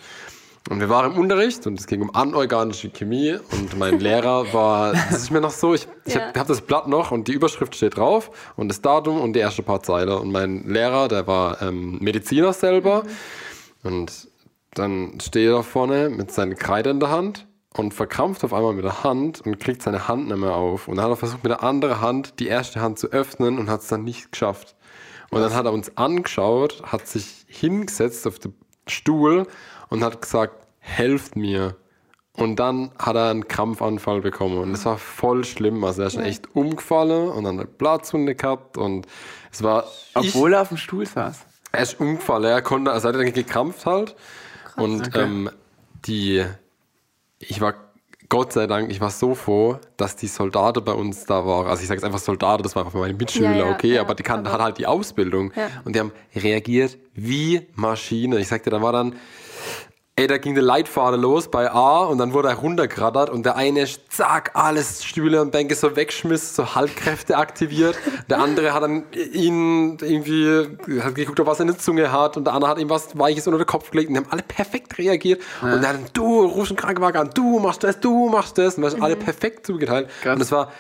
Und 0.70 0.80
wir 0.80 0.90
waren 0.90 1.12
im 1.14 1.18
Unterricht 1.18 1.66
und 1.66 1.80
es 1.80 1.88
ging 1.88 2.02
um 2.02 2.14
anorganische 2.16 2.90
Chemie 2.92 3.36
und 3.52 3.78
mein 3.80 4.00
Lehrer 4.00 4.54
war, 4.54 4.94
das 4.94 5.12
ist 5.24 5.32
mir 5.32 5.42
noch 5.42 5.50
so, 5.52 5.74
ich, 5.74 5.88
ich 6.06 6.14
Ja. 6.14 6.28
habe 6.28 6.40
hab 6.40 6.48
das 6.48 6.62
Blatt 6.62 6.88
noch 6.88 7.12
und 7.12 7.28
die 7.28 7.34
Überschrift 7.34 7.76
steht 7.76 7.98
drauf 7.98 8.30
und 8.56 8.70
das 8.70 8.82
Datum 8.82 9.20
und 9.20 9.34
die 9.34 9.40
erste 9.40 9.64
paar 9.64 9.82
Zeilen. 9.82 10.10
Und 10.10 10.32
mein 10.32 10.64
Lehrer, 10.68 11.08
der 11.08 11.26
war 11.28 11.62
ähm, 11.62 11.98
Mediziner 12.00 12.54
selber 12.54 13.04
und 13.84 14.30
dann 14.76 15.20
steht 15.22 15.48
er 15.48 15.54
da 15.56 15.62
vorne 15.64 16.10
mit 16.10 16.32
seiner 16.32 16.56
Kreide 16.56 16.92
in 16.92 17.00
der 17.00 17.10
Hand 17.10 17.48
und 17.76 17.94
verkrampft 17.94 18.44
auf 18.44 18.54
einmal 18.54 18.74
mit 18.74 18.86
der 18.86 19.04
Hand 19.04 19.42
und 19.42 19.60
kriegt 19.60 19.82
seine 19.82 20.08
Hand 20.08 20.28
nicht 20.28 20.38
mehr 20.38 20.56
auf. 20.56 20.88
Und 20.88 20.98
dann 20.98 21.06
hat 21.06 21.12
er 21.12 21.18
versucht, 21.18 21.44
mit 21.44 21.52
der 21.52 21.64
anderen 21.64 22.00
Hand 22.02 22.40
die 22.40 22.48
erste 22.48 22.82
Hand 22.82 23.00
zu 23.00 23.08
öffnen 23.08 23.58
und 23.58 23.70
hat 23.70 23.82
es 23.82 23.88
dann 23.88 24.04
nicht 24.04 24.32
geschafft. 24.32 24.76
Und 25.32 25.42
dann 25.42 25.54
hat 25.56 25.66
er 25.66 25.74
uns 25.74 25.98
angeschaut, 25.98 26.84
hat 26.86 27.08
sich 27.08 27.46
hingesetzt 27.48 28.28
auf 28.28 28.40
den 28.40 28.54
Stuhl 28.88 29.48
und 29.92 30.04
hat 30.04 30.20
gesagt, 30.22 30.56
helft 30.80 31.36
mir. 31.36 31.76
Und 32.38 32.56
dann 32.56 32.92
hat 32.98 33.16
er 33.18 33.30
einen 33.30 33.48
Krampfanfall 33.48 34.22
bekommen 34.22 34.58
und 34.58 34.72
es 34.72 34.86
war 34.86 34.98
voll 34.98 35.44
schlimm. 35.44 35.84
Also 35.84 36.02
er 36.02 36.08
ist 36.08 36.14
schon 36.14 36.24
echt 36.24 36.56
umgefallen 36.56 37.28
und 37.30 37.44
dann 37.44 37.60
eine 37.60 37.68
Platzwunde 37.68 38.34
gehabt 38.36 38.78
und 38.78 39.06
es 39.52 39.62
war... 39.62 39.84
ich- 40.22 40.34
Obwohl 40.34 40.54
er 40.54 40.62
auf 40.62 40.70
dem 40.70 40.78
Stuhl 40.78 41.06
saß. 41.06 41.42
er 41.74 41.84
ist 41.84 42.00
umgefallen, 42.00 42.46
er 42.46 42.62
konnte, 42.62 42.92
also 42.92 43.10
er 43.10 43.14
hat 43.14 43.20
dann 43.22 43.34
gekrampft 43.34 43.86
halt. 43.86 44.16
Und 44.78 45.08
Okay. 45.08 45.22
ähm, 45.24 45.50
die, 46.06 46.44
ich 47.40 47.60
war, 47.60 47.74
Gott 48.30 48.54
sei 48.54 48.66
Dank, 48.66 48.90
ich 48.90 49.02
war 49.02 49.10
so 49.12 49.36
froh, 49.36 49.78
dass 49.98 50.16
die 50.16 50.28
Soldaten 50.28 50.86
bei 50.86 50.94
uns 50.94 51.26
da 51.26 51.46
waren. 51.46 51.68
Also 51.68 51.82
ich 51.82 51.90
sage 51.90 51.98
jetzt 52.00 52.06
einfach 52.06 52.20
Soldaten, 52.20 52.64
das 52.64 52.78
war 52.78 52.86
einfach 52.86 52.98
meine 52.98 53.14
Mitschüler, 53.14 53.52
Ja, 53.52 53.66
ja, 53.68 53.72
okay, 53.74 53.96
ja, 53.96 54.02
aber 54.02 54.16
die 54.16 54.24
kannten 54.24 54.48
aber- 54.48 54.54
hat 54.56 54.62
halt 54.62 54.78
die 54.78 54.88
Ausbildung. 54.88 55.52
Ja. 55.54 55.68
Und 55.84 55.96
die 55.98 56.00
haben 56.00 56.14
reagiert 56.34 56.98
wie 57.14 57.68
Maschine. 57.76 58.40
Ich 58.40 58.48
sagte, 58.48 58.70
da 58.70 58.82
war 58.82 58.94
dann, 58.94 59.16
Ey, 60.18 60.28
da 60.28 60.38
ging 60.38 60.56
der 60.56 60.64
Leitfaden 60.64 61.22
los 61.22 61.50
bei 61.50 61.72
A 61.72 62.04
und 62.04 62.18
dann 62.18 62.34
wurde 62.34 62.50
er 62.50 62.56
runtergerattert 62.56 63.30
und 63.30 63.44
der 63.46 63.56
eine 63.56 63.88
zack, 64.10 64.52
alles 64.56 65.06
Stühle 65.06 65.42
und 65.42 65.52
Bänke 65.52 65.74
so 65.74 65.96
wegschmiss, 65.96 66.54
so 66.54 66.76
Haltkräfte 66.76 67.38
aktiviert. 67.38 67.96
Der 68.30 68.40
andere 68.40 68.74
hat 68.74 68.84
dann 68.84 69.06
ihn 69.14 69.98
irgendwie, 70.02 70.68
hat 71.02 71.16
geguckt, 71.16 71.40
ob 71.40 71.48
er 71.48 71.52
was 71.52 71.62
in 71.62 71.68
der 71.68 71.78
Zunge 71.78 72.12
hat 72.12 72.36
und 72.36 72.44
der 72.44 72.54
andere 72.54 72.70
hat 72.70 72.78
ihm 72.78 72.90
was 72.90 73.18
Weiches 73.18 73.48
unter 73.48 73.58
den 73.58 73.66
Kopf 73.66 73.90
gelegt 73.90 74.10
und 74.10 74.16
die 74.16 74.20
haben 74.20 74.32
alle 74.32 74.44
perfekt 74.44 74.98
reagiert. 74.98 75.42
Und 75.62 75.82
dann, 75.82 76.06
du 76.12 76.46
rufst 76.46 76.72
einen 76.72 76.78
Krankenwagen 76.78 77.22
an, 77.22 77.30
du 77.34 77.60
machst 77.60 77.84
das, 77.84 78.00
du 78.02 78.28
machst 78.28 78.58
das. 78.58 78.76
Und 78.76 78.84
wir 78.84 78.92
haben 78.92 79.02
alle 79.02 79.16
perfekt 79.16 79.66
zugeteilt. 79.66 80.10
Krass. 80.22 80.36
Und 80.36 80.42
es 80.42 80.52
war 80.52 80.72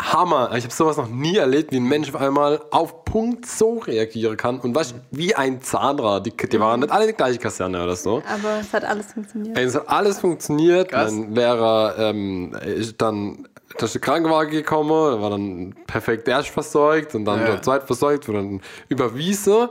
Hammer. 0.00 0.54
Ich 0.56 0.64
habe 0.64 0.72
sowas 0.72 0.96
noch 0.96 1.08
nie 1.08 1.36
erlebt, 1.36 1.72
wie 1.72 1.76
ein 1.78 1.84
Mensch 1.84 2.08
auf 2.14 2.20
einmal 2.20 2.60
auf 2.70 3.04
Punkt 3.04 3.46
so 3.46 3.78
reagieren 3.78 4.36
kann. 4.36 4.60
Und 4.60 4.74
weißt, 4.74 4.94
wie 5.10 5.34
ein 5.34 5.60
Zahnrad. 5.60 6.24
Die, 6.26 6.30
die 6.36 6.60
waren 6.60 6.80
nicht 6.80 6.92
alle 6.92 7.04
in 7.04 7.10
die 7.10 7.16
gleiche 7.16 7.38
Kaserne 7.38 7.82
oder 7.82 7.96
so. 7.96 8.22
Aber 8.32 8.60
es 8.60 8.72
hat 8.72 8.84
alles 8.84 9.12
funktioniert. 9.12 9.58
Es 9.58 9.74
hat 9.74 9.88
alles 9.88 10.20
funktioniert. 10.20 10.90
Krass. 10.90 11.10
Mein 11.12 11.34
Lehrer 11.34 11.94
ähm, 11.98 12.54
ist 12.64 13.00
dann 13.02 13.48
da 13.76 13.84
ist 13.84 13.94
der 13.94 14.00
Krankenwagen 14.00 14.50
gekommen, 14.50 14.88
der 14.88 15.20
war 15.20 15.28
dann 15.30 15.74
perfekt 15.86 16.26
erst 16.26 16.48
versorgt 16.48 17.14
und 17.14 17.26
dann 17.26 17.40
Ja. 17.40 17.46
der 17.46 17.62
zweit 17.62 17.84
versorgt, 17.84 18.26
wurde 18.26 18.38
dann 18.38 18.60
überwiesen 18.88 19.68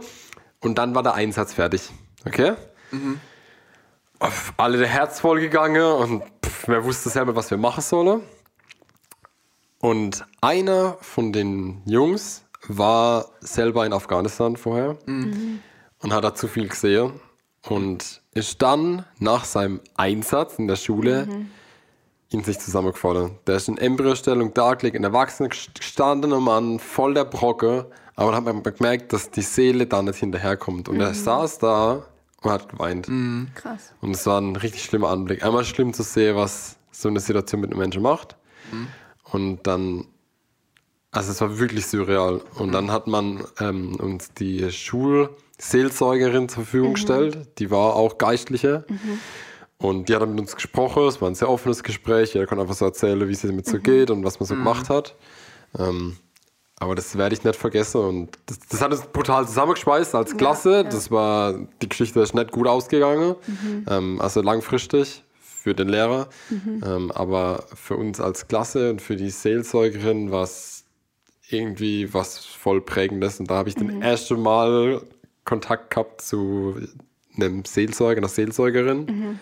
und 0.62 0.78
dann 0.78 0.94
war 0.94 1.02
der 1.02 1.16
Einsatz 1.16 1.54
fertig. 1.54 1.90
Okay? 2.26 2.54
Pff, 4.24 4.54
Alle 4.58 4.78
der 4.78 4.88
Herz 4.88 5.20
voll 5.20 5.40
gegangen 5.40 5.82
und 5.82 6.24
pff, 6.46 6.68
wer 6.68 6.84
wusste 6.86 7.10
selber, 7.10 7.36
was 7.36 7.50
wir 7.50 7.58
machen 7.58 7.82
sollen. 7.82 8.22
Und 9.80 10.26
einer 10.42 10.98
von 11.02 11.32
den 11.32 11.82
Jungs 11.86 12.44
war 12.68 13.28
selber 13.40 13.86
in 13.86 13.94
Afghanistan 13.94 14.58
vorher 14.58 14.98
und 16.02 16.13
hat 16.13 16.24
da 16.24 16.34
zu 16.34 16.48
viel 16.48 16.68
gesehen 16.68 17.20
und 17.68 18.22
ist 18.34 18.62
dann 18.62 19.06
nach 19.20 19.46
seinem 19.46 19.82
Einsatz 19.96 20.58
in 20.58 20.68
der 20.68 20.76
Schule 20.76 21.28
in 22.30 22.44
sich 22.44 22.60
zusammengefallen. 22.60 23.38
Der 23.46 23.56
ist 23.56 23.70
in 23.70 23.78
Embryostellung 23.78 24.54
da 24.54 24.74
gelegen, 24.74 24.98
ein 24.98 25.04
erwachsener 25.04 25.50
gestandener 25.50 26.40
Mann, 26.40 26.80
voll 26.80 27.13
der 27.13 27.26
Brocke, 27.26 27.90
aber 28.16 28.32
dann 28.32 28.46
hat 28.46 28.54
man 28.54 28.63
gemerkt, 28.63 29.13
dass 29.13 29.30
die 29.30 29.42
Seele 29.42 29.86
da 29.86 30.02
nicht 30.02 30.18
hinterherkommt. 30.18 30.90
Und 30.90 31.00
er 31.00 31.13
saß 31.13 31.60
da 31.60 32.04
und 32.42 32.52
hat 32.52 32.68
geweint. 32.68 33.08
Krass. 33.56 33.94
Und 34.02 34.12
es 34.12 34.26
war 34.26 34.42
ein 34.42 34.56
richtig 34.56 34.84
schlimmer 34.84 35.10
Anblick. 35.10 35.44
Einmal 35.44 35.63
schlimm 35.63 35.94
zu 35.94 36.04
sehen, 36.04 36.36
was 36.36 36.78
so 36.92 37.10
eine 37.10 37.20
Situation 37.20 37.62
mit 37.62 37.72
einem 37.72 37.80
Menschen 37.80 38.02
macht. 38.02 38.36
Und 39.32 39.66
dann, 39.68 40.06
also 41.12 41.32
es 41.32 41.42
war 41.42 41.60
wirklich 41.60 41.86
surreal. 41.86 42.42
Und 42.56 42.72
dann 42.72 42.92
hat 42.92 43.08
man 43.08 43.44
ähm, 43.60 43.96
uns 43.96 44.34
die 44.34 44.72
Schulseelsorgerin 44.72 46.50
zur 46.50 46.63
Verfügung 46.63 46.94
gestellt. 46.94 47.60
Die 47.60 47.72
war 47.72 47.96
auch 47.96 48.18
Geistliche. 48.18 48.86
Und 49.78 50.10
die 50.10 50.16
hat 50.16 50.22
dann 50.22 50.32
mit 50.32 50.40
uns 50.42 50.56
gesprochen. 50.56 51.04
Es 51.08 51.22
war 51.22 51.30
ein 51.30 51.36
sehr 51.36 51.50
offenes 51.50 51.84
Gespräch. 51.84 52.34
Jeder 52.34 52.48
konnte 52.48 52.62
einfach 52.62 52.76
so 52.76 52.86
erzählen, 52.86 53.28
wie 53.28 53.34
es 53.34 53.42
damit 53.42 53.68
so 53.68 53.80
geht 53.80 54.10
und 54.10 54.24
was 54.24 54.40
man 54.40 54.48
so 54.48 54.56
gemacht 54.56 54.90
hat. 54.90 55.16
Ähm, 55.78 56.18
aber 56.80 56.96
das 56.96 57.18
werde 57.18 57.36
ich 57.36 57.44
nicht 57.44 57.56
vergessen. 57.56 58.02
Und 58.02 58.38
das, 58.46 58.60
das 58.60 58.82
hat 58.82 58.92
uns 58.92 59.02
brutal 59.02 59.48
zusammengeschweißt 59.48 60.13
als 60.16 60.38
Klasse. 60.38 60.72
ja. 60.72 60.84
Das 60.84 61.12
war, 61.12 61.54
die 61.82 61.90
Geschichte 61.90 62.20
ist 62.22 62.36
nicht 62.36 62.52
gut 62.52 62.68
ausgegangen. 62.68 63.36
Ähm, 63.90 64.22
also 64.22 64.42
langfristig 64.42 65.24
für 65.67 65.75
den 65.75 65.89
Lehrer. 65.89 66.30
Ähm, 66.86 67.12
aber 67.12 67.65
für 67.75 67.97
uns 67.97 68.21
als 68.21 68.47
Klasse 68.47 68.89
und 68.89 69.01
für 69.01 69.17
die 69.17 69.30
Seelsorgerin 69.30 70.32
war 70.32 70.43
es 70.43 70.86
irgendwie 71.49 72.13
was 72.13 72.45
voll 72.45 72.80
Prägendes. 72.80 73.41
Und 73.41 73.51
da 73.51 73.56
habe 73.56 73.67
ich 73.67 73.75
das 73.75 73.84
erste 74.01 74.38
Mal 74.38 75.01
Kontakt 75.43 75.89
gehabt 75.89 76.21
zu 76.21 76.75
einem 77.36 77.65
Seelsorger, 77.65 78.19
einer 78.19 78.30
Seelsorgerin. 78.30 79.39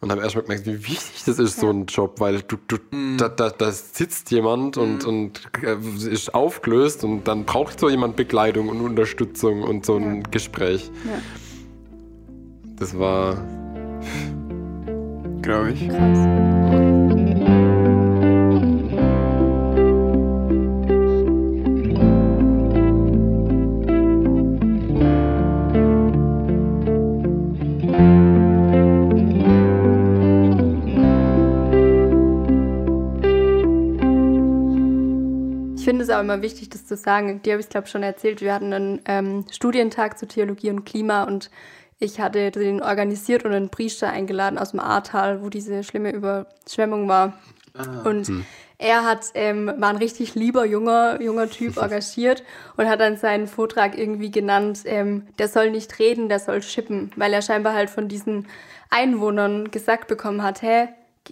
Und 0.00 0.10
habe 0.10 0.22
erstmal 0.22 0.42
gemerkt, 0.42 0.66
wie 0.66 0.88
wichtig 0.88 1.22
das 1.24 1.38
ist, 1.38 1.60
so 1.60 1.70
ein 1.70 1.86
Job, 1.86 2.18
weil 2.18 2.42
du, 2.42 2.56
du, 2.66 2.78
da, 3.16 3.28
da, 3.28 3.50
da 3.50 3.70
sitzt 3.70 4.32
jemand 4.32 4.76
und, 4.76 5.04
und 5.04 5.42
äh, 5.62 5.76
ist 6.10 6.34
aufgelöst 6.34 7.04
und 7.04 7.28
dann 7.28 7.44
braucht 7.44 7.78
so 7.78 7.88
jemand 7.88 8.16
Begleitung 8.16 8.70
und 8.70 8.80
Unterstützung 8.80 9.62
und 9.62 9.86
so 9.86 9.96
ein 9.96 10.24
Gespräch. 10.30 10.90
Ja. 11.06 11.20
Das 12.76 12.98
war 12.98 13.59
Glaube 15.42 15.72
ich. 15.72 15.88
Krass. 15.88 16.18
Ich 35.76 35.84
finde 35.86 36.04
es 36.04 36.10
auch 36.10 36.20
immer 36.20 36.42
wichtig, 36.42 36.68
das 36.68 36.86
zu 36.86 36.96
sagen. 36.96 37.42
Dir 37.42 37.54
habe 37.54 37.62
ich 37.62 37.68
glaube 37.68 37.86
ich, 37.86 37.90
schon 37.90 38.02
erzählt. 38.02 38.42
Wir 38.42 38.54
hatten 38.54 38.72
einen 38.72 39.00
ähm, 39.06 39.44
Studientag 39.50 40.18
zu 40.18 40.28
Theologie 40.28 40.70
und 40.70 40.84
Klima 40.84 41.24
und 41.24 41.50
ich 42.00 42.18
hatte 42.18 42.50
den 42.50 42.82
organisiert 42.82 43.44
und 43.44 43.52
einen 43.52 43.68
Priester 43.68 44.08
eingeladen 44.08 44.58
aus 44.58 44.70
dem 44.72 44.80
Ahrtal, 44.80 45.42
wo 45.42 45.50
diese 45.50 45.84
schlimme 45.84 46.10
Überschwemmung 46.10 47.08
war. 47.08 47.34
Und 48.04 48.28
er 48.78 49.04
hat, 49.04 49.26
ähm, 49.34 49.66
war 49.76 49.90
ein 49.90 49.96
richtig 49.96 50.34
lieber 50.34 50.64
junger, 50.64 51.20
junger 51.20 51.48
Typ, 51.50 51.76
engagiert 51.82 52.42
und 52.78 52.88
hat 52.88 53.00
dann 53.00 53.18
seinen 53.18 53.46
Vortrag 53.46 53.96
irgendwie 53.96 54.30
genannt, 54.30 54.80
ähm, 54.86 55.26
der 55.38 55.48
soll 55.48 55.70
nicht 55.70 55.98
reden, 55.98 56.30
der 56.30 56.38
soll 56.38 56.62
schippen, 56.62 57.12
weil 57.16 57.32
er 57.34 57.42
scheinbar 57.42 57.74
halt 57.74 57.90
von 57.90 58.08
diesen 58.08 58.48
Einwohnern 58.88 59.70
gesagt 59.70 60.08
bekommen 60.08 60.42
hat, 60.42 60.62
hä, 60.62 60.88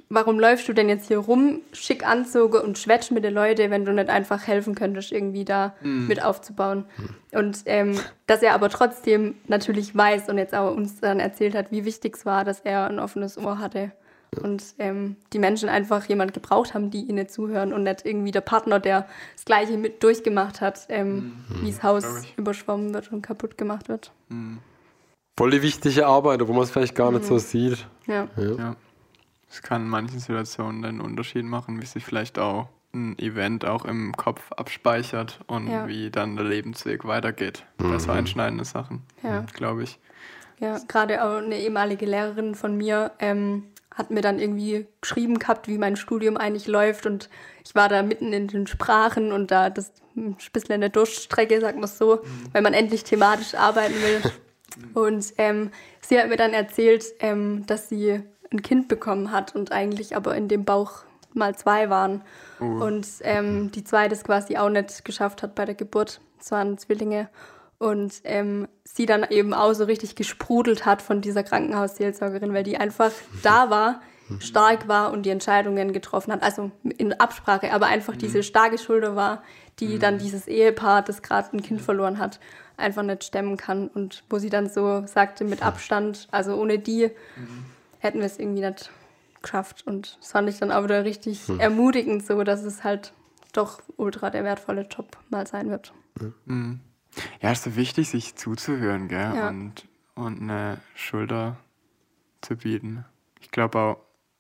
warum 0.09 0.39
läufst 0.39 0.69
du 0.69 0.73
denn 0.73 0.89
jetzt 0.89 1.09
hier 1.09 1.19
rum, 1.19 1.61
schick 1.73 2.07
Anzüge 2.07 2.63
und 2.63 2.79
schwätsch 2.79 3.11
mit 3.11 3.25
den 3.25 3.35
Leuten, 3.35 3.71
wenn 3.71 3.85
du 3.85 3.93
nicht 3.93 4.09
einfach 4.09 4.47
helfen 4.47 4.75
könntest, 4.75 5.13
irgendwie 5.13 5.45
da 5.45 5.75
mit 5.83 6.23
aufzubauen. 6.25 6.85
Und 7.33 7.63
ähm, 7.67 7.99
dass 8.27 8.43
er 8.43 8.55
aber 8.55 8.69
trotzdem 8.69 9.35
natürlich 9.47 9.97
weiß 9.97 10.29
und 10.29 10.39
jetzt 10.39 10.55
auch 10.55 10.75
uns 10.75 11.01
dann 11.01 11.21
erzählt 11.21 11.55
hat, 11.55 11.71
wie 11.71 11.85
wichtig 11.85 12.17
es 12.17 12.27
war, 12.27 12.45
dass 12.45 12.61
er 12.61 12.89
ein 12.89 12.99
offenes 12.99 13.39
Ohr 13.39 13.59
hatte. 13.59 13.93
Und 14.43 14.63
ähm, 14.79 15.17
die 15.33 15.39
Menschen 15.39 15.69
einfach 15.71 16.05
jemand 16.05 16.35
gebraucht 16.35 16.75
haben, 16.75 16.91
die 16.91 17.03
ihnen 17.03 17.29
zuhören 17.29 17.73
und 17.73 17.85
nicht 17.85 18.05
irgendwie 18.05 18.31
der 18.31 18.43
Partner, 18.43 18.79
der 18.79 19.07
das 19.35 19.45
Gleiche 19.47 19.79
mit 19.79 20.03
durchgemacht 20.03 20.61
hat, 20.61 20.87
ähm, 20.91 21.45
wie 21.63 21.71
das 21.71 21.83
Haus 21.83 22.05
glaub 22.05 22.23
ich. 22.23 22.35
überschwommen 22.37 22.93
wird 22.93 23.11
und 23.11 23.23
kaputt 23.23 23.57
gemacht 23.57 23.89
wird. 23.89 24.13
voll 25.39 25.51
die 25.51 25.63
wichtige 25.63 26.07
Arbeit, 26.07 26.47
wo 26.47 26.53
man 26.53 26.63
es 26.63 26.71
vielleicht 26.71 26.95
gar 26.95 27.11
nicht 27.11 27.25
so 27.25 27.39
sieht. 27.39 27.87
Ja. 28.07 28.29
Ja. 28.37 28.77
Es 29.51 29.63
kann 29.63 29.83
in 29.83 29.89
manchen 29.89 30.19
Situationen 30.19 30.85
einen 30.85 31.01
Unterschied 31.01 31.45
machen, 31.45 31.81
wie 31.81 31.87
sich 31.87 32.05
vielleicht 32.05 32.39
auch 32.39 32.69
ein 32.95 33.19
Event 33.19 33.65
auch 33.65 33.85
im 33.85 34.17
Kopf 34.17 34.51
abspeichert 34.53 35.41
und 35.47 35.69
Ja. 35.69 35.87
wie 35.89 36.11
dann 36.11 36.37
der 36.37 36.45
Lebensweg 36.47 37.05
weitergeht. 37.05 37.65
Das 37.79 38.09
war 38.09 38.17
einschneidende 38.17 38.65
Sachen, 38.65 39.03
Ja. 39.23 39.45
glaube 39.53 39.83
ich. 39.83 39.99
Ja, 40.59 40.79
gerade 40.89 41.23
auch 41.25 41.37
eine 41.37 41.57
ehemalige 41.59 42.07
Lehrerin 42.07 42.55
von 42.55 42.77
mir 42.77 43.13
ähm, 43.21 43.65
hat 43.95 44.11
mir 44.11 44.23
dann 44.23 44.39
irgendwie 44.39 44.87
geschrieben 45.01 45.39
gehabt, 45.39 45.69
wie 45.69 45.79
mein 45.79 45.97
Studium 45.97 46.37
eigentlich 46.37 46.67
läuft 46.67 47.07
und 47.07 47.29
ich 47.65 47.75
war 47.75 47.89
da 47.89 48.03
mitten 48.03 48.33
in 48.33 48.49
den 48.49 48.67
Sprachen 48.67 49.33
und 49.33 49.51
da 49.51 49.71
das 49.71 49.93
ein 50.17 50.37
bisschen 50.53 50.75
eine 50.75 50.91
Durchstrecke, 50.91 51.61
sagt 51.61 51.79
man 51.79 51.89
so, 51.89 52.17
mhm. 52.17 52.49
weil 52.53 52.63
man 52.63 52.75
endlich 52.75 53.05
thematisch 53.05 53.55
arbeiten 53.55 53.95
will. 53.95 54.23
Und 54.95 55.33
ähm, 55.39 55.71
sie 56.01 56.21
hat 56.21 56.29
mir 56.29 56.37
dann 56.37 56.53
erzählt, 56.53 57.05
ähm, 57.19 57.67
dass 57.67 57.89
sie 57.89 58.21
ein 58.53 58.63
Kind 58.63 58.89
bekommen 58.89 59.31
hat 59.31 59.55
und 59.55 59.73
eigentlich 59.73 60.17
aber 60.17 60.37
in 60.37 60.49
dem 60.49 60.65
Bauch 60.65 61.03
mal 61.35 61.55
zwei 61.55 61.91
waren. 61.91 62.23
Uh. 62.61 62.85
Und 62.85 63.07
ähm, 63.23 63.71
die 63.73 63.85
zweite 63.85 64.15
es 64.15 64.25
quasi 64.25 64.57
auch 64.57 64.71
nicht 64.71 65.05
geschafft 65.05 65.43
hat 65.43 65.55
bei 65.55 65.65
der 65.65 65.75
Geburt. 65.75 66.21
Es 66.41 66.51
waren 66.51 66.79
Zwillinge. 66.79 67.29
Und 67.79 68.15
ähm, 68.25 68.67
sie 68.85 69.07
dann 69.07 69.25
eben 69.31 69.55
auch 69.55 69.73
so 69.73 69.85
richtig 69.85 70.17
gesprudelt 70.17 70.85
hat 70.85 71.01
von 71.01 71.21
dieser 71.21 71.45
Krankenhausseelsorgerin, 71.45 72.53
weil 72.53 72.65
die 72.65 72.77
einfach 72.77 73.13
da 73.43 73.71
war, 73.71 74.01
stark 74.41 74.89
war 74.89 75.13
und 75.13 75.25
die 75.25 75.31
Entscheidungen 75.31 75.93
getroffen 75.93 76.33
hat. 76.33 76.43
Also 76.43 76.73
in 76.83 77.13
Absprache, 77.13 77.73
aber 77.73 77.87
einfach 77.87 78.15
mhm. 78.15 78.19
diese 78.19 78.43
starke 78.43 78.79
Schulter 78.79 79.15
war, 79.15 79.43
die 79.79 79.95
mhm. 79.95 80.01
dann 80.01 80.19
dieses 80.19 80.49
Ehepaar, 80.49 81.03
das 81.03 81.23
gerade 81.23 81.57
ein 81.57 81.63
Kind 81.63 81.81
verloren 81.81 82.19
hat, 82.19 82.41
einfach 82.77 83.05
nicht 83.05 83.23
stemmen 83.23 83.57
kann. 83.57 83.87
Und 83.87 84.25
wo 84.29 84.39
sie 84.39 84.51
dann 84.51 84.69
so 84.69 85.07
sagte, 85.07 85.45
mit 85.45 85.63
Abstand, 85.63 86.27
also 86.33 86.57
ohne 86.57 86.81
die 86.81 87.11
mhm. 87.37 87.65
Hätten 87.99 88.19
wir 88.19 88.27
es 88.27 88.39
irgendwie 88.39 88.63
nicht 88.63 88.91
geschafft. 89.43 89.87
Und 89.87 90.19
das 90.21 90.33
fand 90.33 90.49
ich 90.49 90.59
dann 90.59 90.73
auch 90.73 90.85
wieder 90.85 91.05
richtig 91.05 91.49
mhm. 91.49 91.61
ermutigend, 91.61 92.25
so 92.25 92.43
dass 92.45 92.63
es 92.63 92.85
halt 92.85 93.13
doch 93.53 93.81
ultra 93.97 94.31
der 94.31 94.45
wertvolle 94.45 94.83
Job 94.83 95.17
mal 95.31 95.47
sein 95.47 95.71
wird. 95.71 95.93
Mhm. 96.45 96.81
Ja, 97.41 97.51
es 97.51 97.59
ist 97.59 97.65
so 97.65 97.77
wichtig, 97.77 98.09
sich 98.09 98.37
zuzuhören, 98.37 99.09
gell? 99.09 99.33
Ja. 99.35 99.49
Und, 99.49 99.87
und 100.15 100.41
eine 100.43 100.79
Schulter 100.95 101.57
zu 102.41 102.57
bieten. 102.57 103.05
Ich 103.41 103.51
glaube 103.51 103.79
auch, 103.79 103.97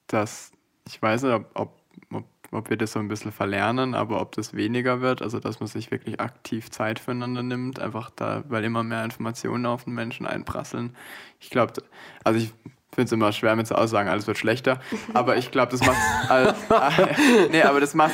dass, 0.07 0.53
ich 0.87 1.01
weiß 1.01 1.23
nicht, 1.23 1.33
ob, 1.33 1.51
ob, 1.55 1.79
ob, 2.13 2.25
ob 2.53 2.71
wir 2.71 2.77
das 2.77 2.93
so 2.93 2.99
ein 2.99 3.09
bisschen 3.09 3.33
verlernen, 3.33 3.95
aber 3.95 4.21
ob 4.21 4.33
das 4.33 4.55
weniger 4.55 5.01
wird, 5.01 5.23
also 5.23 5.41
dass 5.41 5.61
man 5.61 5.67
sich 5.67 5.91
wirklich 5.91 6.21
aktiv 6.21 6.71
Zeit 6.71 6.99
füreinander 6.99 7.43
nimmt, 7.43 7.81
einfach 7.81 8.11
da, 8.11 8.45
weil 8.49 8.65
immer 8.65 8.83
mehr 8.83 9.05
Informationen 9.05 9.67
auf 9.67 9.85
den 9.85 9.95
Menschen 9.95 10.27
einprasseln. 10.27 10.95
Ich 11.41 11.51
glaube, 11.51 11.83
also 12.23 12.39
ich 12.39 12.53
finde 12.99 13.07
es 13.07 13.13
immer 13.13 13.31
schwer 13.31 13.55
mit 13.55 13.69
so 13.69 13.77
Aussagen, 13.77 14.09
alles 14.09 14.27
wird 14.27 14.39
schlechter. 14.39 14.81
Aber 15.15 15.37
ich 15.37 15.53
glaube, 15.53 15.71
das 15.71 15.87
macht 15.87 15.97
es. 15.97 16.31
Äh, 16.31 17.49
nee, 17.53 17.63
aber 17.63 17.79
das 17.79 17.95
macht 17.95 18.13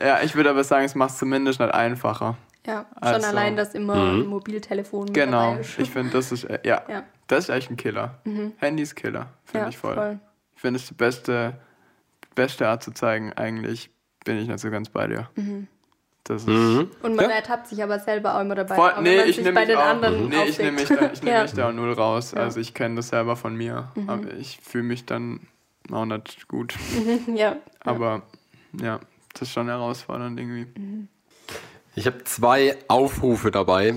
ja, 0.00 0.22
ich 0.22 0.34
würde 0.34 0.50
aber 0.50 0.64
sagen, 0.64 0.84
es 0.84 0.94
macht 0.94 1.10
es 1.12 1.18
zumindest 1.18 1.60
nicht 1.60 1.72
einfacher. 1.72 2.36
Ja, 2.66 2.86
schon 3.02 3.02
also, 3.02 3.26
allein, 3.26 3.56
dass 3.56 3.74
immer 3.74 3.96
mhm. 3.96 4.20
ein 4.20 4.26
Mobiltelefon 4.26 5.12
Genau, 5.12 5.58
ich 5.78 5.90
finde, 5.90 6.12
das 6.12 6.30
ist, 6.30 6.44
äh, 6.44 6.60
ja, 6.64 6.82
ja, 6.88 7.04
das 7.26 7.44
ist 7.44 7.50
echt 7.50 7.70
ein 7.70 7.76
Killer. 7.76 8.18
Mhm. 8.24 8.52
Handy 8.58 8.82
ist 8.82 8.94
Killer, 8.94 9.28
finde 9.44 9.64
ja, 9.64 9.68
ich 9.70 9.78
voll. 9.78 9.94
voll. 9.94 10.18
Ich 10.54 10.60
finde 10.60 10.78
es 10.78 10.86
die 10.86 10.94
beste, 10.94 11.54
beste 12.34 12.68
Art 12.68 12.82
zu 12.82 12.92
zeigen, 12.92 13.32
eigentlich 13.32 13.90
bin 14.24 14.36
ich 14.36 14.46
nicht 14.46 14.60
so 14.60 14.70
ganz 14.70 14.90
bei 14.90 15.06
dir. 15.06 15.30
Mhm. 15.36 15.68
Das 16.24 16.42
ist 16.42 16.48
mhm. 16.48 16.90
Und 17.02 17.16
man 17.16 17.30
ja. 17.30 17.36
ertappt 17.36 17.66
sich 17.66 17.82
aber 17.82 17.98
selber 17.98 18.36
auch 18.36 18.40
immer 18.40 18.54
dabei. 18.54 18.76
Voll, 18.76 18.92
nee, 19.02 19.22
ich 19.22 19.42
nehme 19.42 19.66
mich, 19.66 19.76
auch, 19.76 20.00
nee, 20.00 20.44
ich 20.44 20.58
nehm 20.58 20.74
mich, 20.76 20.88
da, 20.88 21.10
ich 21.12 21.22
nehm 21.22 21.34
ja. 21.34 21.42
mich 21.42 21.52
da 21.52 21.68
auch 21.68 21.72
null 21.72 21.92
raus. 21.92 22.32
Ja. 22.32 22.42
Also 22.42 22.60
ich 22.60 22.74
kenne 22.74 22.96
das 22.96 23.08
selber 23.08 23.34
von 23.34 23.56
mir. 23.56 23.90
Mhm. 23.96 24.08
Aber 24.08 24.32
ich 24.34 24.58
fühle 24.62 24.84
mich 24.84 25.04
dann 25.04 25.40
auch 25.90 26.04
nicht 26.04 26.46
gut. 26.46 26.74
ja. 27.34 27.56
Aber 27.80 28.22
ja, 28.80 29.00
das 29.32 29.42
ist 29.42 29.52
schon 29.52 29.66
herausfordernd 29.66 30.38
irgendwie. 30.38 30.66
Mhm. 30.78 31.08
Ich 31.96 32.06
habe 32.06 32.22
zwei 32.24 32.78
Aufrufe 32.88 33.50
dabei 33.50 33.94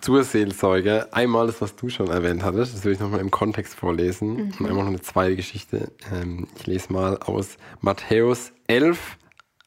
zur 0.00 0.22
Seelsorge. 0.22 1.08
Einmal 1.12 1.46
das, 1.46 1.60
was 1.60 1.76
du 1.76 1.88
schon 1.88 2.08
erwähnt 2.08 2.44
hattest, 2.44 2.74
das 2.74 2.84
will 2.84 2.92
ich 2.92 3.00
nochmal 3.00 3.20
im 3.20 3.30
Kontext 3.30 3.74
vorlesen. 3.74 4.34
Mhm. 4.34 4.52
Und 4.58 4.66
einmal 4.66 4.84
noch 4.84 4.90
eine 4.90 5.00
zweite 5.00 5.36
Geschichte. 5.36 5.90
Ähm, 6.12 6.46
ich 6.56 6.66
lese 6.66 6.92
mal 6.92 7.18
aus 7.18 7.58
Matthäus 7.80 8.52
11 8.68 9.18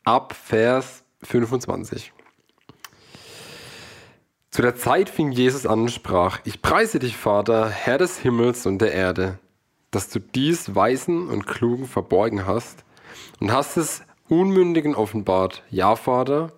ab 0.03 0.33
Vers 0.33 1.00
25. 1.23 2.13
Zu 4.49 4.61
der 4.61 4.75
Zeit 4.75 5.09
fing 5.09 5.31
Jesus 5.31 5.65
an 5.65 5.81
und 5.81 5.91
sprach, 5.91 6.39
ich 6.43 6.61
preise 6.61 6.99
dich, 6.99 7.15
Vater, 7.15 7.69
Herr 7.69 7.97
des 7.97 8.17
Himmels 8.17 8.65
und 8.65 8.79
der 8.79 8.91
Erde, 8.91 9.39
dass 9.91 10.09
du 10.09 10.19
dies 10.19 10.75
Weisen 10.75 11.29
und 11.29 11.47
Klugen 11.47 11.85
verborgen 11.85 12.45
hast 12.45 12.83
und 13.39 13.51
hast 13.51 13.77
es 13.77 14.03
Unmündigen 14.27 14.95
offenbart. 14.95 15.63
Ja, 15.69 15.95
Vater, 15.95 16.51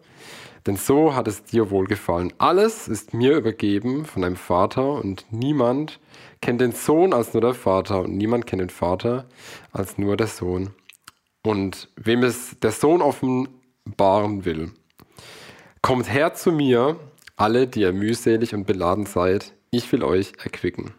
denn 0.66 0.78
so 0.78 1.16
hat 1.16 1.28
es 1.28 1.44
dir 1.44 1.70
wohlgefallen. 1.70 2.34
Alles 2.38 2.88
ist 2.88 3.14
mir 3.14 3.36
übergeben 3.38 4.06
von 4.06 4.22
deinem 4.22 4.38
Vater 4.38 4.94
und 4.94 5.26
niemand 5.30 6.00
kennt 6.42 6.62
den 6.62 6.72
Sohn 6.72 7.14
als 7.14 7.34
nur 7.34 7.42
der 7.42 7.54
Vater 7.54 8.02
und 8.02 8.16
niemand 8.16 8.48
kennt 8.48 8.62
den 8.62 8.70
Vater 8.70 9.26
als 9.72 9.98
nur 9.98 10.18
der 10.18 10.28
Sohn. 10.28 10.72
Und 11.44 11.90
wem 11.96 12.24
es 12.24 12.58
der 12.62 12.72
Sohn 12.72 13.02
offenbaren 13.86 14.46
will, 14.46 14.72
kommt 15.82 16.12
her 16.12 16.34
zu 16.34 16.52
mir, 16.52 17.00
alle, 17.36 17.68
die 17.68 17.82
ihr 17.82 17.94
mühselig 17.94 18.54
und 18.54 18.66
beladen 18.66 19.06
seid, 19.06 19.54
ich 19.72 19.92
will 19.92 20.04
euch 20.04 20.34
erquicken. 20.44 20.94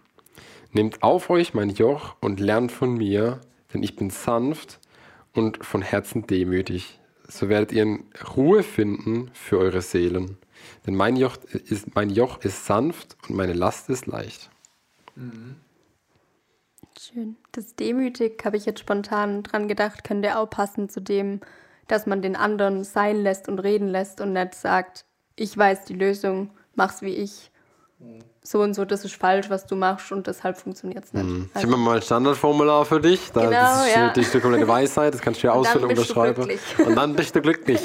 Nehmt 0.73 1.03
auf 1.03 1.31
euch 1.31 1.55
mein 1.55 1.71
Joch 1.71 2.17
und 2.21 2.41
lernt 2.41 2.73
von 2.73 2.95
mir, 2.95 3.41
denn 3.73 3.83
ich 3.83 3.97
bin 3.97 4.11
sanft 4.11 4.81
und 5.33 5.65
von 5.65 5.83
Herzen 5.83 6.27
demütig 6.27 6.99
so 7.29 7.49
werdet 7.49 7.73
ihr 7.73 7.99
Ruhe 8.37 8.63
finden 8.63 9.31
für 9.33 9.59
eure 9.59 9.83
Seelen. 9.83 10.37
Denn 10.87 10.95
mein 10.95 11.17
Joch 11.17 11.37
ist, 11.45 11.95
mein 11.95 12.11
Joch 12.11 12.39
ist 12.41 12.67
sanft 12.67 13.17
und 13.29 13.37
meine 13.37 13.53
Last 13.53 13.89
ist 13.91 14.07
leicht. 14.07 14.51
Mhm. 15.15 15.57
Schön. 16.99 17.37
Das 17.53 17.75
demütig 17.75 18.43
habe 18.45 18.57
ich 18.57 18.67
jetzt 18.67 18.81
spontan 18.81 19.43
dran 19.43 19.69
gedacht, 19.69 20.05
könnte 20.05 20.39
auch 20.39 20.49
passen 20.49 20.89
zu 20.89 21.01
dem, 21.01 21.41
dass 21.89 22.07
man 22.07 22.23
den 22.23 22.37
anderen 22.37 22.85
sein 22.85 23.23
lässt 23.23 23.49
und 23.49 23.59
reden 23.59 23.89
lässt 23.89 24.21
und 24.21 24.33
nicht 24.33 24.55
sagt, 24.55 25.05
ich 25.37 25.57
weiß 25.57 25.85
die 25.85 25.95
Lösung, 25.95 26.51
mach's 26.75 27.03
wie 27.03 27.15
ich. 27.15 27.51
Mhm 27.99 28.23
so 28.47 28.61
und 28.61 28.75
so, 28.75 28.85
das 28.85 29.05
ist 29.07 29.17
falsch, 29.17 29.49
was 29.49 29.65
du 29.65 29.75
machst 29.75 30.13
und 30.13 30.27
deshalb 30.27 30.59
funktioniert 30.59 31.05
es 31.05 31.15
nicht. 31.15 31.25
Hm. 31.25 31.49
Also, 31.55 31.67
ich 31.67 31.73
habe 31.73 31.83
mal 31.83 31.97
ein 31.97 32.03
Standardformular 32.03 32.85
für 32.85 33.01
dich. 33.01 33.33
Da, 33.33 33.47
genau, 33.47 33.53
das 33.53 33.87
ist 33.87 33.97
ja. 33.97 34.09
die, 34.11 34.21
die 34.21 34.41
komplette 34.41 34.69
Weisheit, 34.69 35.15
das 35.15 35.23
kannst 35.23 35.43
du 35.43 35.47
ja 35.47 35.55
ausfüllen 35.55 35.85
und 35.85 35.91
unterschreiben. 35.93 36.51
Und 36.85 36.95
dann 36.95 37.17
bist 37.17 37.35
du 37.35 37.41
glücklich. 37.41 37.81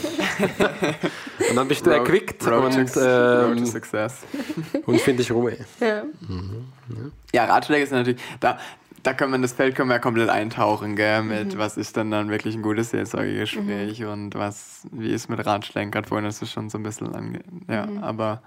und 1.49 1.55
dann 1.55 1.67
bist 1.69 1.85
du 1.85 1.91
road, 1.91 1.99
erquickt 1.99 2.45
road 2.45 2.75
und, 2.75 2.91
ähm, 2.97 4.83
und 4.85 4.99
finde 4.99 5.21
ich 5.21 5.31
Ruhe. 5.31 5.55
Ja, 5.79 6.03
mhm. 6.27 7.13
ja. 7.33 7.45
Ratschläge 7.45 7.85
ist 7.85 7.93
natürlich, 7.93 8.21
da, 8.41 8.59
da 9.03 9.13
kann 9.13 9.29
man 9.29 9.41
das 9.41 9.53
Feld 9.53 9.75
können 9.75 9.89
wir 9.89 9.95
ja 9.95 9.99
komplett 9.99 10.29
eintauchen, 10.29 10.95
gell, 10.95 11.23
mit 11.23 11.53
mhm. 11.53 11.57
was 11.57 11.77
ist 11.77 11.97
dann 11.97 12.11
dann 12.11 12.29
wirklich 12.29 12.55
ein 12.55 12.61
gutes 12.61 12.91
Seelsorgegespräch 12.91 14.01
mhm. 14.01 14.07
und 14.07 14.35
was, 14.35 14.87
wie 14.91 15.11
ist 15.11 15.29
mit 15.29 15.45
Ratschlägen, 15.45 15.91
gerade 15.91 16.07
vorhin 16.07 16.27
ist 16.27 16.41
es 16.41 16.51
schon 16.51 16.69
so 16.69 16.77
ein 16.77 16.83
bisschen 16.83 17.11
lang, 17.11 17.39
ja, 17.67 17.85
mhm. 17.85 18.03
aber 18.03 18.41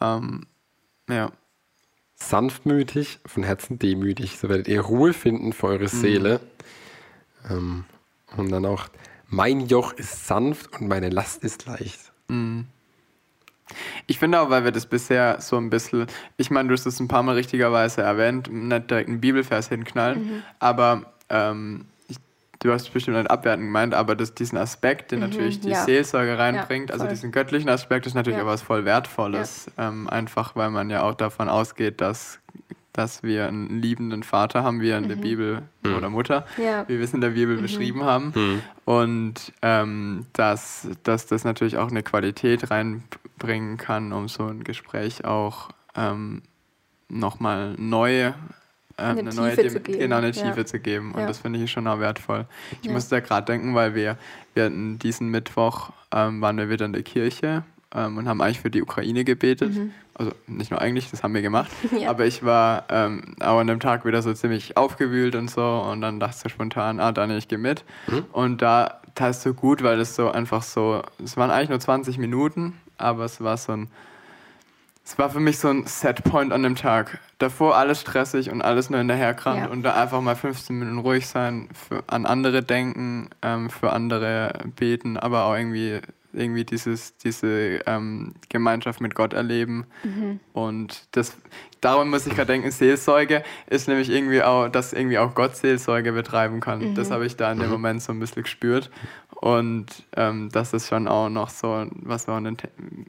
ähm, 0.00 0.46
ja. 1.08 1.30
Sanftmütig, 2.14 3.20
von 3.26 3.42
Herzen 3.42 3.78
demütig, 3.78 4.38
so 4.38 4.48
werdet 4.48 4.68
ihr 4.68 4.80
Ruhe 4.80 5.12
finden 5.12 5.52
für 5.52 5.66
eure 5.66 5.84
mhm. 5.84 5.88
Seele. 5.88 6.40
Ähm, 7.48 7.84
und 8.36 8.50
dann 8.50 8.64
auch, 8.64 8.88
mein 9.28 9.66
Joch 9.66 9.92
ist 9.92 10.26
sanft 10.26 10.80
und 10.80 10.88
meine 10.88 11.10
Last 11.10 11.44
ist 11.44 11.66
leicht. 11.66 12.12
Mhm. 12.28 12.66
Ich 14.06 14.18
finde 14.18 14.40
auch, 14.40 14.50
weil 14.50 14.64
wir 14.64 14.72
das 14.72 14.86
bisher 14.86 15.40
so 15.40 15.56
ein 15.56 15.70
bisschen, 15.70 16.06
ich 16.36 16.50
meine, 16.50 16.68
du 16.68 16.74
hast 16.74 16.86
es 16.86 17.00
ein 17.00 17.08
paar 17.08 17.22
Mal 17.22 17.34
richtigerweise 17.34 18.02
erwähnt, 18.02 18.52
nicht 18.52 18.90
direkt 18.90 19.08
einen 19.08 19.20
Bibelvers 19.20 19.68
hinknallen, 19.68 20.24
mhm. 20.24 20.42
aber 20.60 21.12
ähm, 21.28 21.86
du 22.60 22.72
hast 22.72 22.92
bestimmt 22.92 23.16
nicht 23.16 23.30
abwertend 23.30 23.66
gemeint, 23.66 23.94
aber 23.94 24.14
das, 24.14 24.34
diesen 24.34 24.58
Aspekt, 24.58 25.12
den 25.12 25.20
mhm, 25.20 25.26
natürlich 25.26 25.60
die 25.60 25.70
ja. 25.70 25.84
Seelsorge 25.84 26.38
reinbringt, 26.38 26.90
ja, 26.90 26.94
also 26.94 27.06
diesen 27.06 27.32
göttlichen 27.32 27.68
Aspekt, 27.68 28.06
ist 28.06 28.14
natürlich 28.14 28.38
ja. 28.38 28.44
auch 28.44 28.48
was 28.48 28.62
voll 28.62 28.84
Wertvolles. 28.84 29.70
Ähm, 29.78 30.08
einfach, 30.08 30.56
weil 30.56 30.70
man 30.70 30.90
ja 30.90 31.02
auch 31.02 31.14
davon 31.14 31.48
ausgeht, 31.48 32.00
dass, 32.00 32.38
dass 32.92 33.22
wir 33.22 33.48
einen 33.48 33.82
liebenden 33.82 34.22
Vater 34.22 34.62
haben, 34.62 34.80
wie 34.80 34.90
er 34.90 34.98
in 34.98 35.04
mhm. 35.04 35.08
der 35.08 35.16
Bibel 35.16 35.62
mhm. 35.82 35.94
oder 35.96 36.10
Mutter, 36.10 36.46
wie 36.56 36.98
wir 36.98 37.04
es 37.04 37.14
in 37.14 37.20
der 37.20 37.30
Bibel 37.30 37.56
mhm. 37.56 37.62
beschrieben 37.62 38.04
haben. 38.04 38.32
Mhm. 38.34 38.62
Und 38.84 39.52
ähm, 39.62 40.26
dass, 40.32 40.88
dass 41.02 41.26
das 41.26 41.44
natürlich 41.44 41.76
auch 41.76 41.90
eine 41.90 42.02
Qualität 42.02 42.70
reinbringen 43.36 43.76
kann, 43.76 44.12
um 44.12 44.28
so 44.28 44.46
ein 44.46 44.64
Gespräch 44.64 45.24
auch 45.24 45.68
ähm, 45.94 46.42
nochmal 47.08 47.74
neu 47.78 48.32
eine, 48.98 49.20
eine 49.20 49.34
neue 49.34 49.54
Tiefe 49.54 49.68
zu 49.68 49.80
geben. 49.80 49.98
Genau, 49.98 50.16
eine 50.16 50.30
Tiefe 50.30 50.56
ja. 50.56 50.64
zu 50.64 50.78
geben. 50.78 51.12
Und 51.12 51.20
ja. 51.20 51.26
das 51.26 51.38
finde 51.38 51.62
ich 51.62 51.70
schon 51.70 51.86
auch 51.86 52.00
wertvoll. 52.00 52.46
Ich 52.80 52.86
ja. 52.86 52.92
musste 52.92 53.16
da 53.16 53.20
gerade 53.20 53.44
denken, 53.44 53.74
weil 53.74 53.94
wir, 53.94 54.16
wir 54.54 54.64
hatten 54.64 54.98
diesen 54.98 55.28
Mittwoch 55.28 55.90
ähm, 56.12 56.40
waren 56.40 56.56
wir 56.56 56.70
wieder 56.70 56.86
in 56.86 56.94
der 56.94 57.02
Kirche 57.02 57.64
ähm, 57.94 58.16
und 58.16 58.26
haben 58.26 58.40
eigentlich 58.40 58.60
für 58.60 58.70
die 58.70 58.82
Ukraine 58.82 59.24
gebetet. 59.24 59.74
Mhm. 59.74 59.92
Also 60.14 60.32
nicht 60.46 60.70
nur 60.70 60.80
eigentlich, 60.80 61.10
das 61.10 61.22
haben 61.22 61.34
wir 61.34 61.42
gemacht. 61.42 61.70
ja. 62.00 62.08
Aber 62.08 62.24
ich 62.24 62.42
war 62.42 62.84
ähm, 62.88 63.36
auch 63.40 63.58
an 63.58 63.66
dem 63.66 63.80
Tag 63.80 64.06
wieder 64.06 64.22
so 64.22 64.32
ziemlich 64.32 64.78
aufgewühlt 64.78 65.34
und 65.34 65.50
so. 65.50 65.62
Und 65.62 66.00
dann 66.00 66.18
dachte 66.18 66.44
ich 66.46 66.52
spontan, 66.52 66.98
ah, 66.98 67.12
Daniel, 67.12 67.38
ich 67.38 67.48
gehe 67.48 67.58
mit. 67.58 67.84
Mhm. 68.06 68.24
Und 68.32 68.62
da 68.62 69.02
tat 69.14 69.32
es 69.32 69.42
so 69.42 69.52
gut, 69.52 69.82
weil 69.82 70.00
es 70.00 70.16
so 70.16 70.30
einfach 70.30 70.62
so, 70.62 71.02
es 71.22 71.36
waren 71.36 71.50
eigentlich 71.50 71.68
nur 71.68 71.80
20 71.80 72.16
Minuten, 72.16 72.72
aber 72.98 73.24
es 73.24 73.40
war 73.40 73.56
so 73.56 73.72
ein 73.72 73.88
es 75.06 75.16
war 75.18 75.30
für 75.30 75.38
mich 75.38 75.58
so 75.58 75.68
ein 75.68 75.86
Setpoint 75.86 76.52
an 76.52 76.64
dem 76.64 76.74
Tag. 76.74 77.20
Davor 77.38 77.76
alles 77.76 78.00
stressig 78.00 78.50
und 78.50 78.60
alles 78.60 78.90
nur 78.90 78.98
hinterherkrannt 78.98 79.60
ja. 79.60 79.66
und 79.68 79.84
da 79.84 79.94
einfach 79.94 80.20
mal 80.20 80.34
15 80.34 80.76
Minuten 80.76 80.98
ruhig 80.98 81.28
sein, 81.28 81.68
für, 81.72 82.02
an 82.08 82.26
andere 82.26 82.64
denken, 82.64 83.30
ähm, 83.40 83.70
für 83.70 83.92
andere 83.92 84.52
beten, 84.74 85.16
aber 85.16 85.44
auch 85.44 85.54
irgendwie 85.54 86.00
irgendwie 86.36 86.64
dieses, 86.64 87.16
diese 87.16 87.80
ähm, 87.86 88.34
Gemeinschaft 88.48 89.00
mit 89.00 89.14
Gott 89.14 89.32
erleben. 89.32 89.86
Mhm. 90.04 90.40
Und 90.52 91.08
das, 91.12 91.36
darum 91.80 92.10
muss 92.10 92.26
ich 92.26 92.34
gerade 92.34 92.52
denken, 92.52 92.70
Seelsorge 92.70 93.42
ist 93.68 93.88
nämlich 93.88 94.10
irgendwie 94.10 94.42
auch, 94.42 94.68
dass 94.68 94.92
irgendwie 94.92 95.18
auch 95.18 95.34
Gott 95.34 95.56
Seelsorge 95.56 96.12
betreiben 96.12 96.60
kann. 96.60 96.90
Mhm. 96.90 96.94
Das 96.94 97.10
habe 97.10 97.26
ich 97.26 97.36
da 97.36 97.50
in 97.52 97.58
dem. 97.58 97.70
Moment 97.70 98.02
so 98.02 98.12
ein 98.12 98.20
bisschen 98.20 98.42
gespürt. 98.42 98.90
Und 99.40 99.86
ähm, 100.16 100.48
das 100.50 100.72
ist 100.72 100.88
schon 100.88 101.06
auch 101.06 101.28
noch 101.28 101.50
so, 101.50 101.86
was 101.90 102.26
wir 102.26 102.38
in 102.38 102.44
den, 102.44 102.56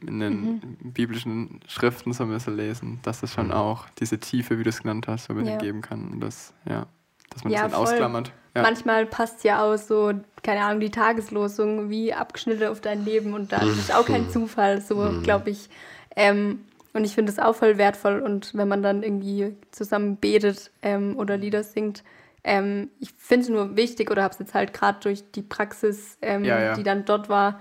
in 0.05 0.19
den 0.19 0.41
mhm. 0.41 0.61
biblischen 0.91 1.61
Schriften 1.67 2.11
so 2.11 2.23
ein 2.23 2.29
bisschen 2.29 2.57
lesen, 2.57 2.99
dass 3.03 3.23
es 3.23 3.33
schon 3.33 3.47
mhm. 3.47 3.53
auch 3.53 3.85
diese 3.99 4.19
Tiefe, 4.19 4.59
wie 4.59 4.63
du 4.63 4.69
es 4.69 4.81
genannt 4.81 5.07
hast, 5.07 5.25
so 5.25 5.33
ein 5.33 5.37
bisschen 5.37 5.53
ja. 5.53 5.59
geben 5.59 5.81
kann. 5.81 6.09
Und 6.11 6.19
das, 6.19 6.53
ja, 6.67 6.85
dass 7.29 7.43
man 7.43 7.53
ja, 7.53 7.63
das 7.63 7.71
dann 7.71 7.81
ausklammert. 7.81 8.31
Ja. 8.55 8.61
Manchmal 8.61 9.05
passt 9.05 9.43
ja 9.43 9.63
auch 9.63 9.77
so, 9.77 10.13
keine 10.43 10.65
Ahnung, 10.65 10.81
die 10.81 10.89
Tageslosung 10.89 11.89
wie 11.89 12.13
abgeschnitten 12.13 12.67
auf 12.67 12.81
dein 12.81 13.05
Leben 13.05 13.33
und 13.33 13.51
dann 13.51 13.69
ist 13.69 13.93
auch 13.93 14.05
kein 14.05 14.29
Zufall, 14.29 14.81
so 14.81 14.95
mhm. 14.95 15.23
glaube 15.23 15.51
ich. 15.51 15.69
Ähm, 16.15 16.65
und 16.93 17.05
ich 17.05 17.13
finde 17.13 17.31
es 17.31 17.39
auch 17.39 17.55
voll 17.55 17.77
wertvoll 17.77 18.19
und 18.19 18.53
wenn 18.55 18.67
man 18.67 18.81
dann 18.81 19.03
irgendwie 19.03 19.55
zusammen 19.71 20.17
betet 20.17 20.71
ähm, 20.81 21.15
oder 21.17 21.37
Lieder 21.37 21.63
singt, 21.63 22.03
ähm, 22.47 22.89
ich 22.99 23.13
finde 23.17 23.43
es 23.43 23.49
nur 23.49 23.75
wichtig 23.75 24.09
oder 24.09 24.23
habe 24.23 24.33
es 24.33 24.39
jetzt 24.39 24.53
halt 24.53 24.73
gerade 24.73 24.99
durch 25.01 25.31
die 25.31 25.41
Praxis, 25.41 26.17
ähm, 26.21 26.45
ja, 26.45 26.59
ja. 26.59 26.73
die 26.75 26.83
dann 26.83 27.03
dort 27.03 27.27
war, 27.27 27.59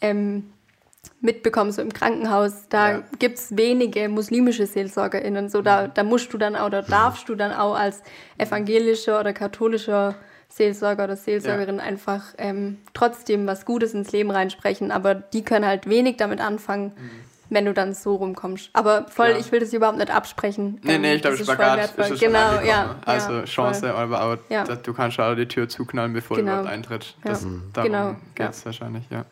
ähm, 0.00 0.50
mitbekommen, 1.20 1.70
so 1.70 1.80
im 1.80 1.92
Krankenhaus, 1.92 2.68
da 2.68 2.90
ja. 2.90 3.02
gibt 3.18 3.38
es 3.38 3.56
wenige 3.56 4.08
muslimische 4.08 4.66
SeelsorgerInnen. 4.66 5.48
So, 5.48 5.62
da, 5.62 5.86
da 5.86 6.02
musst 6.02 6.32
du 6.32 6.38
dann 6.38 6.56
auch, 6.56 6.66
oder 6.66 6.82
darfst 6.82 7.28
du 7.28 7.34
dann 7.34 7.52
auch 7.52 7.74
als 7.74 8.02
evangelischer 8.36 9.20
oder 9.20 9.32
katholischer 9.32 10.16
Seelsorger 10.48 11.04
oder 11.04 11.16
Seelsorgerin 11.16 11.76
ja. 11.76 11.82
einfach 11.82 12.34
ähm, 12.38 12.78
trotzdem 12.92 13.46
was 13.46 13.64
Gutes 13.64 13.94
ins 13.94 14.12
Leben 14.12 14.30
reinsprechen, 14.30 14.90
aber 14.90 15.14
die 15.14 15.44
können 15.44 15.66
halt 15.66 15.88
wenig 15.88 16.16
damit 16.16 16.40
anfangen, 16.40 16.92
mhm. 16.96 17.10
Wenn 17.54 17.64
du 17.64 17.72
dann 17.72 17.94
so 17.94 18.16
rumkommst. 18.16 18.70
Aber 18.72 19.06
voll, 19.08 19.30
ja. 19.30 19.38
ich 19.38 19.50
will 19.52 19.60
das 19.60 19.72
überhaupt 19.72 19.98
nicht 19.98 20.10
absprechen. 20.10 20.80
Nee, 20.82 20.98
nee, 20.98 21.14
ich 21.14 21.22
glaube, 21.22 21.38
Spagat 21.38 21.98
ist 21.98 22.10
es 22.10 22.20
Genau, 22.20 22.60
ja. 22.60 22.96
Also 23.04 23.32
ja, 23.32 23.44
Chance, 23.44 23.80
voll. 23.80 23.90
aber 23.90 24.22
auch, 24.22 24.36
ja. 24.50 24.64
du 24.64 24.92
kannst 24.92 25.18
auch 25.18 25.34
die 25.34 25.46
Tür 25.46 25.68
zuknallen, 25.68 26.12
bevor 26.12 26.36
genau. 26.36 26.46
du 26.46 26.58
überhaupt 26.58 26.74
eintrittst. 26.74 27.16
Das, 27.24 27.42
mhm. 27.42 27.62
Darum 27.72 27.90
genau. 27.90 28.16
geht 28.34 28.50
es 28.50 28.66
wahrscheinlich, 28.66 29.04
ja. 29.10 29.24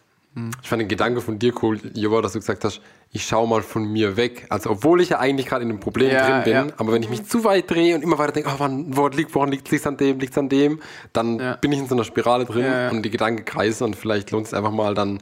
Ich 0.63 0.69
fand 0.69 0.81
den 0.81 0.89
Gedanke 0.89 1.21
von 1.21 1.39
dir 1.39 1.53
cool, 1.63 1.79
Jova, 1.93 2.23
dass 2.23 2.33
du 2.33 2.39
gesagt 2.39 2.65
hast, 2.65 2.81
ich 3.11 3.27
schaue 3.27 3.47
mal 3.47 3.61
von 3.61 3.85
mir 3.85 4.17
weg. 4.17 4.47
Also 4.49 4.71
obwohl 4.71 5.03
ich 5.03 5.11
ja 5.11 5.19
eigentlich 5.19 5.47
gerade 5.47 5.63
in 5.63 5.69
einem 5.69 5.81
Problem 5.81 6.11
ja, 6.11 6.27
drin 6.27 6.45
bin, 6.45 6.69
ja. 6.69 6.75
aber 6.79 6.93
wenn 6.93 7.03
ich 7.03 7.11
mich 7.11 7.25
zu 7.25 7.45
weit 7.45 7.71
drehe 7.71 7.95
und 7.95 8.03
immer 8.03 8.17
weiter 8.17 8.33
denke, 8.33 8.49
oh, 8.51 8.59
wann, 8.59 8.97
woran 8.97 9.13
liegt 9.13 9.35
woran 9.35 9.51
liegt 9.51 9.71
es 9.71 9.87
an 9.87 9.99
dem, 9.99 10.19
liegt 10.19 10.33
es 10.33 10.39
an 10.39 10.49
dem, 10.49 10.81
dann 11.13 11.39
ja. 11.39 11.57
bin 11.57 11.71
ich 11.73 11.81
in 11.81 11.87
so 11.87 11.95
einer 11.95 12.05
Spirale 12.05 12.47
drin 12.47 12.65
und 12.91 13.03
die 13.03 13.11
Gedanken 13.11 13.45
kreisen 13.45 13.85
und 13.85 13.95
vielleicht 13.95 14.31
lohnt 14.31 14.47
es 14.47 14.55
einfach 14.55 14.71
mal 14.71 14.95
dann 14.95 15.19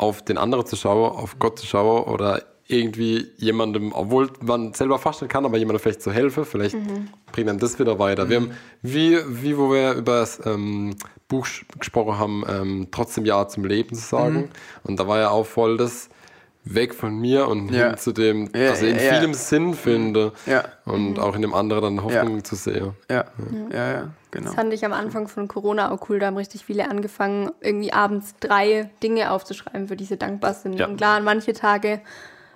auf 0.00 0.22
den 0.22 0.38
anderen 0.38 0.64
zu 0.64 0.76
schauen, 0.76 1.12
auf 1.12 1.38
Gott 1.38 1.58
zu 1.58 1.66
schauen 1.66 2.04
oder 2.04 2.42
irgendwie 2.66 3.26
jemandem, 3.36 3.92
obwohl 3.92 4.30
man 4.40 4.72
selber 4.72 4.98
fasten 4.98 5.28
kann, 5.28 5.44
aber 5.44 5.58
jemandem 5.58 5.80
vielleicht 5.80 6.00
zu 6.00 6.10
helfen, 6.10 6.44
vielleicht 6.44 6.76
mhm. 6.76 7.08
bringt 7.32 7.48
dann 7.48 7.58
das 7.58 7.78
wieder 7.78 7.98
weiter. 7.98 8.24
Mhm. 8.24 8.30
Wir 8.30 8.36
haben, 8.36 8.50
wie, 8.80 9.18
wie 9.28 9.58
wo 9.58 9.70
wir 9.72 9.92
über 9.92 10.20
das 10.20 10.40
ähm, 10.46 10.96
Buch 11.28 11.46
gesprochen 11.78 12.18
haben, 12.18 12.44
ähm, 12.48 12.88
trotzdem 12.90 13.26
Ja 13.26 13.46
zum 13.46 13.64
Leben 13.64 13.94
zu 13.94 14.06
sagen. 14.06 14.36
Mhm. 14.36 14.48
Und 14.84 15.00
da 15.00 15.06
war 15.06 15.18
ja 15.18 15.30
auch 15.30 15.44
voll 15.44 15.76
das 15.76 16.08
weg 16.64 16.94
von 16.94 17.18
mir 17.18 17.48
und 17.48 17.70
ja. 17.70 17.88
hin 17.88 17.96
zu 17.96 18.12
dem, 18.12 18.50
ja, 18.54 18.68
dass 18.68 18.82
ich 18.82 18.90
in 18.90 18.96
ja, 18.96 19.14
vielem 19.14 19.34
Sinn 19.34 19.74
finde 19.74 20.32
und 20.84 21.18
auch 21.18 21.34
in 21.34 21.42
dem 21.42 21.54
anderen 21.54 21.96
dann 21.96 22.04
Hoffnung 22.04 22.44
zu 22.44 22.54
sehen. 22.54 22.92
Ja. 23.10 23.24
Ja. 23.70 23.92
ja, 23.92 24.08
genau. 24.30 24.46
Das 24.46 24.54
fand 24.54 24.72
ich 24.72 24.84
am 24.84 24.92
Anfang 24.92 25.28
von 25.28 25.48
Corona 25.48 25.90
auch 25.90 26.08
cool. 26.08 26.18
Da 26.18 26.26
haben 26.26 26.36
richtig 26.36 26.64
viele 26.64 26.88
angefangen, 26.90 27.50
irgendwie 27.60 27.92
abends 27.92 28.34
drei 28.40 28.90
Dinge 29.02 29.30
aufzuschreiben, 29.30 29.88
für 29.88 29.96
die 29.96 30.04
sie 30.04 30.16
dankbar 30.16 30.54
sind. 30.54 30.80
Und 30.80 30.96
klar, 30.96 31.16
an 31.16 31.24
manche 31.24 31.52
Tage 31.52 32.00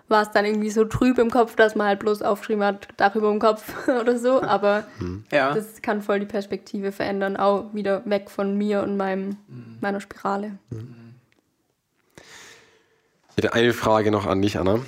war 0.09 0.23
es 0.23 0.31
dann 0.31 0.45
irgendwie 0.45 0.71
so 0.71 0.85
trüb 0.85 1.19
im 1.19 1.31
Kopf, 1.31 1.57
dass 1.57 1.75
man 1.75 1.87
halt 1.87 2.01
bloß 2.01 2.21
aufgeschrieben 2.21 2.63
hat, 2.63 2.89
Dach 2.99 3.17
über 3.17 3.31
dem 3.31 3.39
Kopf 3.39 3.89
oder 4.01 4.19
so. 4.19 4.43
Aber 4.43 4.85
mhm. 4.99 5.25
ja. 5.33 5.55
das 5.55 5.81
kann 5.81 6.03
voll 6.03 6.21
die 6.21 6.27
Perspektive 6.27 6.93
verändern, 6.93 7.37
auch 7.37 7.73
wieder 7.73 8.03
weg 8.05 8.31
von 8.31 8.57
mir 8.57 8.83
und 8.83 8.97
meinem, 8.97 9.39
mhm. 9.49 9.79
meiner 9.81 10.01
Spirale. 10.01 10.59
Mhm. 10.71 11.04
Ich 13.37 13.43
hätte 13.43 13.53
eine 13.53 13.73
Frage 13.73 14.13
noch 14.13 14.27
an 14.27 14.41
dich, 14.43 14.61
Anna. 14.61 14.79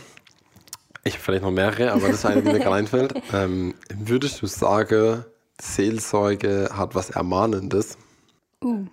Ich 1.03 1.14
habe 1.14 1.22
vielleicht 1.24 1.42
noch 1.42 1.51
mehrere, 1.51 1.90
aber 1.90 2.07
das 2.07 2.18
ist 2.18 2.26
eine, 2.26 2.42
die 2.42 2.53
mir 2.53 2.61
gerade 2.61 2.76
einfällt. 2.76 3.14
Ähm, 3.32 3.74
würdest 3.92 4.40
du 4.40 4.47
sagen, 4.47 5.24
Seelsorge 5.61 6.68
hat 6.72 6.94
was 6.94 7.11
Ermahnendes? 7.11 7.99
Uh. 8.62 8.86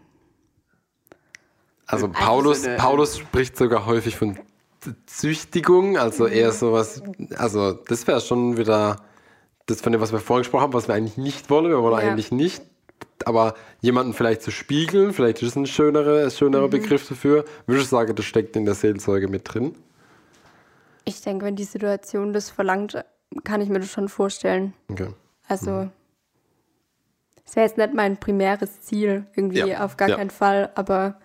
Also 1.86 2.08
Paulus, 2.08 2.64
Paulus 2.78 3.20
spricht 3.20 3.56
sogar 3.56 3.86
häufig 3.86 4.16
von 4.16 4.40
Züchtigung, 5.06 5.98
also 5.98 6.26
eher 6.26 6.52
sowas, 6.52 7.04
also 7.38 7.74
das 7.74 8.08
wäre 8.08 8.22
schon 8.22 8.58
wieder 8.58 9.04
das 9.68 9.82
von 9.82 9.92
dem, 9.92 10.02
was 10.02 10.12
wir 10.12 10.20
vorhin 10.20 10.42
gesprochen 10.42 10.64
haben, 10.64 10.74
was 10.74 10.88
wir 10.88 10.96
eigentlich 10.96 11.18
nicht 11.18 11.52
wollen, 11.52 11.70
wir 11.70 11.84
wollen 11.84 12.04
ja. 12.04 12.12
eigentlich 12.12 12.32
nicht, 12.32 12.64
aber 13.26 13.56
jemanden 13.82 14.14
vielleicht 14.14 14.42
zu 14.42 14.52
spiegeln, 14.52 15.14
vielleicht 15.14 15.42
ist 15.42 15.50
es 15.50 15.56
ein 15.56 15.66
schönerer, 15.66 16.30
schönerer 16.30 16.68
mhm. 16.68 16.72
Begriff 16.72 17.08
dafür, 17.08 17.46
würde 17.66 17.82
ich 17.82 17.88
sagen, 17.88 18.16
das 18.16 18.26
steckt 18.26 18.56
in 18.56 18.66
der 18.66 18.76
Seelsorge 18.76 19.28
mit 19.28 19.54
drin. 19.54 19.76
Ich 21.06 21.22
denke, 21.22 21.46
wenn 21.46 21.56
die 21.56 21.64
Situation 21.64 22.34
das 22.34 22.50
verlangt, 22.50 23.04
kann 23.44 23.62
ich 23.62 23.70
mir 23.70 23.80
das 23.80 23.90
schon 23.90 24.10
vorstellen. 24.10 24.74
Okay. 24.90 25.10
Also, 25.48 25.72
mhm. 25.72 25.92
es 27.46 27.56
wäre 27.56 27.66
jetzt 27.66 27.78
nicht 27.78 27.94
mein 27.94 28.18
primäres 28.18 28.82
Ziel, 28.82 29.26
irgendwie 29.36 29.60
ja. 29.60 29.84
auf 29.84 29.98
gar 29.98 30.10
ja. 30.10 30.16
keinen 30.16 30.30
Fall, 30.30 30.70
aber 30.76 31.20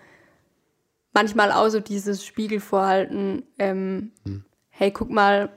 manchmal 1.12 1.52
auch 1.52 1.68
so 1.68 1.80
dieses 1.80 2.24
Spiegelvorhalten, 2.24 3.44
ähm, 3.58 4.12
hm. 4.24 4.44
hey, 4.70 4.90
guck 4.90 5.10
mal, 5.10 5.50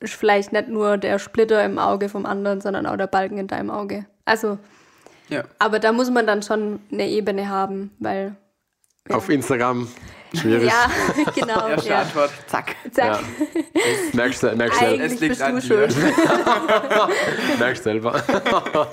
ist 0.00 0.14
vielleicht 0.14 0.52
nicht 0.52 0.68
nur 0.68 0.98
der 0.98 1.18
Splitter 1.18 1.64
im 1.64 1.78
Auge 1.78 2.08
vom 2.08 2.26
anderen, 2.26 2.60
sondern 2.60 2.86
auch 2.86 2.96
der 2.96 3.06
Balken 3.06 3.38
in 3.38 3.46
deinem 3.46 3.70
Auge. 3.70 4.06
Also, 4.24 4.58
ja. 5.28 5.44
aber 5.58 5.78
da 5.78 5.92
muss 5.92 6.10
man 6.10 6.26
dann 6.26 6.42
schon 6.42 6.80
eine 6.90 7.08
Ebene 7.08 7.48
haben, 7.48 7.90
weil. 7.98 8.36
Ja. 9.08 9.16
Auf 9.16 9.28
Instagram. 9.28 9.88
Schwierig. 10.34 10.70
Ja, 10.70 10.90
genau. 11.34 11.68
Erste 11.68 11.88
ja. 11.88 12.00
Antwort, 12.00 12.30
zack. 12.46 12.76
Zack. 12.90 13.20
Ja. 13.20 13.20
Merkst 14.12 14.42
du, 14.42 14.56
merkst 14.56 14.80
du. 14.80 14.86
Es 14.86 15.20
liegt 15.20 15.42
an 15.42 15.60
dir. 15.60 15.88
merkst 17.58 17.84
selber. 17.84 18.22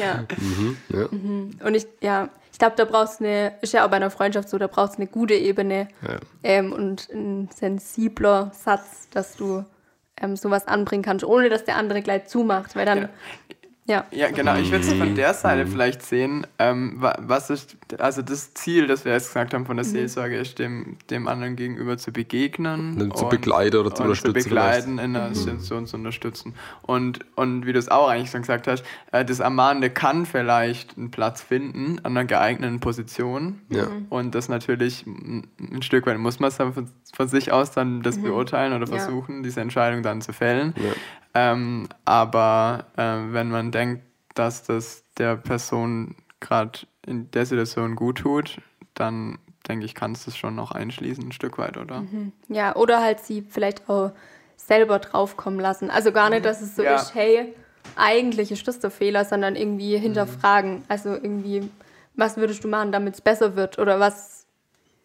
ja. 0.00 0.24
Mhm, 0.36 0.76
ja. 0.88 1.08
Mhm. 1.10 1.50
Und 1.64 1.74
ich, 1.74 1.86
ja, 2.00 2.28
ich 2.52 2.58
glaube, 2.58 2.74
da 2.76 2.84
brauchst 2.84 3.20
du 3.20 3.24
eine, 3.24 3.52
ist 3.60 3.72
ja 3.72 3.84
auch 3.84 3.90
bei 3.90 3.96
einer 3.96 4.10
Freundschaft 4.10 4.48
so, 4.48 4.58
da 4.58 4.66
brauchst 4.66 4.94
du 4.94 5.02
eine 5.02 5.06
gute 5.06 5.34
Ebene 5.34 5.88
ja. 6.02 6.16
ähm, 6.42 6.72
und 6.72 7.08
ein 7.10 7.48
sensibler 7.54 8.50
Satz, 8.52 9.08
dass 9.10 9.36
du 9.36 9.64
ähm, 10.20 10.36
sowas 10.36 10.66
anbringen 10.66 11.04
kannst, 11.04 11.24
ohne 11.24 11.50
dass 11.50 11.64
der 11.64 11.76
andere 11.76 12.02
gleich 12.02 12.26
zumacht, 12.26 12.74
weil 12.74 12.86
dann. 12.86 13.02
Ja. 13.02 13.08
Ja. 13.88 14.04
ja, 14.10 14.30
genau. 14.30 14.54
Ich 14.56 14.70
würde 14.70 14.84
es 14.86 14.92
von 14.92 15.14
der 15.14 15.32
Seite 15.32 15.64
mhm. 15.64 15.70
vielleicht 15.70 16.02
sehen. 16.02 16.46
Ähm, 16.58 16.96
was 16.98 17.48
ist, 17.48 17.78
also 17.98 18.20
das 18.20 18.52
Ziel, 18.52 18.86
das 18.86 19.06
wir 19.06 19.12
jetzt 19.12 19.28
gesagt 19.28 19.54
haben 19.54 19.64
von 19.64 19.78
der 19.78 19.86
mhm. 19.86 19.90
Seelsorge, 19.90 20.36
ist 20.36 20.58
dem, 20.58 20.98
dem 21.08 21.26
anderen 21.26 21.56
gegenüber 21.56 21.96
zu 21.96 22.12
begegnen. 22.12 23.00
Und, 23.00 23.16
zu 23.16 23.30
begleiten 23.30 23.78
oder 23.78 23.94
zu 23.94 24.02
unterstützen. 24.02 24.40
Zu 24.40 24.48
begleiten, 24.48 24.98
in 24.98 25.14
der 25.14 25.30
mhm. 25.30 25.34
Situation 25.34 25.86
zu 25.86 25.96
unterstützen. 25.96 26.54
Und, 26.82 27.20
und 27.34 27.64
wie 27.64 27.72
du 27.72 27.78
es 27.78 27.88
auch 27.88 28.08
eigentlich 28.08 28.30
schon 28.30 28.42
gesagt 28.42 28.66
hast, 28.66 28.84
äh, 29.10 29.24
das 29.24 29.40
Ermahnende 29.40 29.88
kann 29.88 30.26
vielleicht 30.26 30.98
einen 30.98 31.10
Platz 31.10 31.40
finden 31.40 31.98
an 32.02 32.14
einer 32.14 32.26
geeigneten 32.26 32.80
Position. 32.80 33.62
Ja. 33.70 33.86
Und 34.10 34.34
das 34.34 34.50
natürlich 34.50 35.06
ein 35.06 35.80
Stück 35.80 36.04
weit 36.04 36.18
muss 36.18 36.40
man 36.40 36.48
es 36.48 36.58
dann 36.58 36.74
von, 36.74 36.90
von, 37.14 37.28
sich 37.28 37.52
aus 37.52 37.70
dann 37.70 38.02
das 38.02 38.18
mhm. 38.18 38.24
beurteilen 38.24 38.74
oder 38.74 38.86
versuchen, 38.86 39.36
ja. 39.36 39.42
diese 39.44 39.62
Entscheidung 39.62 40.02
dann 40.02 40.20
zu 40.20 40.34
fällen. 40.34 40.74
Ja. 40.76 40.92
Ähm, 41.34 41.88
aber 42.04 42.86
äh, 42.96 43.32
wenn 43.32 43.50
man 43.50 43.70
denkt, 43.70 44.02
dass 44.34 44.62
das 44.62 45.04
der 45.18 45.36
Person 45.36 46.14
gerade 46.40 46.80
in 47.06 47.30
der 47.30 47.46
Situation 47.46 47.96
gut 47.96 48.18
tut, 48.18 48.60
dann 48.94 49.38
denke 49.68 49.84
ich, 49.84 49.94
kannst 49.94 50.26
du 50.26 50.30
es 50.30 50.36
schon 50.36 50.54
noch 50.54 50.72
einschließen, 50.72 51.24
ein 51.24 51.32
Stück 51.32 51.58
weit, 51.58 51.76
oder? 51.76 52.00
Mhm. 52.00 52.32
Ja, 52.48 52.74
oder 52.76 53.02
halt 53.02 53.20
sie 53.20 53.42
vielleicht 53.42 53.88
auch 53.88 54.12
selber 54.56 54.98
draufkommen 54.98 55.60
lassen. 55.60 55.90
Also 55.90 56.12
gar 56.12 56.30
nicht, 56.30 56.44
dass 56.44 56.60
es 56.60 56.76
so 56.76 56.82
ja. 56.82 56.96
ist, 56.96 57.14
hey, 57.14 57.54
eigentlich 57.96 58.50
ist 58.50 58.66
das 58.66 58.78
der 58.80 58.90
Fehler, 58.90 59.24
sondern 59.24 59.56
irgendwie 59.56 59.96
mhm. 59.96 60.02
hinterfragen. 60.02 60.74
Mhm. 60.76 60.84
Also 60.88 61.10
irgendwie, 61.10 61.68
was 62.14 62.36
würdest 62.36 62.64
du 62.64 62.68
machen, 62.68 62.92
damit 62.92 63.14
es 63.14 63.20
besser 63.20 63.56
wird? 63.56 63.78
Oder 63.78 64.00
was 64.00 64.46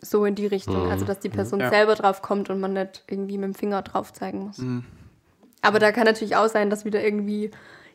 so 0.01 0.25
in 0.25 0.35
die 0.35 0.47
Richtung. 0.47 0.85
Mhm. 0.85 0.91
Also, 0.91 1.05
dass 1.05 1.19
die 1.19 1.29
Person 1.29 1.59
ja. 1.59 1.69
selber 1.69 1.95
drauf 1.95 2.21
kommt 2.21 2.49
und 2.49 2.59
man 2.59 2.73
nicht 2.73 3.03
irgendwie 3.07 3.37
mit 3.37 3.45
dem 3.45 3.55
Finger 3.55 3.81
drauf 3.81 4.13
zeigen 4.13 4.39
muss. 4.39 4.57
Aber 5.63 5.79
da 5.79 5.91
kann 5.91 6.05
natürlich 6.05 6.35
auch 6.35 6.47
sein, 6.47 6.69
dass 6.69 6.85
wieder 6.85 7.03
irgendwie 7.03 7.49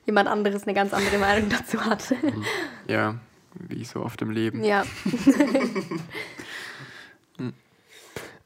jemand 0.06 0.28
anderes 0.28 0.64
eine 0.64 0.74
ganz 0.74 0.92
andere 0.92 1.18
Meinung 1.18 1.48
dazu 1.50 1.84
hat. 1.84 2.12
Ja, 2.88 3.14
wie 3.54 3.84
so 3.84 4.00
oft 4.00 4.20
im 4.22 4.30
Leben. 4.30 4.64
Ja. 4.64 4.84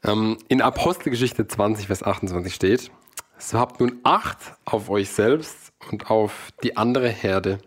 ähm, 0.03 0.37
in 0.49 0.61
Apostelgeschichte 0.61 1.47
20, 1.47 1.87
Vers 1.87 2.03
28 2.03 2.53
steht, 2.53 2.91
So 3.37 3.57
habt 3.57 3.79
nun 3.79 4.01
Acht 4.03 4.37
auf 4.65 4.89
euch 4.89 5.09
selbst 5.09 5.71
und 5.89 6.11
auf 6.11 6.49
die 6.61 6.75
andere 6.75 7.07
Herde, 7.07 7.59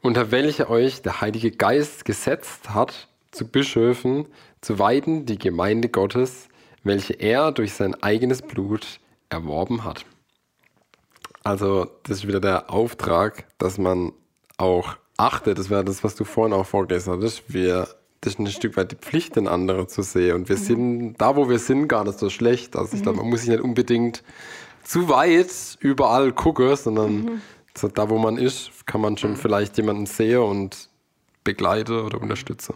unter 0.00 0.30
welche 0.30 0.70
euch 0.70 1.02
der 1.02 1.20
Heilige 1.20 1.50
Geist 1.50 2.06
gesetzt 2.06 2.70
hat, 2.70 3.08
zu 3.30 3.46
Bischöfen, 3.46 4.26
zu 4.62 4.78
weiden 4.78 5.26
die 5.26 5.38
Gemeinde 5.38 5.90
Gottes, 5.90 6.48
welche 6.82 7.12
er 7.12 7.52
durch 7.52 7.74
sein 7.74 8.02
eigenes 8.02 8.40
Blut 8.40 9.00
erworben 9.28 9.84
hat. 9.84 10.06
Also, 11.44 11.88
das 12.04 12.18
ist 12.18 12.28
wieder 12.28 12.40
der 12.40 12.70
Auftrag, 12.70 13.46
dass 13.58 13.78
man 13.78 14.12
auch 14.58 14.96
achtet. 15.16 15.58
Das 15.58 15.70
wäre 15.70 15.84
das, 15.84 16.04
was 16.04 16.14
du 16.14 16.24
vorhin 16.24 16.52
auch 16.52 16.66
vorgelesen 16.66 17.12
hattest. 17.12 17.42
Wir, 17.52 17.88
das 18.20 18.34
ist 18.34 18.38
ein 18.38 18.46
Stück 18.46 18.76
weit 18.76 18.92
die 18.92 18.96
Pflicht, 18.96 19.36
den 19.36 19.48
anderen 19.48 19.88
zu 19.88 20.02
sehen. 20.02 20.36
Und 20.36 20.48
wir 20.48 20.56
sind 20.56 21.14
da, 21.18 21.34
wo 21.36 21.48
wir 21.48 21.58
sind, 21.58 21.88
gar 21.88 22.04
nicht 22.04 22.18
so 22.18 22.30
schlecht. 22.30 22.76
Also, 22.76 22.96
ich 22.96 23.02
glaube, 23.02 23.18
man 23.18 23.28
muss 23.28 23.40
sich 23.40 23.50
nicht 23.50 23.62
unbedingt 23.62 24.22
zu 24.84 25.08
weit 25.08 25.78
überall 25.80 26.32
gucken, 26.32 26.76
sondern 26.76 27.42
so 27.76 27.88
da, 27.88 28.10
wo 28.10 28.18
man 28.18 28.36
ist, 28.36 28.86
kann 28.86 29.00
man 29.00 29.16
schon 29.16 29.36
vielleicht 29.36 29.76
jemanden 29.76 30.06
sehen 30.06 30.42
und 30.42 30.88
begleiten 31.44 32.00
oder 32.00 32.20
unterstützen. 32.20 32.74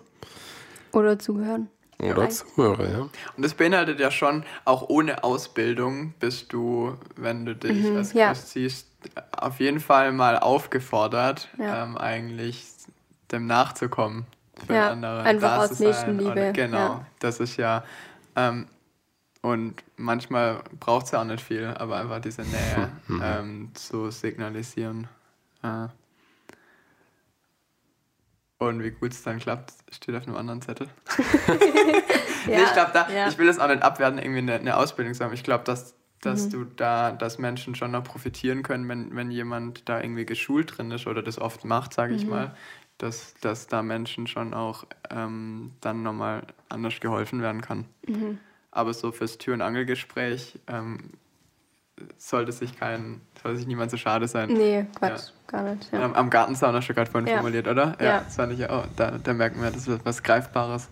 Oder 0.92 1.18
zuhören. 1.18 1.68
Oder 1.98 2.24
Ja. 2.24 2.28
zuhören, 2.28 2.92
ja. 2.92 2.98
Und 3.36 3.42
das 3.44 3.54
beinhaltet 3.54 3.98
ja 4.00 4.10
schon, 4.10 4.44
auch 4.64 4.88
ohne 4.88 5.24
Ausbildung 5.24 6.12
bist 6.20 6.52
du, 6.52 6.96
wenn 7.16 7.46
du 7.46 7.54
dich 7.56 7.86
als 7.96 8.12
ja. 8.12 8.28
Christ 8.28 8.50
siehst, 8.50 8.88
auf 9.32 9.60
jeden 9.60 9.80
Fall 9.80 10.12
mal 10.12 10.38
aufgefordert, 10.38 11.48
Ja. 11.58 11.84
ähm, 11.84 11.96
eigentlich 11.96 12.64
dem 13.32 13.46
nachzukommen. 13.46 14.26
Für 14.66 14.72
Ja, 14.72 14.88
den 14.88 14.92
anderen 15.04 15.26
einfach 15.26 15.58
aus. 15.58 15.78
Nächstenliebe, 15.80 16.52
genau, 16.54 16.76
ja. 16.78 17.06
das 17.18 17.40
ist 17.40 17.56
ja. 17.58 17.84
Ähm, 18.36 18.66
und 19.42 19.82
manchmal 19.96 20.60
braucht 20.80 21.06
es 21.06 21.10
ja 21.12 21.20
auch 21.20 21.24
nicht 21.24 21.42
viel, 21.44 21.66
aber 21.66 21.96
einfach 21.96 22.20
diese 22.20 22.42
Nähe 22.42 22.90
Mhm. 23.06 23.22
ähm, 23.24 23.70
zu 23.74 24.10
signalisieren. 24.10 25.08
Äh. 25.62 25.88
Und 28.58 28.82
wie 28.82 28.90
gut 28.90 29.12
es 29.12 29.22
dann 29.22 29.38
klappt, 29.38 29.74
steht 29.92 30.14
auf 30.14 30.26
einem 30.26 30.36
anderen 30.36 30.62
Zettel. 30.62 30.88
Nee, 32.48 32.62
ich 32.62 32.72
glaube, 32.74 32.92
da, 32.94 33.08
ja. 33.10 33.26
ich 33.28 33.38
will 33.38 33.46
das 33.48 33.58
auch 33.58 33.66
nicht 33.66 33.82
abwerten, 33.82 34.18
irgendwie 34.20 34.38
eine, 34.38 34.54
eine 34.54 34.76
Ausbildung 34.76 35.14
zu 35.14 35.24
haben. 35.24 35.32
Ich 35.34 35.42
glaube, 35.42 35.64
dass, 35.64 35.96
dass 36.20 36.46
Mhm. 36.46 36.50
du 36.50 36.64
da, 36.64 37.10
dass 37.10 37.38
Menschen 37.38 37.74
schon 37.74 37.90
noch 37.90 38.04
profitieren 38.04 38.62
können, 38.62 38.88
wenn, 38.88 39.16
wenn 39.16 39.32
jemand 39.32 39.88
da 39.88 40.00
irgendwie 40.00 40.26
geschult 40.26 40.78
drin 40.78 40.92
ist 40.92 41.08
oder 41.08 41.22
das 41.24 41.40
oft 41.40 41.64
macht, 41.64 41.92
sage 41.92 42.12
Mhm. 42.12 42.18
ich 42.20 42.26
mal, 42.28 42.56
dass, 42.98 43.34
dass 43.40 43.66
da 43.66 43.82
Menschen 43.82 44.28
schon 44.28 44.54
auch 44.54 44.84
ähm, 45.10 45.72
dann 45.80 46.04
nochmal 46.04 46.46
anders 46.68 47.00
geholfen 47.00 47.42
werden 47.42 47.62
kann. 47.62 47.86
Mhm. 48.06 48.38
Aber 48.70 48.94
so 48.94 49.10
fürs 49.10 49.38
Tür- 49.38 49.54
und 49.54 49.62
Angelgespräch 49.62 50.58
ähm, 50.68 51.10
sollte 52.18 52.52
sich 52.52 52.78
kein, 52.78 53.20
sollte 53.42 53.58
sich 53.58 53.66
niemand 53.66 53.90
so 53.90 53.96
schade 53.96 54.28
sein. 54.28 54.50
Nee, 54.52 54.86
Quatsch, 54.98 55.30
gar 55.46 55.62
nicht. 55.62 55.90
Ja. 55.92 56.02
Am, 56.04 56.14
am 56.14 56.30
Gartenzaun 56.30 56.74
hast 56.74 56.88
du 56.88 56.94
gerade 56.94 57.10
vorhin 57.10 57.28
Ja. 57.28 57.36
formuliert, 57.36 57.66
oder? 57.68 57.96
Ja. 58.00 58.20
das 58.20 58.36
fand 58.36 58.52
ich 58.52 58.58
ja 58.58 58.70
auch. 58.70 58.84
Da, 58.96 59.12
da 59.22 59.32
merken 59.32 59.62
wir, 59.62 59.70
das 59.70 59.86
ist 59.88 60.04
was 60.04 60.22
Greifbares. 60.22 60.88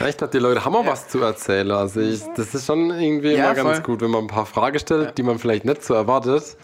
Ja, 0.00 0.08
ich 0.08 0.16
glaube, 0.16 0.32
die 0.32 0.38
Leute 0.38 0.64
haben 0.64 0.74
auch 0.74 0.86
was 0.86 1.08
zu 1.08 1.20
erzählen. 1.22 1.70
Also 1.70 2.00
ich, 2.00 2.22
das 2.34 2.54
ist 2.54 2.64
schon 2.66 2.90
irgendwie 2.90 3.32
Ja, 3.34 3.52
immer 3.52 3.54
ganz 3.54 3.70
voll. 3.76 3.82
gut, 3.82 4.00
wenn 4.00 4.10
man 4.10 4.22
ein 4.24 4.26
paar 4.26 4.46
Fragen 4.46 4.78
stellt, 4.78 5.18
die 5.18 5.22
man 5.22 5.38
vielleicht 5.38 5.64
nicht 5.66 5.84
so 5.84 5.92
erwartet. 5.94 6.56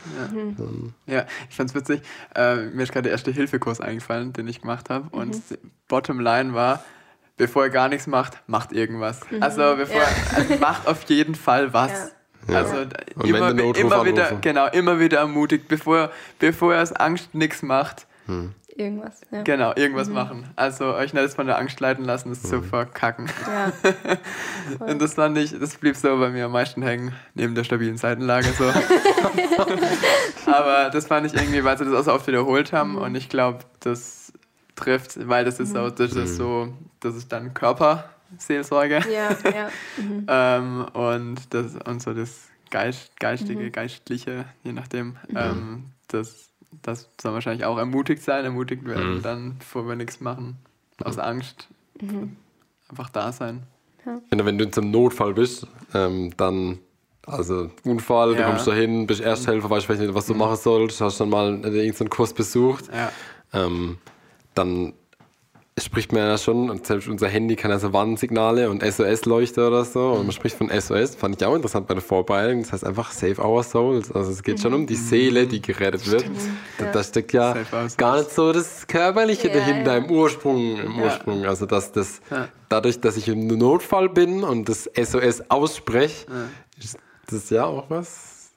Ja, 1.07 1.27
ich 1.49 1.55
fand's 1.57 1.75
witzig. 1.75 2.01
Äh, 2.35 2.57
mir 2.71 2.83
ist 2.85 2.93
gerade 2.93 3.03
der 3.05 3.13
erste 3.13 3.31
Hilfekurs 3.31 3.81
eingefallen, 3.83 4.33
den 4.33 4.49
ich 4.49 4.63
gemacht 4.63 4.89
habe. 4.91 5.09
Und 5.11 5.41
Bottom 5.89 6.21
Line 6.21 6.55
war, 6.55 6.83
bevor 7.37 7.65
ihr 7.65 7.71
gar 7.71 7.89
nichts 7.89 8.07
macht, 8.07 8.39
macht 8.47 8.73
irgendwas. 8.73 9.21
Also 9.41 9.77
bevor 9.77 10.01
Ja. 10.01 10.09
also 10.35 10.57
macht 10.57 10.87
auf 10.89 11.05
jeden 11.05 11.35
Fall 11.35 11.73
was. 11.75 12.13
Ja. 12.49 12.59
Also 12.59 12.77
Und 12.79 12.95
wenn 13.17 13.35
immer, 13.35 13.55
der 13.55 13.65
Notruf 13.67 13.85
immer 13.85 14.05
wieder, 14.05 14.25
anrufen. 14.25 14.41
genau, 14.41 14.67
immer 14.69 14.99
wieder 15.01 15.19
ermutigt, 15.19 15.69
bevor, 15.69 16.11
bevor 16.39 16.75
ihr 16.75 16.83
aus 16.83 16.93
Angst 16.93 17.35
nichts 17.35 17.63
macht, 17.63 18.07
Irgendwas. 18.79 19.23
Ja. 19.33 19.43
genau, 19.43 19.73
irgendwas 19.75 20.09
machen. 20.09 20.51
Also 20.55 20.95
euch 20.95 21.13
nicht 21.13 21.35
von 21.35 21.49
der 21.49 21.59
Angst 21.59 21.81
leiten 21.81 22.05
lassen, 22.05 22.29
das 22.29 22.43
zu 22.43 22.63
verkacken. 22.63 23.29
ja. 23.45 23.73
Und 24.87 25.03
das 25.03 25.15
fand 25.15 25.37
ich, 25.37 25.59
das 25.59 25.77
blieb 25.79 25.97
so 25.97 26.17
bei 26.19 26.31
mir 26.31 26.45
am 26.45 26.53
meisten 26.53 26.83
hängen, 26.83 27.13
neben 27.35 27.57
der 27.57 27.65
stabilen 27.65 27.97
Seitenlage 27.97 28.47
so. 28.57 28.71
Aber 30.47 30.91
das 30.91 31.09
fand 31.09 31.27
ich 31.27 31.35
irgendwie, 31.35 31.65
weil 31.65 31.77
sie 31.77 31.87
das 31.87 31.95
auch 31.95 32.05
so 32.05 32.13
oft 32.13 32.29
wiederholt 32.29 32.73
haben 32.73 32.97
und 32.97 33.17
ich 33.17 33.29
glaube, 33.29 33.61
das 33.81 34.33
trifft, 34.77 35.29
weil 35.29 35.45
das 35.45 35.59
ist 35.59 35.73
so, 35.73 35.91
das 35.91 36.13
ist 36.13 36.37
so, 36.37 36.73
das 37.01 37.17
ist 37.17 37.33
dann 37.33 37.55
Körperseelsorge 38.29 39.01
Ja, 39.13 39.37
ja. 39.51 39.71
Mhm. 39.97 40.27
ähm, 40.29 40.87
und 40.93 41.37
das 41.55 41.77
und 41.87 42.03
so 42.03 42.15
das 42.15 42.49
Geist, 42.71 43.19
geistige, 43.19 43.71
geistliche, 43.71 44.45
je 44.63 44.73
nachdem, 44.73 45.17
ähm, 45.35 45.87
das, 46.09 46.51
das 46.83 47.09
soll 47.21 47.33
wahrscheinlich 47.33 47.65
auch 47.65 47.79
ermutigt 47.79 48.23
sein, 48.23 48.45
ermutigt 48.45 48.85
werden, 48.87 49.23
dann, 49.23 49.57
bevor 49.59 49.89
wir 49.89 49.97
nichts 49.97 50.21
machen, 50.21 50.59
aus 51.03 51.19
Angst, 51.19 51.67
einfach 52.91 53.09
da 53.09 53.33
sein. 53.33 53.63
Wenn, 54.31 54.45
wenn 54.45 54.59
du 54.59 54.65
in 54.65 54.73
so 54.73 54.83
einem 54.83 54.91
Notfall 54.91 55.33
bist, 55.33 55.67
ähm, 55.95 56.31
dann, 56.37 56.79
also 57.27 57.71
Unfall, 57.85 58.35
du 58.35 58.41
Ja. 58.41 58.47
kommst 58.47 58.67
da 58.67 58.75
hin, 58.75 59.07
bist 59.07 59.23
Ersthelfer, 59.23 59.71
weißt 59.71 59.87
vielleicht 59.87 60.03
nicht, 60.03 60.15
was 60.15 60.27
du 60.27 60.35
machen 60.35 60.57
sollst, 60.57 61.01
hast 61.01 61.19
dann 61.21 61.31
mal 61.31 61.59
irgendeinen 61.65 62.11
Kurs 62.11 62.35
besucht, 62.35 62.85
Ja. 62.93 63.11
ähm, 63.55 63.97
dann 64.55 64.93
spricht 65.85 66.13
man 66.13 66.23
ja 66.23 66.39
schon, 66.39 66.71
und 66.71 66.87
selbst 66.87 67.09
unser 67.09 67.29
Handy 67.29 67.57
kann 67.57 67.71
ja 67.71 67.79
so 67.79 67.93
Warnsignale 67.93 68.71
und 68.71 68.83
SOS-Leuchte 68.83 69.67
oder 69.67 69.85
so, 69.85 70.11
und 70.13 70.27
man 70.27 70.33
spricht 70.33 70.57
von 70.57 70.71
SOS, 70.71 71.15
fand 71.15 71.41
ich 71.41 71.47
auch 71.47 71.55
interessant 71.55 71.87
bei 71.87 71.95
der 71.95 72.03
Vorbereitung, 72.03 72.63
das 72.63 72.73
heißt 72.73 72.85
einfach 72.85 73.13
Save 73.13 73.43
Our 73.43 73.63
Souls, 73.63 74.13
also 74.13 74.31
es 74.31 74.43
geht 74.43 74.61
schon 74.61 74.75
um 74.75 74.87
die 74.87 74.97
Seele, 74.97 75.47
die 75.47 75.61
gerettet 75.61 76.11
wird. 76.11 76.25
Da, 76.79 76.93
da 76.93 77.03
steckt 77.03 77.33
ja 77.33 77.57
gar 77.97 78.19
nicht 78.19 78.31
so 78.31 78.53
das 78.53 78.87
Körperliche 78.87 79.49
Ja, 79.49 79.55
dahinter 79.55 79.93
ja. 79.93 79.99
im 79.99 80.11
Ursprung, 80.11 80.79
im 80.79 81.01
Ursprung, 81.01 81.45
also 81.45 81.67
dass 81.67 81.93
das, 81.93 82.21
dadurch, 82.69 83.01
dass 83.01 83.17
ich 83.17 83.29
im 83.29 83.47
Notfall 83.47 84.09
bin 84.09 84.45
und 84.45 84.69
das 84.69 84.91
SOS 84.95 85.51
ausspreche, 85.51 86.27
ist 86.79 86.99
das 87.31 87.51
ja 87.51 87.65
auch 87.65 87.91
was 87.91 88.51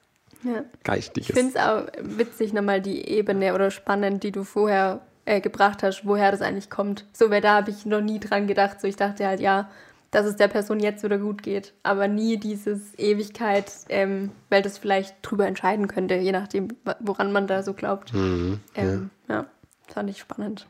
ja. 0.44 0.64
Geistiges. 0.82 1.30
Ich 1.30 1.34
finde 1.34 1.56
es 1.56 1.62
auch 1.62 1.86
witzig, 2.00 2.52
nochmal 2.52 2.80
die 2.80 3.08
Ebene 3.08 3.54
oder 3.54 3.70
spannend, 3.70 4.22
die 4.24 4.32
du 4.32 4.44
vorher 4.44 5.00
äh, 5.24 5.40
gebracht 5.40 5.82
hast, 5.82 6.06
woher 6.06 6.30
das 6.30 6.42
eigentlich 6.42 6.70
kommt. 6.70 7.06
So, 7.12 7.30
weil 7.30 7.40
da 7.40 7.56
habe 7.56 7.70
ich 7.70 7.86
noch 7.86 8.00
nie 8.00 8.20
dran 8.20 8.46
gedacht. 8.46 8.80
So, 8.80 8.88
ich 8.88 8.96
dachte 8.96 9.26
halt, 9.26 9.40
ja, 9.40 9.70
dass 10.10 10.26
es 10.26 10.36
der 10.36 10.48
Person 10.48 10.78
jetzt 10.78 11.02
wieder 11.02 11.18
gut 11.18 11.42
geht, 11.42 11.72
aber 11.82 12.06
nie 12.06 12.36
dieses 12.36 12.98
Ewigkeit, 12.98 13.72
ähm, 13.88 14.30
weil 14.50 14.60
das 14.60 14.76
vielleicht 14.78 15.16
drüber 15.22 15.46
entscheiden 15.46 15.88
könnte, 15.88 16.16
je 16.16 16.32
nachdem, 16.32 16.68
woran 17.00 17.32
man 17.32 17.46
da 17.46 17.62
so 17.62 17.72
glaubt. 17.72 18.12
Mhm, 18.12 18.60
ähm, 18.74 19.10
ja. 19.28 19.46
das 19.86 19.94
fand 19.94 20.10
ich 20.10 20.18
spannend. 20.18 20.66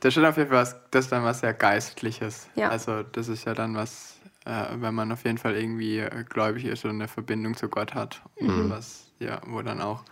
Das 0.00 0.16
ist 0.16 0.24
auf 0.24 0.36
jeden 0.38 0.48
Fall 0.48 0.58
was, 0.58 0.76
das 0.90 1.04
ist 1.04 1.12
dann 1.12 1.22
was 1.22 1.40
sehr 1.40 1.52
Geistliches. 1.52 2.48
Ja. 2.54 2.70
Also 2.70 3.02
das 3.02 3.28
ist 3.28 3.44
ja 3.44 3.52
dann 3.52 3.74
was, 3.74 4.18
äh, 4.46 4.68
wenn 4.76 4.94
man 4.94 5.12
auf 5.12 5.24
jeden 5.24 5.36
Fall 5.36 5.54
irgendwie 5.54 5.98
äh, 5.98 6.24
gläubig 6.26 6.64
ist 6.64 6.84
und 6.84 6.92
eine 6.92 7.08
Verbindung 7.08 7.54
zu 7.54 7.68
Gott 7.68 7.94
hat. 7.94 8.22
Und 8.36 8.70
was, 8.70 9.12
ja, 9.18 9.42
wo 9.46 9.60
dann 9.60 9.82
auch 9.82 10.02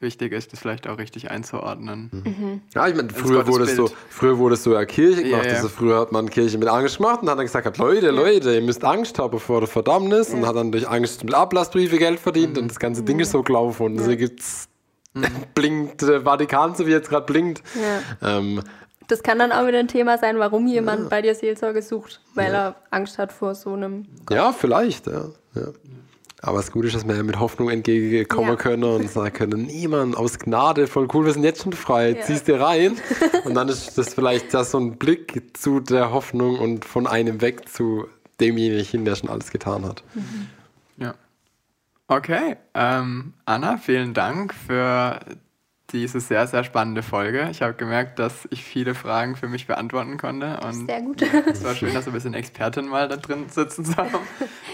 wichtig 0.00 0.32
ist, 0.32 0.52
das 0.52 0.60
vielleicht 0.60 0.88
auch 0.88 0.98
richtig 0.98 1.30
einzuordnen. 1.30 2.62
Ja, 2.74 2.86
ich 2.88 2.94
meine, 2.94 3.10
früher 3.10 3.46
wurde, 3.46 3.64
es 3.64 3.76
so, 3.76 3.90
früher 4.10 4.38
wurde 4.38 4.54
es 4.54 4.62
so 4.62 4.72
ja 4.72 4.84
Kirche 4.84 5.22
gemacht. 5.24 5.44
Ja, 5.44 5.50
ja. 5.50 5.56
Also 5.56 5.68
früher 5.68 5.98
hat 6.00 6.12
man 6.12 6.30
Kirche 6.30 6.58
mit 6.58 6.68
Angst 6.68 6.98
gemacht 6.98 7.22
und 7.22 7.30
hat 7.30 7.38
dann 7.38 7.46
gesagt, 7.46 7.78
Leute, 7.78 8.10
Leute, 8.10 8.54
ihr 8.54 8.62
müsst 8.62 8.84
Angst 8.84 9.18
haben 9.18 9.38
vor 9.40 9.60
der 9.60 9.68
Verdammnis 9.68 10.30
und 10.30 10.46
hat 10.46 10.56
dann 10.56 10.72
durch 10.72 10.88
Angst 10.88 11.24
mit 11.24 11.34
Ablassbriefe 11.34 11.98
Geld 11.98 12.20
verdient 12.20 12.58
und 12.58 12.68
das 12.68 12.78
ganze 12.78 13.02
Ding 13.02 13.18
ist 13.20 13.32
so 13.32 13.42
gelaufen 13.42 13.86
und 13.86 13.96
deswegen 13.96 14.18
gibt's 14.18 14.68
blinkt 15.54 16.02
der 16.02 16.22
Vatikan, 16.22 16.74
so 16.74 16.86
wie 16.86 16.90
jetzt 16.90 17.08
gerade 17.08 17.26
blinkt. 17.26 17.62
Ja. 18.22 18.38
Ähm, 18.38 18.62
Das 19.08 19.22
kann 19.22 19.38
dann 19.38 19.52
auch 19.52 19.66
wieder 19.66 19.78
ein 19.78 19.88
Thema 19.88 20.18
sein, 20.18 20.38
warum 20.38 20.66
jemand 20.66 21.08
bei 21.08 21.22
dir 21.22 21.34
Seelsorge 21.34 21.82
sucht, 21.82 22.20
weil 22.34 22.52
er 22.54 22.76
Angst 22.90 23.18
hat 23.18 23.32
vor 23.32 23.54
so 23.54 23.72
einem. 23.72 24.06
ja, 24.30 24.52
vielleicht, 24.52 25.06
ja, 25.06 25.24
ja. 25.54 25.68
Aber 26.40 26.58
das 26.58 26.70
Gute 26.70 26.86
ist, 26.86 26.94
dass 26.94 27.06
wir 27.06 27.16
ja 27.16 27.22
mit 27.24 27.40
Hoffnung 27.40 27.68
entgegenkommen 27.68 28.50
Ja. 28.50 28.56
können 28.56 28.84
und 28.84 29.10
sagen 29.10 29.32
können, 29.32 29.62
niemand 29.62 30.16
aus 30.16 30.38
Gnade, 30.38 30.86
voll 30.86 31.08
cool, 31.12 31.26
wir 31.26 31.32
sind 31.32 31.42
jetzt 31.42 31.62
schon 31.62 31.72
frei, 31.72 32.10
Ja. 32.10 32.22
ziehst 32.24 32.46
dir 32.46 32.60
rein. 32.60 32.96
Und 33.44 33.54
dann 33.54 33.68
ist 33.68 33.98
das 33.98 34.14
vielleicht 34.14 34.54
das 34.54 34.70
so 34.70 34.78
ein 34.78 34.96
Blick 34.98 35.56
zu 35.56 35.80
der 35.80 36.12
Hoffnung 36.12 36.58
und 36.58 36.84
von 36.84 37.06
einem 37.08 37.40
weg 37.40 37.68
zu 37.68 38.06
demjenigen 38.40 38.84
hin, 38.84 39.04
der 39.04 39.16
schon 39.16 39.28
alles 39.30 39.50
getan 39.50 39.84
hat. 39.84 40.04
Ja. 40.96 41.14
Okay, 42.06 42.56
ähm, 42.74 43.34
Anna, 43.44 43.76
vielen 43.76 44.14
Dank 44.14 44.54
für 44.54 45.18
diese 45.92 46.20
sehr, 46.20 46.46
sehr 46.46 46.64
spannende 46.64 47.02
Folge. 47.02 47.48
Ich 47.50 47.62
habe 47.62 47.72
gemerkt, 47.72 48.18
dass 48.18 48.46
ich 48.50 48.62
viele 48.62 48.94
Fragen 48.94 49.36
für 49.36 49.48
mich 49.48 49.66
beantworten 49.66 50.18
konnte. 50.18 50.60
Und 50.60 50.86
Sehr 50.86 51.00
gut. 51.00 51.22
es 51.22 51.64
war 51.64 51.74
schön, 51.74 51.94
dass 51.94 52.04
wir 52.04 52.12
ein 52.12 52.14
bisschen 52.14 52.34
Expertin 52.34 52.86
mal 52.88 53.08
da 53.08 53.16
drin 53.16 53.46
sitzen 53.48 53.96
haben. 53.96 54.18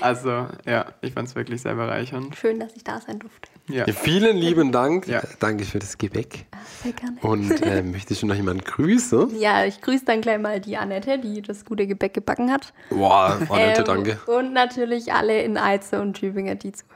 Also, 0.00 0.48
ja, 0.66 0.86
ich 1.02 1.12
fand 1.12 1.28
es 1.28 1.36
wirklich 1.36 1.62
sehr 1.62 1.76
bereichernd. 1.76 2.34
Schön, 2.34 2.58
dass 2.58 2.74
ich 2.74 2.82
da 2.82 3.00
sein 3.00 3.20
durfte. 3.20 3.48
Ja. 3.68 3.86
Ja, 3.86 3.92
vielen 3.94 4.36
lieben 4.36 4.72
Dank. 4.72 5.06
Ja. 5.06 5.22
Danke 5.38 5.64
für 5.64 5.78
das 5.78 5.96
Gebäck. 5.98 6.46
Sehr 6.82 6.92
gerne. 6.92 7.16
Und 7.20 7.62
äh, 7.62 7.82
möchtest 7.84 8.22
du 8.22 8.26
noch 8.26 8.34
jemanden 8.34 8.64
grüßen? 8.64 9.38
Ja, 9.38 9.64
ich 9.64 9.80
grüße 9.80 10.04
dann 10.04 10.20
gleich 10.20 10.40
mal 10.40 10.60
die 10.60 10.76
Annette, 10.76 11.18
die 11.18 11.42
das 11.42 11.64
gute 11.64 11.86
Gebäck 11.86 12.14
gebacken 12.14 12.50
hat. 12.50 12.72
Boah, 12.90 13.38
Annette, 13.48 13.82
Ähm, 13.82 13.86
danke. 13.86 14.18
Und 14.26 14.52
natürlich 14.52 15.12
alle 15.12 15.42
in 15.42 15.58
Eize 15.58 16.00
und 16.00 16.14
Tübingen, 16.14 16.58
die 16.58 16.72
zuhören. 16.72 16.94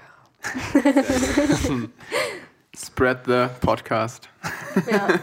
Spread 2.78 3.18
the 3.26 3.46
Podcast. 3.60 4.28
Ja. 4.90 5.08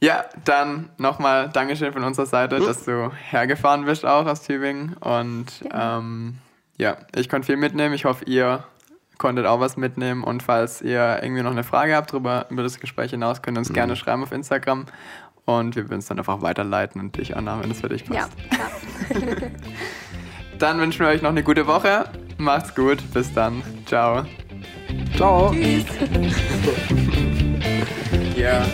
Ja, 0.00 0.26
dann 0.44 0.90
nochmal 0.98 1.48
Dankeschön 1.48 1.94
von 1.94 2.04
unserer 2.04 2.26
Seite, 2.26 2.60
dass 2.60 2.84
du 2.84 3.10
hergefahren 3.30 3.86
bist 3.86 4.04
auch 4.04 4.26
aus 4.26 4.42
Tübingen. 4.42 4.98
Und 4.98 5.46
ähm, 5.72 6.36
ja, 6.76 6.98
ich 7.16 7.30
konnte 7.30 7.46
viel 7.46 7.56
mitnehmen. 7.56 7.94
Ich 7.94 8.04
hoffe, 8.04 8.26
ihr 8.26 8.64
konntet 9.16 9.46
auch 9.46 9.60
was 9.60 9.78
mitnehmen. 9.78 10.22
Und 10.22 10.42
falls 10.42 10.82
ihr 10.82 11.20
irgendwie 11.22 11.42
noch 11.42 11.52
eine 11.52 11.64
Frage 11.64 11.96
habt 11.96 12.12
drüber, 12.12 12.44
über 12.50 12.62
das 12.62 12.80
Gespräch 12.80 13.12
hinaus, 13.12 13.40
könnt 13.40 13.56
ihr 13.56 13.60
uns 13.60 13.72
gerne 13.72 13.96
schreiben 13.96 14.22
auf 14.22 14.32
Instagram. 14.32 14.84
Und 15.46 15.74
wir 15.74 15.84
würden 15.84 16.00
es 16.00 16.06
dann 16.06 16.18
einfach 16.18 16.42
weiterleiten 16.42 17.00
und 17.00 17.16
dich 17.16 17.34
annehmen, 17.34 17.62
wenn 17.62 17.70
es 17.70 17.80
für 17.80 17.88
dich 17.88 18.04
passt. 18.04 18.32
ja, 18.50 19.18
klar. 19.18 19.50
Dann 20.58 20.78
wünschen 20.78 21.00
wir 21.00 21.08
euch 21.08 21.22
noch 21.22 21.30
eine 21.30 21.42
gute 21.42 21.66
Woche. 21.66 22.04
Macht's 22.36 22.74
gut. 22.74 23.02
Bis 23.12 23.32
dann. 23.32 23.62
Ciao. 23.86 24.24
Ciao. 25.16 25.52
Tschüss. 25.52 25.84
Ja. 28.36 28.64